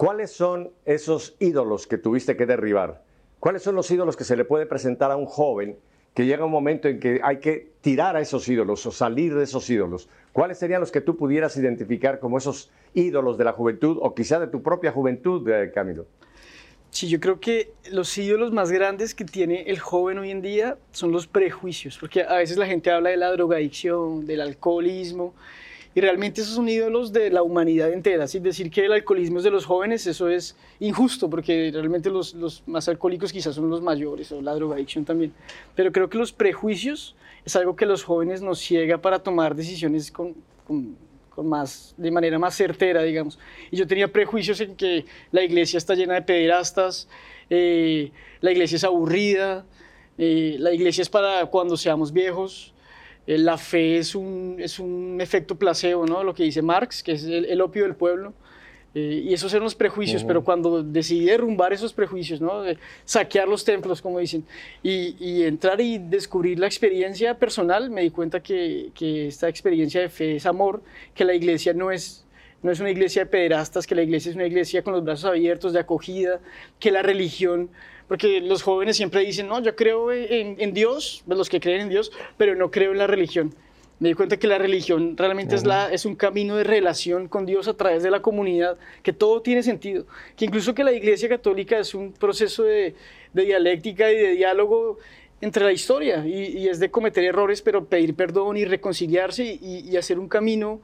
¿Cuáles 0.00 0.30
son 0.30 0.70
esos 0.86 1.36
ídolos 1.40 1.86
que 1.86 1.98
tuviste 1.98 2.34
que 2.34 2.46
derribar? 2.46 3.02
¿Cuáles 3.38 3.62
son 3.62 3.74
los 3.74 3.90
ídolos 3.90 4.16
que 4.16 4.24
se 4.24 4.34
le 4.34 4.46
puede 4.46 4.64
presentar 4.64 5.10
a 5.10 5.16
un 5.16 5.26
joven 5.26 5.76
que 6.14 6.24
llega 6.24 6.46
un 6.46 6.50
momento 6.50 6.88
en 6.88 6.98
que 6.98 7.20
hay 7.22 7.38
que 7.38 7.72
tirar 7.82 8.16
a 8.16 8.22
esos 8.22 8.48
ídolos 8.48 8.86
o 8.86 8.92
salir 8.92 9.34
de 9.34 9.44
esos 9.44 9.68
ídolos? 9.68 10.08
¿Cuáles 10.32 10.56
serían 10.56 10.80
los 10.80 10.90
que 10.90 11.02
tú 11.02 11.18
pudieras 11.18 11.54
identificar 11.58 12.18
como 12.18 12.38
esos 12.38 12.70
ídolos 12.94 13.36
de 13.36 13.44
la 13.44 13.52
juventud 13.52 13.98
o 14.00 14.14
quizá 14.14 14.40
de 14.40 14.46
tu 14.46 14.62
propia 14.62 14.90
juventud, 14.90 15.46
eh, 15.50 15.70
Camilo? 15.70 16.06
Sí, 16.88 17.06
yo 17.06 17.20
creo 17.20 17.38
que 17.38 17.74
los 17.92 18.16
ídolos 18.16 18.52
más 18.52 18.72
grandes 18.72 19.14
que 19.14 19.26
tiene 19.26 19.64
el 19.64 19.80
joven 19.80 20.18
hoy 20.18 20.30
en 20.30 20.40
día 20.40 20.78
son 20.92 21.12
los 21.12 21.26
prejuicios, 21.26 21.98
porque 21.98 22.22
a 22.22 22.36
veces 22.36 22.56
la 22.56 22.64
gente 22.64 22.90
habla 22.90 23.10
de 23.10 23.18
la 23.18 23.30
drogadicción, 23.32 24.24
del 24.24 24.40
alcoholismo, 24.40 25.34
y 25.94 26.00
realmente 26.00 26.40
esos 26.40 26.54
son 26.54 26.68
ídolos 26.68 27.12
de 27.12 27.30
la 27.30 27.42
humanidad 27.42 27.92
entera. 27.92 28.26
Sin 28.28 28.42
decir 28.42 28.70
que 28.70 28.84
el 28.86 28.92
alcoholismo 28.92 29.38
es 29.38 29.44
de 29.44 29.50
los 29.50 29.64
jóvenes, 29.66 30.06
eso 30.06 30.28
es 30.28 30.56
injusto, 30.78 31.28
porque 31.28 31.70
realmente 31.72 32.10
los, 32.10 32.34
los 32.34 32.62
más 32.66 32.88
alcohólicos 32.88 33.32
quizás 33.32 33.54
son 33.54 33.68
los 33.70 33.82
mayores, 33.82 34.30
o 34.32 34.40
la 34.40 34.54
drogadicción 34.54 35.04
también. 35.04 35.32
Pero 35.74 35.90
creo 35.90 36.08
que 36.08 36.18
los 36.18 36.32
prejuicios 36.32 37.16
es 37.44 37.56
algo 37.56 37.74
que 37.74 37.86
los 37.86 38.04
jóvenes 38.04 38.42
nos 38.42 38.58
ciega 38.60 38.98
para 38.98 39.18
tomar 39.18 39.54
decisiones 39.54 40.12
con, 40.12 40.34
con- 40.66 40.96
más, 41.42 41.94
de 41.96 42.10
manera 42.10 42.38
más 42.38 42.54
certera, 42.54 43.02
digamos. 43.02 43.38
Y 43.70 43.76
yo 43.78 43.86
tenía 43.86 44.12
prejuicios 44.12 44.60
en 44.60 44.76
que 44.76 45.06
la 45.32 45.42
iglesia 45.42 45.78
está 45.78 45.94
llena 45.94 46.12
de 46.14 46.22
pederastas, 46.22 47.08
eh, 47.48 48.10
la 48.42 48.52
iglesia 48.52 48.76
es 48.76 48.84
aburrida, 48.84 49.64
eh, 50.18 50.56
la 50.58 50.70
iglesia 50.74 51.00
es 51.00 51.08
para 51.08 51.46
cuando 51.46 51.78
seamos 51.78 52.12
viejos, 52.12 52.74
la 53.26 53.56
fe 53.58 53.98
es 53.98 54.14
un, 54.14 54.56
es 54.58 54.78
un 54.78 55.18
efecto 55.20 55.54
placebo, 55.56 56.06
¿no? 56.06 56.24
Lo 56.24 56.34
que 56.34 56.42
dice 56.42 56.62
Marx, 56.62 57.02
que 57.02 57.12
es 57.12 57.24
el, 57.24 57.44
el 57.44 57.60
opio 57.60 57.84
del 57.84 57.94
pueblo. 57.94 58.32
Eh, 58.92 59.22
y 59.24 59.34
esos 59.34 59.52
eran 59.52 59.62
los 59.62 59.76
prejuicios, 59.76 60.24
pero 60.24 60.42
cuando 60.42 60.82
decidí 60.82 61.26
derrumbar 61.26 61.72
esos 61.72 61.92
prejuicios, 61.92 62.40
¿no? 62.40 62.62
De 62.62 62.76
saquear 63.04 63.46
los 63.46 63.64
templos, 63.64 64.02
como 64.02 64.18
dicen, 64.18 64.44
y, 64.82 65.14
y 65.24 65.44
entrar 65.44 65.80
y 65.80 65.98
descubrir 65.98 66.58
la 66.58 66.66
experiencia 66.66 67.38
personal, 67.38 67.88
me 67.90 68.02
di 68.02 68.10
cuenta 68.10 68.42
que, 68.42 68.90
que 68.94 69.28
esta 69.28 69.48
experiencia 69.48 70.00
de 70.00 70.08
fe 70.08 70.36
es 70.36 70.46
amor, 70.46 70.82
que 71.14 71.24
la 71.24 71.34
iglesia 71.34 71.72
no 71.72 71.92
es, 71.92 72.26
no 72.62 72.72
es 72.72 72.80
una 72.80 72.90
iglesia 72.90 73.22
de 73.22 73.30
pederastas, 73.30 73.86
que 73.86 73.94
la 73.94 74.02
iglesia 74.02 74.30
es 74.30 74.34
una 74.34 74.46
iglesia 74.46 74.82
con 74.82 74.92
los 74.92 75.04
brazos 75.04 75.26
abiertos, 75.26 75.72
de 75.72 75.78
acogida, 75.78 76.40
que 76.80 76.90
la 76.90 77.02
religión, 77.02 77.70
porque 78.10 78.40
los 78.40 78.62
jóvenes 78.62 78.96
siempre 78.96 79.20
dicen, 79.20 79.46
no, 79.46 79.62
yo 79.62 79.76
creo 79.76 80.10
en, 80.10 80.56
en 80.58 80.74
Dios, 80.74 81.22
los 81.28 81.48
que 81.48 81.60
creen 81.60 81.82
en 81.82 81.88
Dios, 81.90 82.10
pero 82.36 82.56
no 82.56 82.68
creo 82.68 82.90
en 82.90 82.98
la 82.98 83.06
religión. 83.06 83.54
Me 84.00 84.08
di 84.08 84.14
cuenta 84.16 84.36
que 84.36 84.48
la 84.48 84.58
religión 84.58 85.16
realmente 85.16 85.54
es, 85.54 85.64
la, 85.64 85.92
es 85.92 86.04
un 86.04 86.16
camino 86.16 86.56
de 86.56 86.64
relación 86.64 87.28
con 87.28 87.46
Dios 87.46 87.68
a 87.68 87.74
través 87.74 88.02
de 88.02 88.10
la 88.10 88.20
comunidad, 88.20 88.78
que 89.04 89.12
todo 89.12 89.42
tiene 89.42 89.62
sentido, 89.62 90.06
que 90.36 90.44
incluso 90.44 90.74
que 90.74 90.82
la 90.82 90.90
Iglesia 90.90 91.28
Católica 91.28 91.78
es 91.78 91.94
un 91.94 92.12
proceso 92.12 92.64
de, 92.64 92.96
de 93.32 93.44
dialéctica 93.44 94.10
y 94.10 94.16
de 94.16 94.32
diálogo 94.32 94.98
entre 95.40 95.64
la 95.64 95.70
historia, 95.70 96.26
y, 96.26 96.58
y 96.58 96.68
es 96.68 96.80
de 96.80 96.90
cometer 96.90 97.22
errores, 97.22 97.62
pero 97.62 97.84
pedir 97.84 98.16
perdón 98.16 98.56
y 98.56 98.64
reconciliarse 98.64 99.44
y, 99.44 99.88
y 99.88 99.96
hacer 99.96 100.18
un 100.18 100.28
camino 100.28 100.80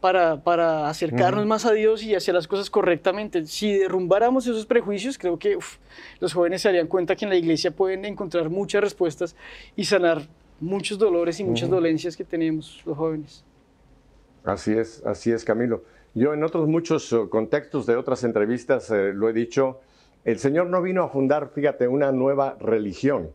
para, 0.00 0.42
para 0.42 0.88
acercarnos 0.88 1.46
más 1.46 1.64
a 1.64 1.72
Dios 1.72 2.02
y 2.02 2.14
hacer 2.14 2.34
las 2.34 2.46
cosas 2.46 2.70
correctamente. 2.70 3.46
Si 3.46 3.72
derrumbáramos 3.72 4.46
esos 4.46 4.66
prejuicios, 4.66 5.18
creo 5.18 5.38
que 5.38 5.56
uf, 5.56 5.76
los 6.20 6.32
jóvenes 6.32 6.62
se 6.62 6.68
darían 6.68 6.86
cuenta 6.86 7.16
que 7.16 7.24
en 7.24 7.30
la 7.30 7.36
iglesia 7.36 7.70
pueden 7.70 8.04
encontrar 8.04 8.50
muchas 8.50 8.82
respuestas 8.82 9.36
y 9.74 9.84
sanar 9.84 10.22
muchos 10.60 10.98
dolores 10.98 11.40
y 11.40 11.44
muchas 11.44 11.68
dolencias 11.68 12.16
que 12.16 12.24
tenemos 12.24 12.82
los 12.84 12.96
jóvenes. 12.96 13.44
Así 14.44 14.72
es, 14.72 15.04
así 15.04 15.32
es, 15.32 15.44
Camilo. 15.44 15.82
Yo 16.14 16.32
en 16.32 16.44
otros 16.44 16.68
muchos 16.68 17.12
eh, 17.12 17.18
contextos 17.28 17.84
de 17.84 17.96
otras 17.96 18.24
entrevistas 18.24 18.90
eh, 18.90 19.12
lo 19.12 19.28
he 19.28 19.32
dicho, 19.32 19.80
el 20.24 20.38
Señor 20.38 20.68
no 20.68 20.80
vino 20.82 21.02
a 21.02 21.08
fundar, 21.08 21.50
fíjate, 21.54 21.88
una 21.88 22.10
nueva 22.10 22.56
religión. 22.58 23.30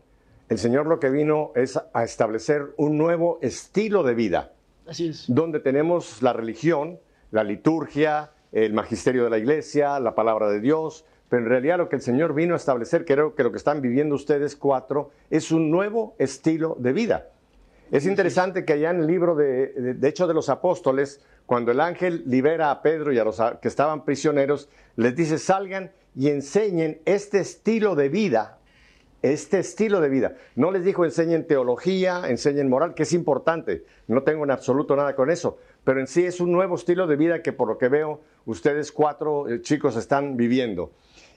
El 0.48 0.58
Señor 0.58 0.86
lo 0.86 1.00
que 1.00 1.08
vino 1.08 1.52
es 1.54 1.78
a 1.92 2.04
establecer 2.04 2.74
un 2.76 2.98
nuevo 2.98 3.38
estilo 3.40 4.02
de 4.02 4.14
vida, 4.14 4.52
Así 4.86 5.08
es. 5.08 5.24
donde 5.28 5.60
tenemos 5.60 6.22
la 6.22 6.32
religión, 6.32 6.98
la 7.30 7.44
liturgia, 7.44 8.32
el 8.52 8.72
magisterio 8.72 9.24
de 9.24 9.30
la 9.30 9.38
iglesia, 9.38 9.98
la 10.00 10.14
palabra 10.14 10.48
de 10.50 10.60
Dios, 10.60 11.04
pero 11.28 11.42
en 11.42 11.48
realidad 11.48 11.78
lo 11.78 11.88
que 11.88 11.96
el 11.96 12.02
Señor 12.02 12.34
vino 12.34 12.54
a 12.54 12.58
establecer, 12.58 13.04
creo 13.04 13.34
que 13.34 13.42
lo 13.42 13.50
que 13.50 13.56
están 13.56 13.80
viviendo 13.80 14.14
ustedes 14.14 14.54
cuatro, 14.54 15.10
es 15.30 15.50
un 15.50 15.70
nuevo 15.70 16.14
estilo 16.18 16.76
de 16.78 16.92
vida. 16.92 17.28
Es 17.90 18.06
interesante 18.06 18.64
que 18.64 18.74
allá 18.74 18.90
en 18.90 19.00
el 19.00 19.06
libro 19.06 19.34
de, 19.34 19.68
de, 19.68 19.94
de 19.94 20.08
Hechos 20.08 20.28
de 20.28 20.34
los 20.34 20.48
Apóstoles, 20.48 21.20
cuando 21.46 21.72
el 21.72 21.80
ángel 21.80 22.22
libera 22.26 22.70
a 22.70 22.82
Pedro 22.82 23.12
y 23.12 23.18
a 23.18 23.24
los 23.24 23.40
que 23.60 23.68
estaban 23.68 24.04
prisioneros, 24.04 24.68
les 24.96 25.14
dice, 25.14 25.38
salgan 25.38 25.90
y 26.14 26.28
enseñen 26.28 27.00
este 27.04 27.40
estilo 27.40 27.94
de 27.94 28.08
vida, 28.08 28.58
este 29.22 29.60
estilo 29.60 30.00
de 30.00 30.08
vida. 30.08 30.36
No 30.56 30.70
les 30.70 30.84
dijo 30.84 31.04
enseñen 31.04 31.46
teología, 31.46 32.22
enseñen 32.28 32.68
moral, 32.68 32.94
que 32.94 33.04
es 33.04 33.12
importante, 33.12 33.84
no 34.08 34.22
tengo 34.22 34.44
en 34.44 34.50
absoluto 34.50 34.96
nada 34.96 35.14
con 35.14 35.30
eso, 35.30 35.58
pero 35.84 36.00
en 36.00 36.06
sí 36.06 36.24
es 36.24 36.40
un 36.40 36.52
nuevo 36.52 36.74
estilo 36.74 37.06
de 37.06 37.16
vida 37.16 37.42
que 37.42 37.52
por 37.52 37.68
lo 37.68 37.78
que 37.78 37.88
veo 37.88 38.20
ustedes 38.44 38.92
cuatro 38.92 39.48
eh, 39.48 39.62
chicos 39.62 39.96
están 39.96 40.36
viviendo. 40.36 40.92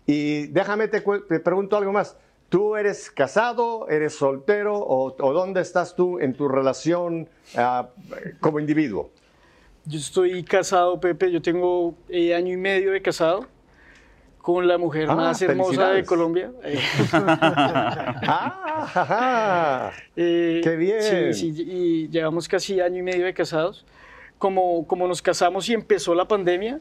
Y 0.08 0.48
déjame 0.48 0.88
te, 0.88 1.02
te 1.02 1.40
pregunto 1.40 1.78
algo 1.78 1.92
más. 1.92 2.18
¿Tú 2.50 2.76
eres 2.76 3.10
casado, 3.10 3.88
eres 3.90 4.14
soltero 4.16 4.78
o, 4.78 5.16
o 5.20 5.34
dónde 5.34 5.62
estás 5.62 5.96
tú 5.96 6.20
en 6.20 6.34
tu 6.34 6.48
relación 6.48 7.28
ah, 7.56 7.90
como 8.40 8.60
individuo? 8.60 9.10
Yo 9.86 10.00
estoy 10.00 10.44
casado, 10.44 11.00
Pepe, 11.00 11.32
yo 11.32 11.42
tengo 11.42 11.96
eh, 12.10 12.36
año 12.36 12.54
y 12.54 12.58
medio 12.58 12.92
de 12.92 13.02
casado 13.02 13.46
con 14.46 14.68
la 14.68 14.78
mujer 14.78 15.08
Ah, 15.10 15.16
más 15.16 15.42
hermosa 15.42 15.90
de. 15.90 16.06
Colombia. 16.06 16.52
Eh, 16.64 16.80
¡Ah! 18.28 19.92
eh, 20.16 20.62
¡Qué 20.64 20.76
bien! 20.76 21.34
Sí, 21.34 21.52
sí, 21.52 21.64
y 21.68 22.08
llevamos 22.10 22.48
casi 22.48 22.80
año 22.80 23.00
y 23.00 23.02
medio 23.02 23.26
de 23.26 23.34
casados. 23.34 23.86
Como, 24.38 24.86
como 24.86 25.08
nos 25.08 25.24
casamos 25.24 25.68
y 25.70 25.74
empezó 25.74 26.14
la 26.14 26.28
pandemia, 26.28 26.80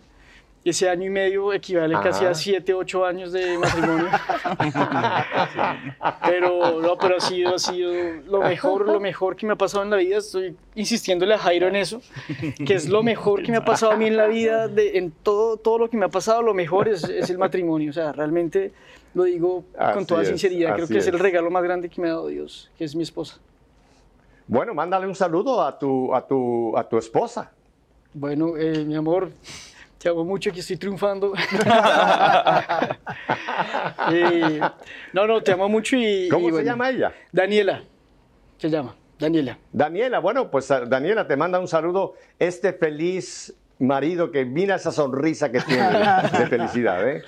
ese 0.64 0.88
año 0.88 1.06
y 1.06 1.10
medio 1.10 1.52
equivale 1.52 1.94
casi 2.02 2.24
Ajá. 2.24 2.30
a 2.30 2.34
7, 2.34 2.72
8 2.72 3.04
años 3.04 3.32
de 3.32 3.58
matrimonio. 3.58 4.06
pero, 6.26 6.80
no, 6.80 6.96
pero 6.96 7.18
ha 7.18 7.20
sido, 7.20 7.54
ha 7.54 7.58
sido 7.58 7.92
lo 8.26 8.40
mejor, 8.40 8.86
lo 8.86 8.98
mejor 8.98 9.36
que 9.36 9.46
me 9.46 9.52
ha 9.52 9.56
pasado 9.56 9.84
en 9.84 9.90
la 9.90 9.96
vida. 9.96 10.18
Estoy 10.18 10.56
insistiéndole 10.74 11.34
a 11.34 11.38
Jairo 11.38 11.68
en 11.68 11.76
eso, 11.76 12.00
que 12.64 12.74
es 12.74 12.88
lo 12.88 13.02
mejor 13.02 13.42
que 13.42 13.52
me 13.52 13.58
ha 13.58 13.64
pasado 13.64 13.92
a 13.92 13.96
mí 13.96 14.06
en 14.06 14.16
la 14.16 14.26
vida, 14.26 14.68
de, 14.68 14.96
en 14.96 15.10
todo, 15.10 15.58
todo 15.58 15.78
lo 15.78 15.90
que 15.90 15.98
me 15.98 16.06
ha 16.06 16.10
pasado, 16.10 16.40
lo 16.40 16.54
mejor 16.54 16.88
es, 16.88 17.04
es 17.04 17.28
el 17.28 17.36
matrimonio. 17.36 17.90
O 17.90 17.94
sea, 17.94 18.12
realmente 18.12 18.72
lo 19.14 19.24
digo 19.24 19.64
con 19.72 19.82
Así 19.82 20.06
toda 20.06 20.22
es, 20.22 20.28
sinceridad. 20.28 20.74
Creo 20.74 20.88
que 20.88 20.98
es 20.98 21.06
el 21.06 21.16
es. 21.16 21.20
regalo 21.20 21.50
más 21.50 21.62
grande 21.62 21.88
que 21.88 22.00
me 22.00 22.08
ha 22.08 22.12
dado 22.12 22.28
Dios, 22.28 22.70
que 22.76 22.84
es 22.84 22.96
mi 22.96 23.02
esposa. 23.02 23.38
Bueno, 24.46 24.74
mándale 24.74 25.06
un 25.06 25.14
saludo 25.14 25.62
a 25.62 25.78
tu, 25.78 26.14
a 26.14 26.26
tu, 26.26 26.76
a 26.76 26.88
tu 26.88 26.98
esposa. 26.98 27.52
Bueno, 28.12 28.56
eh, 28.56 28.84
mi 28.84 28.94
amor, 28.94 29.30
te 30.04 30.10
amo 30.10 30.22
mucho, 30.22 30.52
que 30.52 30.60
estoy 30.60 30.76
triunfando. 30.76 31.32
No, 35.14 35.26
no, 35.26 35.42
te 35.42 35.52
amo 35.52 35.68
mucho 35.68 35.96
y... 35.96 36.28
¿Cómo 36.28 36.42
y 36.42 36.46
se 36.46 36.52
bueno, 36.52 36.66
llama 36.66 36.90
ella? 36.90 37.14
Daniela, 37.32 37.82
se 38.58 38.68
llama, 38.68 38.94
Daniela. 39.18 39.56
Daniela, 39.72 40.18
bueno, 40.18 40.50
pues 40.50 40.70
ah, 40.70 40.84
Daniela 40.84 41.26
te 41.26 41.36
manda 41.36 41.58
un 41.58 41.68
saludo. 41.68 42.14
Este 42.38 42.72
feliz 42.74 43.54
marido 43.78 44.30
que 44.30 44.44
mira 44.44 44.74
esa 44.74 44.92
sonrisa 44.92 45.50
que 45.50 45.60
tiene 45.60 45.88
de 46.38 46.46
felicidad, 46.48 47.08
¿eh? 47.08 47.22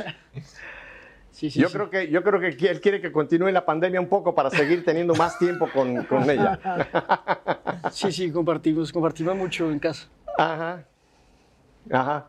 Sí, 1.31 1.51
sí, 1.51 1.61
Yo 1.61 1.69
sí. 1.69 1.75
creo 1.75 1.89
que 1.89 2.09
yo 2.09 2.23
creo 2.23 2.41
que 2.41 2.49
él 2.49 2.81
quiere 2.81 3.01
que 3.01 3.11
continúe 3.13 3.51
la 3.51 3.65
pandemia 3.65 4.01
un 4.01 4.09
poco 4.09 4.35
para 4.35 4.51
seguir 4.51 4.85
teniendo 4.85 5.15
más 5.15 5.39
tiempo 5.39 5.69
con, 5.73 6.05
con 6.05 6.29
ella. 6.29 6.59
Sí, 7.91 8.13
sí, 8.13 8.31
compartimos, 8.31 8.93
compartimos 8.93 9.35
mucho 9.37 9.71
en 9.71 9.79
casa. 9.79 10.09
Ajá. 10.37 10.85
Ajá. 11.91 12.27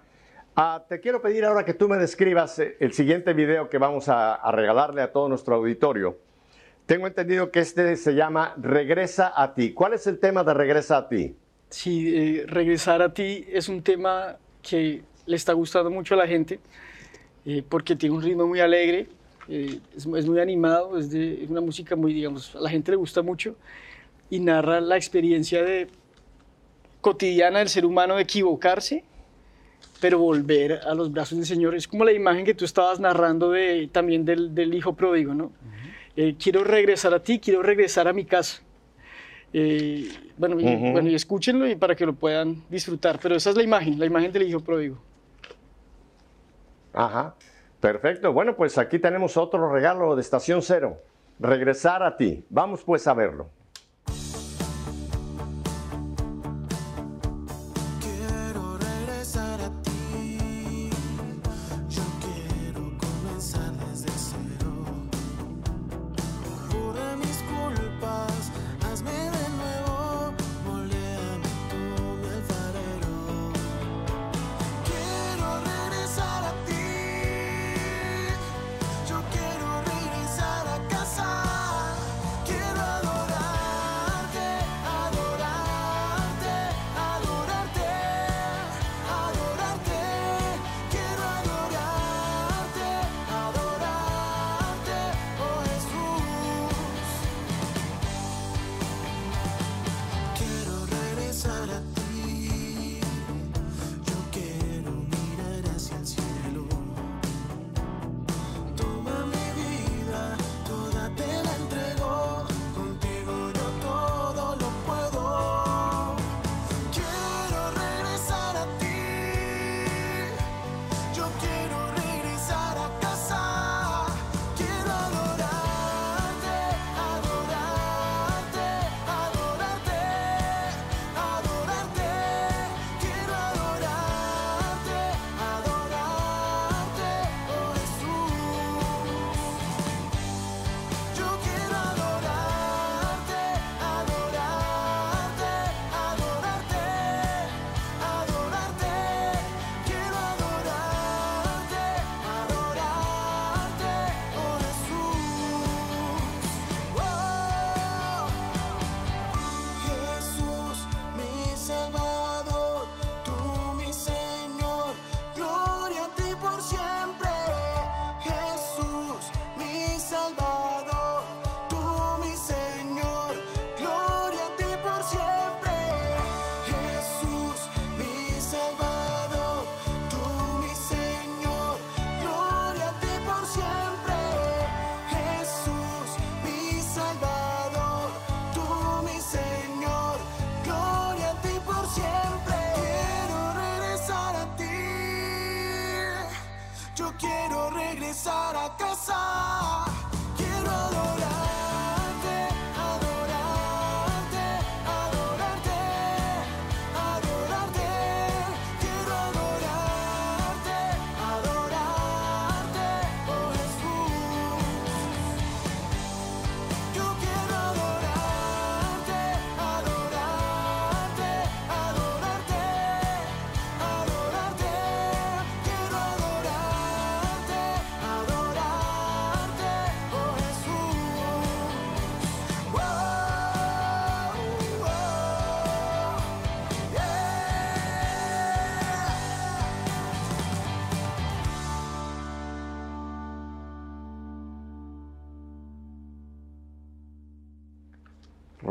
Ah, 0.60 0.84
te 0.90 1.00
quiero 1.00 1.22
pedir 1.22 1.46
ahora 1.46 1.64
que 1.64 1.76
tú 1.76 1.88
me 1.88 1.98
describas 1.98 2.58
eh, 2.58 2.78
el 2.80 2.92
siguiente 2.92 3.32
video 3.34 3.70
que 3.70 3.78
vamos 3.78 4.10
a, 4.10 4.42
regalarle 4.52 5.04
a 5.04 5.12
todo 5.12 5.30
nuestro 5.30 5.54
auditorio. 5.54 6.18
Tengo 6.88 7.06
entendido 7.06 7.52
que 7.52 7.60
este 7.60 7.96
se 7.96 8.16
llama 8.16 8.56
Regresa 8.58 9.32
a 9.36 9.54
ti. 9.54 9.72
¿Cuál 9.72 9.94
es 9.94 10.08
el 10.08 10.18
tema 10.18 10.44
de 10.44 10.56
Regresa 10.56 10.98
a 10.98 11.10
ti? 11.10 11.36
Sí, 11.70 12.12
eh, 12.12 12.46
regresar 12.48 13.04
a 13.04 13.14
ti 13.14 13.46
es 13.52 13.70
un 13.70 13.84
tema 13.84 14.38
que 14.64 15.04
le 15.28 15.36
está 15.36 15.54
gustando 15.54 15.92
mucho 15.92 16.16
a 16.16 16.18
la 16.18 16.26
gente 16.26 16.60
eh, 17.46 17.64
porque 17.70 17.96
tiene 17.96 18.16
un 18.16 18.24
ritmo 18.24 18.48
muy 18.48 18.60
alegre, 18.60 19.08
es, 19.48 20.08
muy 20.08 20.40
animado, 20.40 20.98
es 20.98 21.14
una 21.50 21.62
música 21.62 21.96
muy, 21.96 22.16
digamos, 22.16 22.56
a 22.56 22.62
la 22.62 22.72
gente 22.72 22.90
le 22.90 22.98
gusta 22.98 23.22
mucho 23.22 23.56
y 24.32 24.40
narra 24.40 24.82
la 24.82 24.98
experiencia 24.98 25.62
de 25.64 25.88
cotidiana 27.00 27.60
del 27.60 27.70
ser 27.70 27.86
humano 27.86 28.16
de 28.16 28.24
equivocarse, 28.24 29.04
pero 30.00 30.20
volver 30.20 30.82
a 30.86 30.94
los 30.94 31.12
brazos 31.12 31.38
del 31.38 31.48
Señor. 31.48 31.76
Es 31.76 31.88
como 31.88 32.06
la 32.06 32.12
imagen 32.12 32.46
que 32.46 32.54
tú 32.54 32.66
estabas 32.66 33.00
narrando 33.00 33.52
de, 33.52 33.90
también 33.92 34.26
del, 34.26 34.54
del 34.54 34.74
hijo 34.74 34.94
pródigo, 34.94 35.34
¿no? 35.34 35.52
Eh, 36.16 36.36
quiero 36.42 36.64
regresar 36.64 37.14
a 37.14 37.22
ti, 37.22 37.40
quiero 37.40 37.62
regresar 37.62 38.08
a 38.08 38.14
mi 38.14 38.26
casa. 38.26 38.62
Eh, 39.54 40.10
bueno, 40.38 40.60
y, 40.60 40.92
bueno, 40.92 41.10
y 41.10 41.16
escúchenlo 41.16 41.68
y 41.68 41.76
para 41.76 41.96
que 41.96 42.06
lo 42.06 42.14
puedan 42.14 42.64
disfrutar, 42.70 43.20
pero 43.22 43.36
esa 43.36 43.52
es 43.52 43.56
la 43.56 43.64
imagen, 43.64 43.98
la 44.00 44.06
imagen 44.06 44.32
del 44.32 44.44
hijo 44.44 44.60
pródigo. 44.60 44.98
Ajá. 46.94 47.36
Perfecto. 47.80 48.34
Bueno, 48.34 48.56
pues 48.56 48.78
aquí 48.78 49.00
tenemos 49.00 49.38
otro 49.38 49.72
regalo 49.72 50.16
de 50.16 50.22
Estación 50.22 50.62
Cero. 50.62 50.98
Regresar 51.40 52.02
a 52.02 52.18
ti. 52.18 52.44
Vamos 52.50 52.84
pues 52.84 53.06
a 53.08 53.14
verlo. 53.14 53.50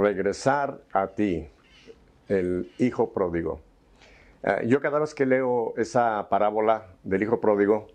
Regresar 0.07 0.82
a 0.92 1.09
ti, 1.09 1.48
el 2.28 2.70
hijo 2.78 3.12
pródigo. 3.12 3.61
Eh, 4.44 4.66
yo 4.68 4.80
cada 4.80 5.00
vez 5.00 5.14
que 5.14 5.26
leo 5.26 5.74
esa 5.76 6.28
parábola 6.28 6.86
del 7.02 7.24
hijo 7.24 7.40
pródigo, 7.40 7.88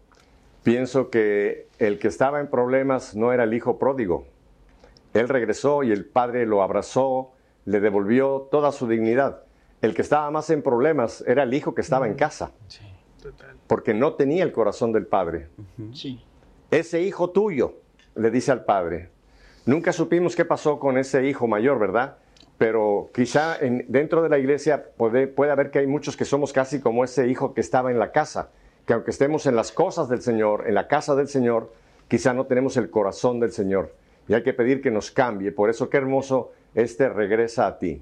pienso 0.64 1.10
que 1.10 1.68
el 1.80 2.00
que 2.00 2.10
estaba 2.10 2.42
en 2.42 2.48
problemas 2.48 3.16
no 3.16 3.32
era 3.32 3.46
el 3.46 3.54
hijo 3.54 3.80
pródigo. 3.80 4.26
Él 5.14 5.30
regresó 5.30 5.84
y 5.84 5.92
el 5.94 6.04
padre 6.06 6.46
lo 6.46 6.62
abrazó, 6.62 7.32
le 7.64 7.80
devolvió 7.80 8.50
toda 8.52 8.74
su 8.74 8.88
dignidad. 8.90 9.44
El 9.82 9.94
que 9.94 10.02
estaba 10.02 10.30
más 10.32 10.50
en 10.50 10.62
problemas 10.62 11.24
era 11.26 11.44
el 11.44 11.54
hijo 11.54 11.74
que 11.74 11.82
estaba 11.82 12.08
en 12.08 12.16
casa, 12.16 12.52
Total. 13.22 13.56
porque 13.68 13.94
no 13.94 14.16
tenía 14.16 14.44
el 14.44 14.52
corazón 14.52 14.92
del 14.92 15.08
padre. 15.08 15.48
Sí. 15.94 16.22
Ese 16.72 17.02
hijo 17.02 17.30
tuyo, 17.30 17.76
le 18.16 18.30
dice 18.32 18.52
al 18.52 18.66
padre. 18.66 19.11
Nunca 19.66 19.94
supimos 19.94 20.36
qué 20.36 20.46
pasó 20.46 20.80
con 20.80 20.98
ese 20.98 21.26
hijo 21.28 21.48
mayor, 21.48 21.80
¿verdad? 21.80 22.16
Pero 22.58 23.10
quizá 23.14 23.58
en- 23.60 23.86
dentro 23.88 24.22
de 24.22 24.30
la 24.30 24.38
iglesia 24.40 24.84
puede, 24.98 25.28
puede 25.28 25.52
haber 25.52 25.72
que 25.72 25.80
hay 25.80 25.88
muchos 25.88 26.18
que 26.18 26.26
somos 26.26 26.54
casi 26.54 26.80
como 26.80 27.04
ese 27.04 27.28
hijo 27.28 27.54
que 27.54 27.62
estaba 27.62 27.92
en 27.92 28.00
la 28.00 28.12
casa, 28.12 28.50
que 28.86 28.94
aunque 28.94 29.12
estemos 29.12 29.46
en 29.46 29.56
las 29.56 29.72
cosas 29.72 30.10
del 30.10 30.22
Señor, 30.22 30.66
en 30.68 30.76
la 30.76 30.88
casa 30.88 31.16
del 31.16 31.28
Señor, 31.28 31.72
quizá 32.08 32.34
no 32.34 32.46
tenemos 32.46 32.78
el 32.78 32.90
corazón 32.90 33.40
del 33.40 33.52
Señor. 33.52 33.94
Y 34.28 34.34
hay 34.34 34.44
que 34.44 34.54
pedir 34.54 34.82
que 34.82 34.92
nos 34.92 35.12
cambie. 35.12 35.52
Por 35.52 35.70
eso 35.70 35.90
qué 35.90 35.98
hermoso 35.98 36.52
este 36.76 37.10
regresa 37.10 37.68
a 37.68 37.80
ti. 37.80 38.02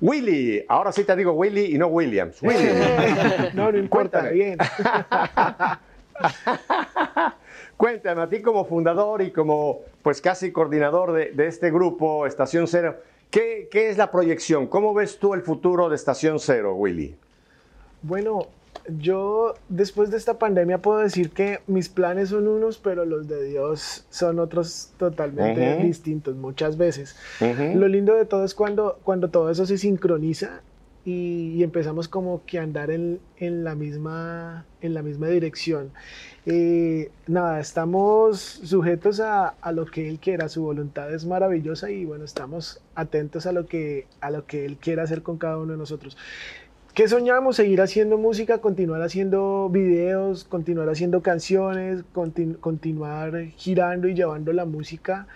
Willy, 0.00 0.64
ahora 0.68 0.92
sí 0.92 1.04
te 1.04 1.14
digo 1.16 1.32
Willy 1.32 1.74
y 1.74 1.78
no 1.78 1.86
Williams. 1.86 2.42
Willy. 2.42 2.68
no, 3.54 3.70
no 3.72 3.78
importa, 3.78 4.20
Cuéntame. 4.20 4.32
bien. 4.32 4.58
Cuéntame, 7.82 8.22
a 8.22 8.28
ti 8.28 8.40
como 8.42 8.64
fundador 8.64 9.22
y 9.22 9.32
como 9.32 9.80
pues 10.02 10.20
casi 10.20 10.52
coordinador 10.52 11.10
de, 11.10 11.32
de 11.32 11.48
este 11.48 11.72
grupo 11.72 12.26
Estación 12.26 12.68
Cero, 12.68 12.94
¿qué, 13.28 13.66
qué 13.72 13.90
es 13.90 13.98
la 13.98 14.12
proyección? 14.12 14.68
¿Cómo 14.68 14.94
ves 14.94 15.18
tú 15.18 15.34
el 15.34 15.42
futuro 15.42 15.88
de 15.88 15.96
Estación 15.96 16.38
Cero, 16.38 16.76
Willy? 16.76 17.16
Bueno, 18.02 18.46
yo 19.00 19.54
después 19.68 20.12
de 20.12 20.16
esta 20.16 20.38
pandemia 20.38 20.78
puedo 20.78 21.00
decir 21.00 21.30
que 21.30 21.58
mis 21.66 21.88
planes 21.88 22.28
son 22.28 22.46
unos, 22.46 22.78
pero 22.78 23.04
los 23.04 23.26
de 23.26 23.42
Dios 23.42 24.06
son 24.10 24.38
otros 24.38 24.92
totalmente 24.96 25.78
distintos 25.78 26.36
muchas 26.36 26.76
veces. 26.76 27.16
Lo 27.40 27.88
lindo 27.88 28.14
de 28.14 28.26
todo 28.26 28.44
es 28.44 28.54
cuando, 28.54 29.00
cuando 29.02 29.28
todo 29.28 29.50
eso 29.50 29.66
se 29.66 29.76
sincroniza 29.76 30.62
y, 31.04 31.62
empezamos 31.62 32.08
como 32.08 32.44
que 32.46 32.58
a 32.58 32.62
andar 32.62 32.90
en, 32.90 33.20
en 33.36 33.64
la, 33.64 33.74
misma, 33.74 34.66
en 34.80 34.94
la 34.94 35.02
misma 35.02 35.28
dirección. 35.28 35.90
Eh, 36.46 37.10
nada, 37.26 37.60
estamos 37.60 38.40
sujetos 38.40 39.20
a, 39.20 39.48
a 39.48 39.72
lo 39.72 39.86
que 39.86 40.08
Él 40.08 40.18
quiera, 40.18 40.48
su 40.48 40.62
voluntad 40.62 41.12
es 41.12 41.24
maravillosa 41.24 41.90
y 41.90 42.04
bueno, 42.04 42.24
estamos 42.24 42.80
atentos 42.94 43.46
a 43.46 43.52
lo 43.52 43.66
que, 43.66 44.06
a 44.20 44.30
lo 44.30 44.46
que 44.46 44.64
Él 44.64 44.76
quiera 44.76 45.02
hacer 45.02 45.22
con 45.22 45.38
cada 45.38 45.58
uno 45.58 45.72
de 45.72 45.78
nosotros. 45.78 46.16
¿Qué 46.94 47.08
soñamos? 47.08 47.56
Seguir 47.56 47.80
haciendo 47.80 48.18
música, 48.18 48.58
continuar 48.58 49.00
haciendo 49.00 49.70
videos, 49.70 50.44
continuar 50.44 50.90
haciendo 50.90 51.22
canciones, 51.22 52.04
continu- 52.14 52.60
continuar 52.60 53.46
girando 53.56 54.08
y 54.08 54.14
llevando 54.14 54.52
la 54.52 54.66
música, 54.66 55.26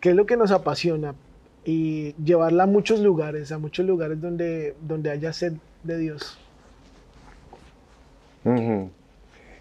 que 0.00 0.10
es 0.10 0.16
lo 0.16 0.24
que 0.24 0.38
nos 0.38 0.50
apasiona, 0.50 1.14
y 1.64 2.14
llevarla 2.22 2.64
a 2.64 2.66
muchos 2.66 3.00
lugares, 3.00 3.52
a 3.52 3.58
muchos 3.58 3.86
lugares 3.86 4.20
donde, 4.20 4.74
donde 4.80 5.10
haya 5.10 5.32
sed 5.32 5.54
de 5.82 5.98
Dios. 5.98 6.38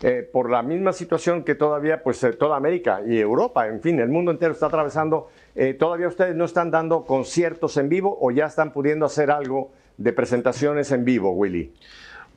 Eh, 0.06 0.30
por 0.30 0.50
la 0.50 0.62
misma 0.62 0.92
situación 0.92 1.44
que 1.44 1.56
todavía, 1.56 2.04
pues 2.04 2.22
eh, 2.26 2.34
toda 2.34 2.58
América 2.58 3.02
y 3.08 3.18
Europa, 3.18 3.68
en 3.68 3.82
fin, 3.82 4.00
el 4.00 4.10
mundo 4.10 4.32
entero 4.32 4.52
está 4.52 4.66
atravesando, 4.66 5.30
eh, 5.56 5.74
todavía 5.74 6.10
ustedes 6.10 6.36
no 6.36 6.44
están 6.44 6.72
dando 6.72 7.06
conciertos 7.06 7.78
en 7.78 7.88
vivo 7.88 8.18
o 8.20 8.30
ya 8.32 8.48
están 8.48 8.74
pudiendo 8.74 9.06
hacer 9.06 9.32
algo 9.32 9.72
de 9.98 10.12
presentaciones 10.12 10.92
en 10.92 11.06
vivo, 11.06 11.32
Willy. 11.32 11.72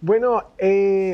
Bueno, 0.01 0.45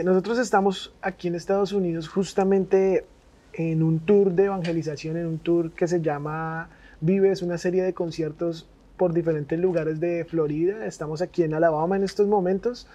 nosotros 0.04 0.38
estamos 0.38 0.92
aquí 1.00 1.28
en 1.28 1.36
Estados 1.36 1.72
Unidos 1.72 2.08
justamente 2.08 3.06
en 3.54 3.82
un 3.82 4.00
tour 4.00 4.32
de 4.32 4.46
evangelización, 4.46 5.16
en 5.16 5.26
un 5.26 5.38
tour 5.38 5.70
que 5.70 5.86
se 5.86 6.02
llama 6.02 6.68
Vive, 7.02 7.32
es 7.32 7.42
una 7.42 7.58
serie 7.58 7.82
de 7.82 7.94
conciertos 7.94 8.68
por 8.96 9.12
diferentes 9.12 9.58
lugares 9.58 9.98
de 9.98 10.24
Florida. 10.24 10.86
Estamos 10.86 11.20
aquí 11.20 11.42
en 11.42 11.52
Alabama 11.52 11.96
en 11.96 12.04
estos 12.04 12.28
momentos. 12.28 12.86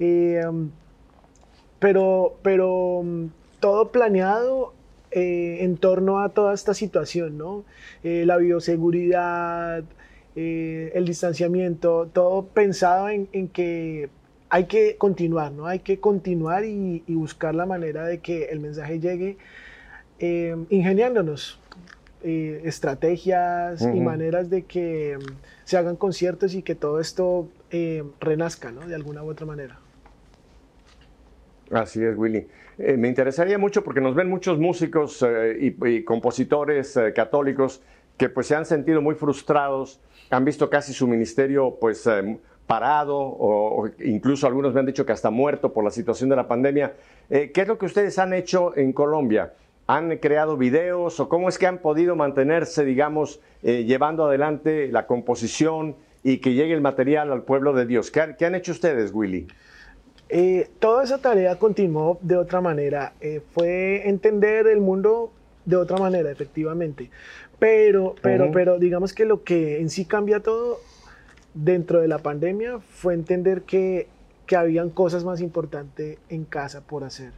Eh, 0.00 0.42
pero, 1.78 2.38
pero 2.42 2.98
um, 2.98 3.30
todo 3.60 3.92
planeado 3.92 4.74
eh, 5.12 5.58
en 5.60 5.76
torno 5.76 6.18
a 6.18 6.30
toda 6.30 6.54
esta 6.54 6.74
situación, 6.74 7.38
¿no? 7.38 7.64
Eh, 8.02 8.24
la 8.26 8.36
bioseguridad, 8.36 9.84
el 10.34 11.04
distanciamiento, 11.04 12.10
todo 12.12 12.46
pensado 12.46 13.08
en, 13.08 13.48
que 13.48 14.10
hay 14.48 14.64
que 14.64 14.96
continuar, 14.96 15.52
¿no? 15.52 15.66
Hay 15.66 15.78
que 15.78 16.00
continuar 16.00 16.64
y, 16.64 17.04
y 17.06 17.14
buscar 17.14 17.54
la 17.54 17.64
manera 17.64 18.04
de 18.06 18.18
que 18.18 18.46
el 18.46 18.58
mensaje 18.58 18.98
llegue 18.98 19.38
ingeniándonos 20.18 21.60
eh, 22.22 22.62
estrategias 22.64 23.82
y 23.82 23.86
Ujú. 23.86 24.00
maneras 24.00 24.50
de 24.50 24.62
que 24.64 25.18
mm, 25.18 25.32
se 25.64 25.76
hagan 25.76 25.96
conciertos 25.96 26.54
y 26.54 26.62
que 26.62 26.74
todo 26.74 27.00
esto 27.00 27.48
eh, 27.70 28.02
renazca, 28.20 28.70
¿no? 28.72 28.86
De 28.86 28.94
alguna 28.94 29.22
u 29.22 29.30
otra 29.30 29.46
manera. 29.46 29.78
Así 31.70 32.02
es, 32.04 32.16
Willy. 32.16 32.46
Eh, 32.78 32.96
me 32.96 33.08
interesaría 33.08 33.58
mucho 33.58 33.82
porque 33.82 34.00
nos 34.00 34.14
ven 34.14 34.28
muchos 34.28 34.58
músicos 34.58 35.24
eh, 35.26 35.56
y, 35.60 35.88
y 35.88 36.04
compositores 36.04 36.96
eh, 36.96 37.12
católicos 37.12 37.82
que 38.16 38.28
pues 38.28 38.46
se 38.46 38.54
han 38.54 38.64
sentido 38.64 39.02
muy 39.02 39.14
frustrados, 39.14 40.00
han 40.30 40.44
visto 40.44 40.70
casi 40.70 40.92
su 40.92 41.06
ministerio 41.06 41.76
pues 41.80 42.06
eh, 42.06 42.38
parado 42.66 43.16
o, 43.16 43.84
o 43.84 43.90
incluso 44.04 44.46
algunos 44.46 44.74
me 44.74 44.80
han 44.80 44.86
dicho 44.86 45.04
que 45.04 45.12
hasta 45.12 45.30
muerto 45.30 45.72
por 45.72 45.84
la 45.84 45.90
situación 45.90 46.30
de 46.30 46.36
la 46.36 46.46
pandemia. 46.46 46.94
Eh, 47.30 47.50
¿Qué 47.52 47.62
es 47.62 47.68
lo 47.68 47.78
que 47.78 47.86
ustedes 47.86 48.18
han 48.18 48.32
hecho 48.32 48.76
en 48.76 48.92
Colombia? 48.92 49.52
¿Han 49.88 50.16
creado 50.18 50.56
videos 50.56 51.20
o 51.20 51.28
cómo 51.28 51.48
es 51.48 51.58
que 51.58 51.66
han 51.66 51.78
podido 51.78 52.16
mantenerse, 52.16 52.84
digamos, 52.84 53.40
eh, 53.62 53.84
llevando 53.84 54.24
adelante 54.26 54.88
la 54.90 55.06
composición 55.06 55.94
y 56.24 56.38
que 56.38 56.54
llegue 56.54 56.74
el 56.74 56.80
material 56.80 57.30
al 57.30 57.42
pueblo 57.42 57.72
de 57.72 57.86
Dios? 57.86 58.10
¿Qué 58.10 58.20
han- 58.20 58.36
qué 58.36 58.46
han 58.46 58.56
hecho 58.56 58.72
ustedes, 58.72 59.12
Willy? 59.14 59.46
Eh, 60.28 60.68
toda 60.80 61.04
esa 61.04 61.18
tarea 61.18 61.56
continuó 61.56 62.18
de 62.20 62.36
otra 62.36 62.60
manera. 62.60 63.12
Eh, 63.20 63.40
fue 63.52 64.08
entender 64.08 64.66
el 64.66 64.80
mundo 64.80 65.32
de 65.64 65.76
otra 65.76 65.98
manera, 65.98 66.32
efectivamente. 66.32 67.10
Pero, 67.60 68.16
pero, 68.20 68.44
Ujú. 68.46 68.52
pero 68.52 68.78
digamos 68.80 69.12
que 69.14 69.24
lo 69.24 69.44
que 69.44 69.80
en 69.80 69.88
sí 69.88 70.04
cambia 70.04 70.40
todo 70.40 70.80
dentro 71.54 72.00
de 72.00 72.08
la 72.08 72.18
pandemia 72.18 72.80
fue 72.80 73.14
entender 73.14 73.62
que, 73.62 74.08
que 74.46 74.56
habían 74.56 74.90
cosas 74.90 75.24
más 75.24 75.40
importantes 75.40 76.18
en 76.28 76.44
casa 76.44 76.80
por 76.80 77.04
hacer. 77.04 77.30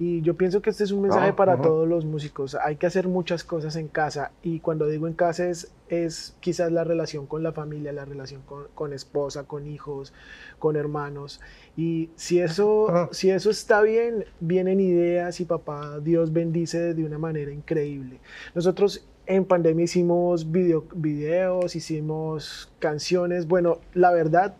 Y 0.00 0.22
yo 0.22 0.36
pienso 0.36 0.62
que 0.62 0.70
este 0.70 0.84
es 0.84 0.92
un 0.92 1.02
mensaje 1.02 1.30
Ah, 1.30 1.36
para 1.36 1.54
ajá. 1.54 1.62
todos 1.62 1.88
los 1.88 2.04
músicos. 2.04 2.54
Hay 2.54 2.76
que 2.76 2.86
hacer 2.86 3.08
muchas 3.08 3.42
cosas 3.42 3.74
en 3.74 3.88
casa. 3.88 4.30
Y 4.42 4.60
cuando 4.60 4.86
digo 4.86 5.08
en 5.08 5.14
casa 5.14 5.48
es, 5.48 5.72
es 5.88 6.36
quizás 6.38 6.70
la 6.70 6.84
relación 6.84 7.26
con 7.26 7.42
la 7.42 7.52
familia, 7.52 7.92
la 7.92 8.04
relación 8.04 8.42
con, 8.42 8.66
con 8.76 8.92
esposa, 8.92 9.44
con 9.44 9.66
hijos, 9.66 10.12
con 10.60 10.76
hermanos. 10.76 11.40
Y 11.76 12.10
si 12.14 12.38
eso, 12.40 12.88
Ah. 12.90 13.08
si 13.10 13.30
eso 13.30 13.50
está 13.50 13.82
bien, 13.82 14.24
vienen 14.38 14.78
ideas 14.78 15.40
y 15.40 15.44
papá 15.44 15.98
Dios 15.98 16.32
bendice 16.32 16.94
de 16.94 17.04
una 17.04 17.18
manera 17.18 17.50
increíble. 17.52 18.20
Nosotros 18.54 19.04
en 19.26 19.44
pandemia 19.44 19.84
hicimos 19.84 20.50
video, 20.52 20.84
videos, 20.94 21.74
hicimos 21.76 22.72
canciones. 22.78 23.48
Bueno, 23.48 23.80
la 23.94 24.10
verdad, 24.12 24.56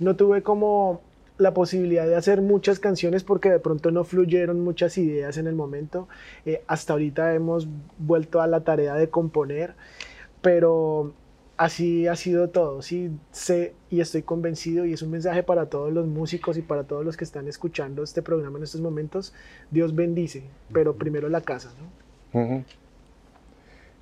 no 0.00 0.16
tuve 0.16 0.42
como 0.42 1.00
la 1.40 1.54
posibilidad 1.54 2.06
de 2.06 2.16
hacer 2.16 2.42
muchas 2.42 2.78
canciones 2.78 3.24
porque 3.24 3.50
de 3.50 3.58
pronto 3.58 3.90
no 3.90 4.04
fluyeron 4.04 4.60
muchas 4.60 4.98
ideas 4.98 5.38
en 5.38 5.46
el 5.46 5.54
momento. 5.54 6.08
Eh, 6.44 6.62
hasta 6.66 6.92
ahorita 6.92 7.34
hemos 7.34 7.66
vuelto 7.98 8.40
a 8.40 8.46
la 8.46 8.60
tarea 8.60 8.94
de 8.94 9.08
componer, 9.08 9.74
pero 10.42 11.14
así 11.56 12.06
ha 12.06 12.16
sido 12.16 12.50
todo. 12.50 12.82
Sí, 12.82 13.10
sé 13.32 13.74
y 13.88 14.00
estoy 14.00 14.22
convencido 14.22 14.84
y 14.84 14.92
es 14.92 15.02
un 15.02 15.10
mensaje 15.10 15.42
para 15.42 15.66
todos 15.66 15.92
los 15.92 16.06
músicos 16.06 16.56
y 16.56 16.62
para 16.62 16.84
todos 16.84 17.04
los 17.04 17.16
que 17.16 17.24
están 17.24 17.48
escuchando 17.48 18.02
este 18.02 18.22
programa 18.22 18.58
en 18.58 18.64
estos 18.64 18.80
momentos. 18.80 19.32
Dios 19.70 19.94
bendice, 19.94 20.44
pero 20.72 20.96
primero 20.96 21.28
la 21.28 21.40
casa, 21.40 21.72
¿no? 22.32 22.64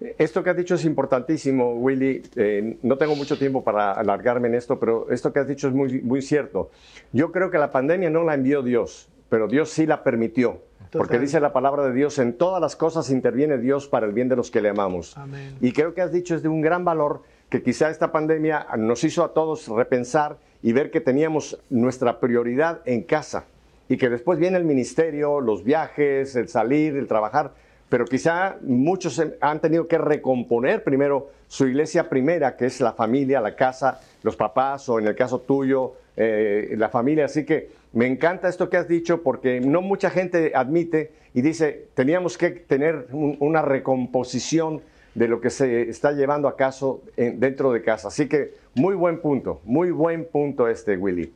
Esto 0.00 0.44
que 0.44 0.50
has 0.50 0.56
dicho 0.56 0.76
es 0.76 0.84
importantísimo, 0.84 1.74
Willy. 1.74 2.22
Eh, 2.36 2.78
no 2.82 2.96
tengo 2.98 3.16
mucho 3.16 3.36
tiempo 3.36 3.64
para 3.64 3.92
alargarme 3.92 4.48
en 4.48 4.54
esto, 4.54 4.78
pero 4.78 5.10
esto 5.10 5.32
que 5.32 5.40
has 5.40 5.48
dicho 5.48 5.68
es 5.68 5.74
muy, 5.74 6.00
muy 6.02 6.22
cierto. 6.22 6.70
Yo 7.12 7.32
creo 7.32 7.50
que 7.50 7.58
la 7.58 7.70
pandemia 7.70 8.08
no 8.08 8.22
la 8.22 8.34
envió 8.34 8.62
Dios, 8.62 9.08
pero 9.28 9.48
Dios 9.48 9.70
sí 9.70 9.86
la 9.86 10.04
permitió. 10.04 10.62
Porque 10.92 11.18
dice 11.18 11.38
la 11.40 11.52
palabra 11.52 11.84
de 11.84 11.92
Dios, 11.92 12.18
en 12.18 12.32
todas 12.32 12.60
las 12.60 12.74
cosas 12.74 13.10
interviene 13.10 13.58
Dios 13.58 13.88
para 13.88 14.06
el 14.06 14.12
bien 14.12 14.28
de 14.28 14.36
los 14.36 14.50
que 14.50 14.62
le 14.62 14.70
amamos. 14.70 15.16
Amén. 15.18 15.56
Y 15.60 15.72
creo 15.72 15.92
que 15.92 16.00
has 16.00 16.12
dicho 16.12 16.34
es 16.34 16.42
de 16.42 16.48
un 16.48 16.62
gran 16.62 16.84
valor 16.84 17.22
que 17.50 17.62
quizá 17.62 17.90
esta 17.90 18.10
pandemia 18.12 18.66
nos 18.78 19.04
hizo 19.04 19.24
a 19.24 19.34
todos 19.34 19.68
repensar 19.68 20.38
y 20.62 20.72
ver 20.72 20.90
que 20.90 21.00
teníamos 21.00 21.58
nuestra 21.68 22.20
prioridad 22.20 22.80
en 22.84 23.02
casa 23.02 23.44
y 23.88 23.96
que 23.96 24.08
después 24.08 24.38
viene 24.38 24.58
el 24.58 24.64
ministerio, 24.64 25.40
los 25.40 25.64
viajes, 25.64 26.36
el 26.36 26.48
salir, 26.48 26.96
el 26.96 27.06
trabajar, 27.06 27.52
pero 27.88 28.04
quizá 28.04 28.56
muchos 28.62 29.20
han 29.40 29.60
tenido 29.60 29.88
que 29.88 29.98
recomponer 29.98 30.84
primero 30.84 31.30
su 31.46 31.66
iglesia 31.66 32.08
primera, 32.08 32.56
que 32.56 32.66
es 32.66 32.80
la 32.80 32.92
familia, 32.92 33.40
la 33.40 33.56
casa, 33.56 34.00
los 34.22 34.36
papás 34.36 34.88
o 34.88 34.98
en 34.98 35.06
el 35.06 35.16
caso 35.16 35.40
tuyo, 35.40 35.94
eh, 36.16 36.74
la 36.76 36.88
familia. 36.90 37.24
Así 37.24 37.44
que 37.44 37.70
me 37.94 38.06
encanta 38.06 38.48
esto 38.48 38.68
que 38.68 38.76
has 38.76 38.88
dicho 38.88 39.22
porque 39.22 39.60
no 39.60 39.80
mucha 39.80 40.10
gente 40.10 40.52
admite 40.54 41.12
y 41.32 41.40
dice, 41.40 41.86
teníamos 41.94 42.36
que 42.36 42.50
tener 42.50 43.06
un- 43.12 43.36
una 43.40 43.62
recomposición 43.62 44.82
de 45.14 45.26
lo 45.28 45.40
que 45.40 45.50
se 45.50 45.88
está 45.88 46.12
llevando 46.12 46.48
a 46.48 46.56
caso 46.56 47.02
en- 47.16 47.40
dentro 47.40 47.72
de 47.72 47.82
casa. 47.82 48.08
Así 48.08 48.28
que 48.28 48.52
muy 48.74 48.94
buen 48.94 49.20
punto, 49.20 49.60
muy 49.64 49.90
buen 49.90 50.26
punto 50.26 50.68
este, 50.68 50.96
Willy. 50.96 51.32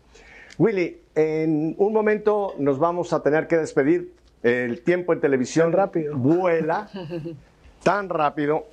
Willy, 0.59 1.01
en 1.15 1.75
un 1.79 1.93
momento 1.93 2.55
nos 2.59 2.79
vamos 2.79 3.13
a 3.15 3.23
tener 3.23 3.47
que 3.47 3.57
despedir. 3.57 4.13
El 4.43 4.83
tiempo 4.83 5.13
en 5.13 5.21
televisión 5.21 5.71
Tan 5.71 5.79
rápido. 5.79 6.17
vuela 6.17 6.89
tan 7.83 8.09
rápido 8.09 8.67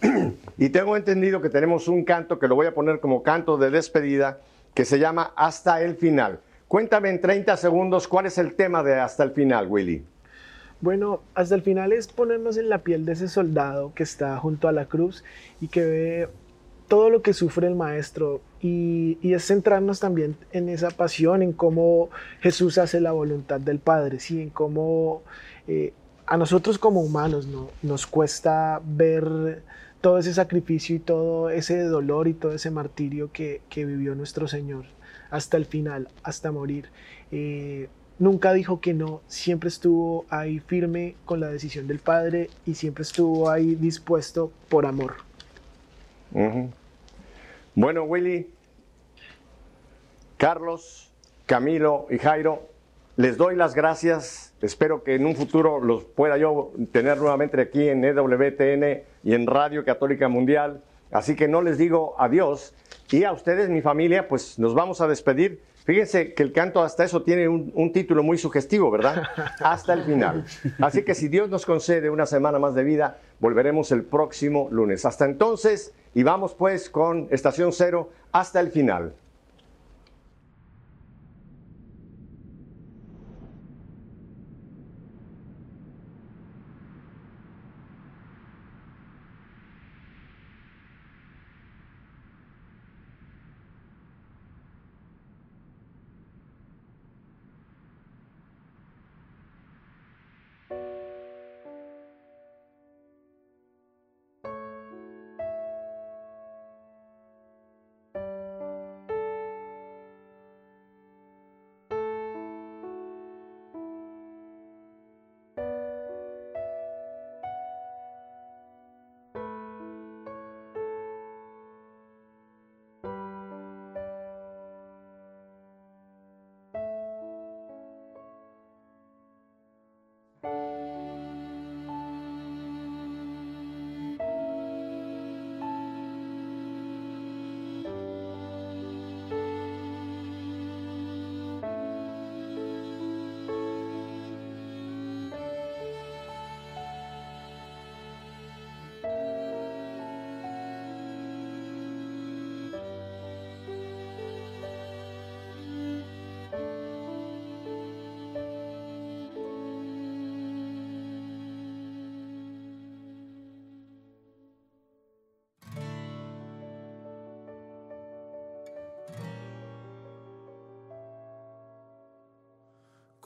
y 0.57 0.69
tengo 0.69 0.95
entendido 0.95 1.41
que 1.41 1.49
tenemos 1.49 1.87
un 1.87 2.03
canto 2.03 2.39
que 2.39 2.47
lo 2.47 2.55
voy 2.55 2.67
a 2.67 2.73
poner 2.73 2.99
como 2.99 3.23
canto 3.23 3.57
de 3.57 3.71
despedida 3.71 4.39
que 4.73 4.85
se 4.85 4.99
llama 4.99 5.33
Hasta 5.35 5.81
el 5.81 5.95
final. 5.95 6.39
Cuéntame 6.67 7.09
en 7.09 7.19
30 7.19 7.57
segundos 7.57 8.07
cuál 8.07 8.27
es 8.27 8.37
el 8.37 8.53
tema 8.53 8.83
de 8.83 8.99
Hasta 8.99 9.23
el 9.23 9.31
final, 9.31 9.67
Willy. 9.67 10.03
Bueno, 10.81 11.21
hasta 11.33 11.55
el 11.55 11.61
final 11.61 11.91
es 11.91 12.07
ponernos 12.07 12.57
en 12.57 12.69
la 12.69 12.79
piel 12.79 13.05
de 13.05 13.13
ese 13.13 13.27
soldado 13.27 13.91
que 13.93 14.03
está 14.03 14.37
junto 14.37 14.67
a 14.67 14.71
la 14.71 14.85
cruz 14.85 15.23
y 15.59 15.67
que 15.67 15.83
ve 15.83 16.29
todo 16.87 17.09
lo 17.09 17.21
que 17.21 17.33
sufre 17.33 17.67
el 17.67 17.75
maestro 17.75 18.41
y, 18.61 19.17
y 19.21 19.33
es 19.33 19.45
centrarnos 19.45 19.99
también 19.99 20.37
en 20.51 20.69
esa 20.69 20.89
pasión, 20.89 21.41
en 21.41 21.51
cómo 21.51 22.09
Jesús 22.39 22.77
hace 22.77 23.01
la 23.01 23.11
voluntad 23.11 23.59
del 23.59 23.79
Padre, 23.79 24.19
¿sí? 24.19 24.41
en 24.41 24.49
cómo 24.49 25.23
eh, 25.69 25.93
a 26.25 26.35
nosotros 26.35 26.79
como 26.79 27.01
humanos 27.01 27.45
¿no? 27.45 27.69
nos 27.83 28.07
cuesta 28.07 28.81
ver 28.83 29.61
todo 30.01 30.17
ese 30.17 30.33
sacrificio 30.33 30.95
y 30.95 30.99
todo 30.99 31.51
ese 31.51 31.83
dolor 31.83 32.27
y 32.27 32.33
todo 32.33 32.53
ese 32.53 32.71
martirio 32.71 33.31
que, 33.31 33.61
que 33.69 33.85
vivió 33.85 34.15
nuestro 34.15 34.47
Señor 34.47 34.85
hasta 35.29 35.57
el 35.57 35.65
final, 35.65 36.09
hasta 36.23 36.51
morir. 36.51 36.89
Eh, 37.31 37.87
nunca 38.17 38.51
dijo 38.53 38.81
que 38.81 38.95
no, 38.95 39.21
siempre 39.27 39.69
estuvo 39.69 40.25
ahí 40.29 40.59
firme 40.59 41.15
con 41.25 41.39
la 41.39 41.49
decisión 41.49 41.87
del 41.87 41.99
Padre 41.99 42.49
y 42.65 42.73
siempre 42.73 43.03
estuvo 43.03 43.51
ahí 43.51 43.75
dispuesto 43.75 44.51
por 44.69 44.87
amor. 44.87 45.17
Bueno, 47.75 48.03
Willy, 48.05 48.49
Carlos, 50.37 51.11
Camilo 51.45 52.07
y 52.09 52.17
Jairo, 52.17 52.67
les 53.19 53.35
doy 53.35 53.57
las 53.57 53.75
gracias. 53.75 54.53
Espero 54.61 55.03
que 55.03 55.15
en 55.15 55.25
un 55.25 55.35
futuro 55.35 55.81
los 55.81 56.05
pueda 56.05 56.37
yo 56.37 56.71
tener 56.93 57.17
nuevamente 57.17 57.59
aquí 57.59 57.89
en 57.89 58.05
EWTN 58.05 59.03
y 59.25 59.33
en 59.33 59.45
Radio 59.45 59.83
Católica 59.83 60.29
Mundial. 60.29 60.81
Así 61.11 61.35
que 61.35 61.49
no 61.49 61.61
les 61.61 61.77
digo 61.77 62.15
adiós. 62.17 62.73
Y 63.11 63.25
a 63.25 63.33
ustedes, 63.33 63.69
mi 63.69 63.81
familia, 63.81 64.29
pues 64.29 64.57
nos 64.57 64.73
vamos 64.73 65.01
a 65.01 65.07
despedir. 65.09 65.61
Fíjense 65.83 66.33
que 66.33 66.43
el 66.43 66.53
canto 66.53 66.81
hasta 66.81 67.03
eso 67.03 67.21
tiene 67.21 67.49
un, 67.49 67.73
un 67.75 67.91
título 67.91 68.23
muy 68.23 68.37
sugestivo, 68.37 68.89
¿verdad? 68.89 69.23
Hasta 69.59 69.93
el 69.95 70.03
final. 70.03 70.45
Así 70.79 71.03
que 71.03 71.13
si 71.13 71.27
Dios 71.27 71.49
nos 71.49 71.65
concede 71.65 72.09
una 72.09 72.25
semana 72.25 72.57
más 72.57 72.73
de 72.73 72.85
vida, 72.85 73.17
volveremos 73.41 73.91
el 73.91 74.03
próximo 74.03 74.69
lunes. 74.71 75.03
Hasta 75.03 75.25
entonces, 75.25 75.93
y 76.13 76.23
vamos 76.23 76.53
pues 76.53 76.89
con 76.89 77.27
Estación 77.31 77.73
Cero 77.73 78.11
hasta 78.31 78.61
el 78.61 78.71
final. 78.71 79.13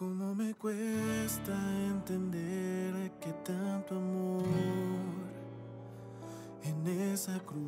Cómo 0.03 0.35
me 0.35 0.53
cuesta 0.55 1.53
entender 1.87 3.13
que 3.21 3.31
tanto 3.45 3.95
amor 3.95 4.43
en 6.61 6.87
esa 7.13 7.39
cruz 7.39 7.63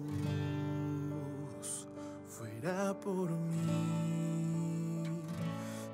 fuera 2.28 2.94
por 3.00 3.30
mí. 3.32 5.02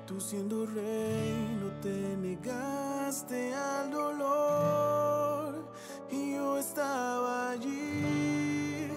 Tú 0.04 0.20
siendo 0.20 0.66
rey 0.66 1.56
no 1.60 1.68
te 1.80 2.16
negaste 2.16 3.54
al 3.54 3.92
dolor 3.92 5.72
y 6.10 6.34
yo 6.34 6.58
estaba 6.58 7.50
allí. 7.52 8.88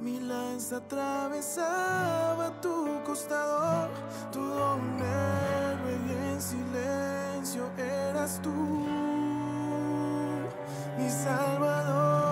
Mi 0.00 0.18
lanza 0.20 0.78
atravesaba 0.78 2.58
tu 2.62 2.86
costado, 3.04 3.90
héroe 4.32 5.62
y 5.62 5.65
en 6.36 6.42
silencio 6.42 7.62
eras 7.78 8.40
tú, 8.42 8.52
mi 10.98 11.08
salvador. 11.08 12.25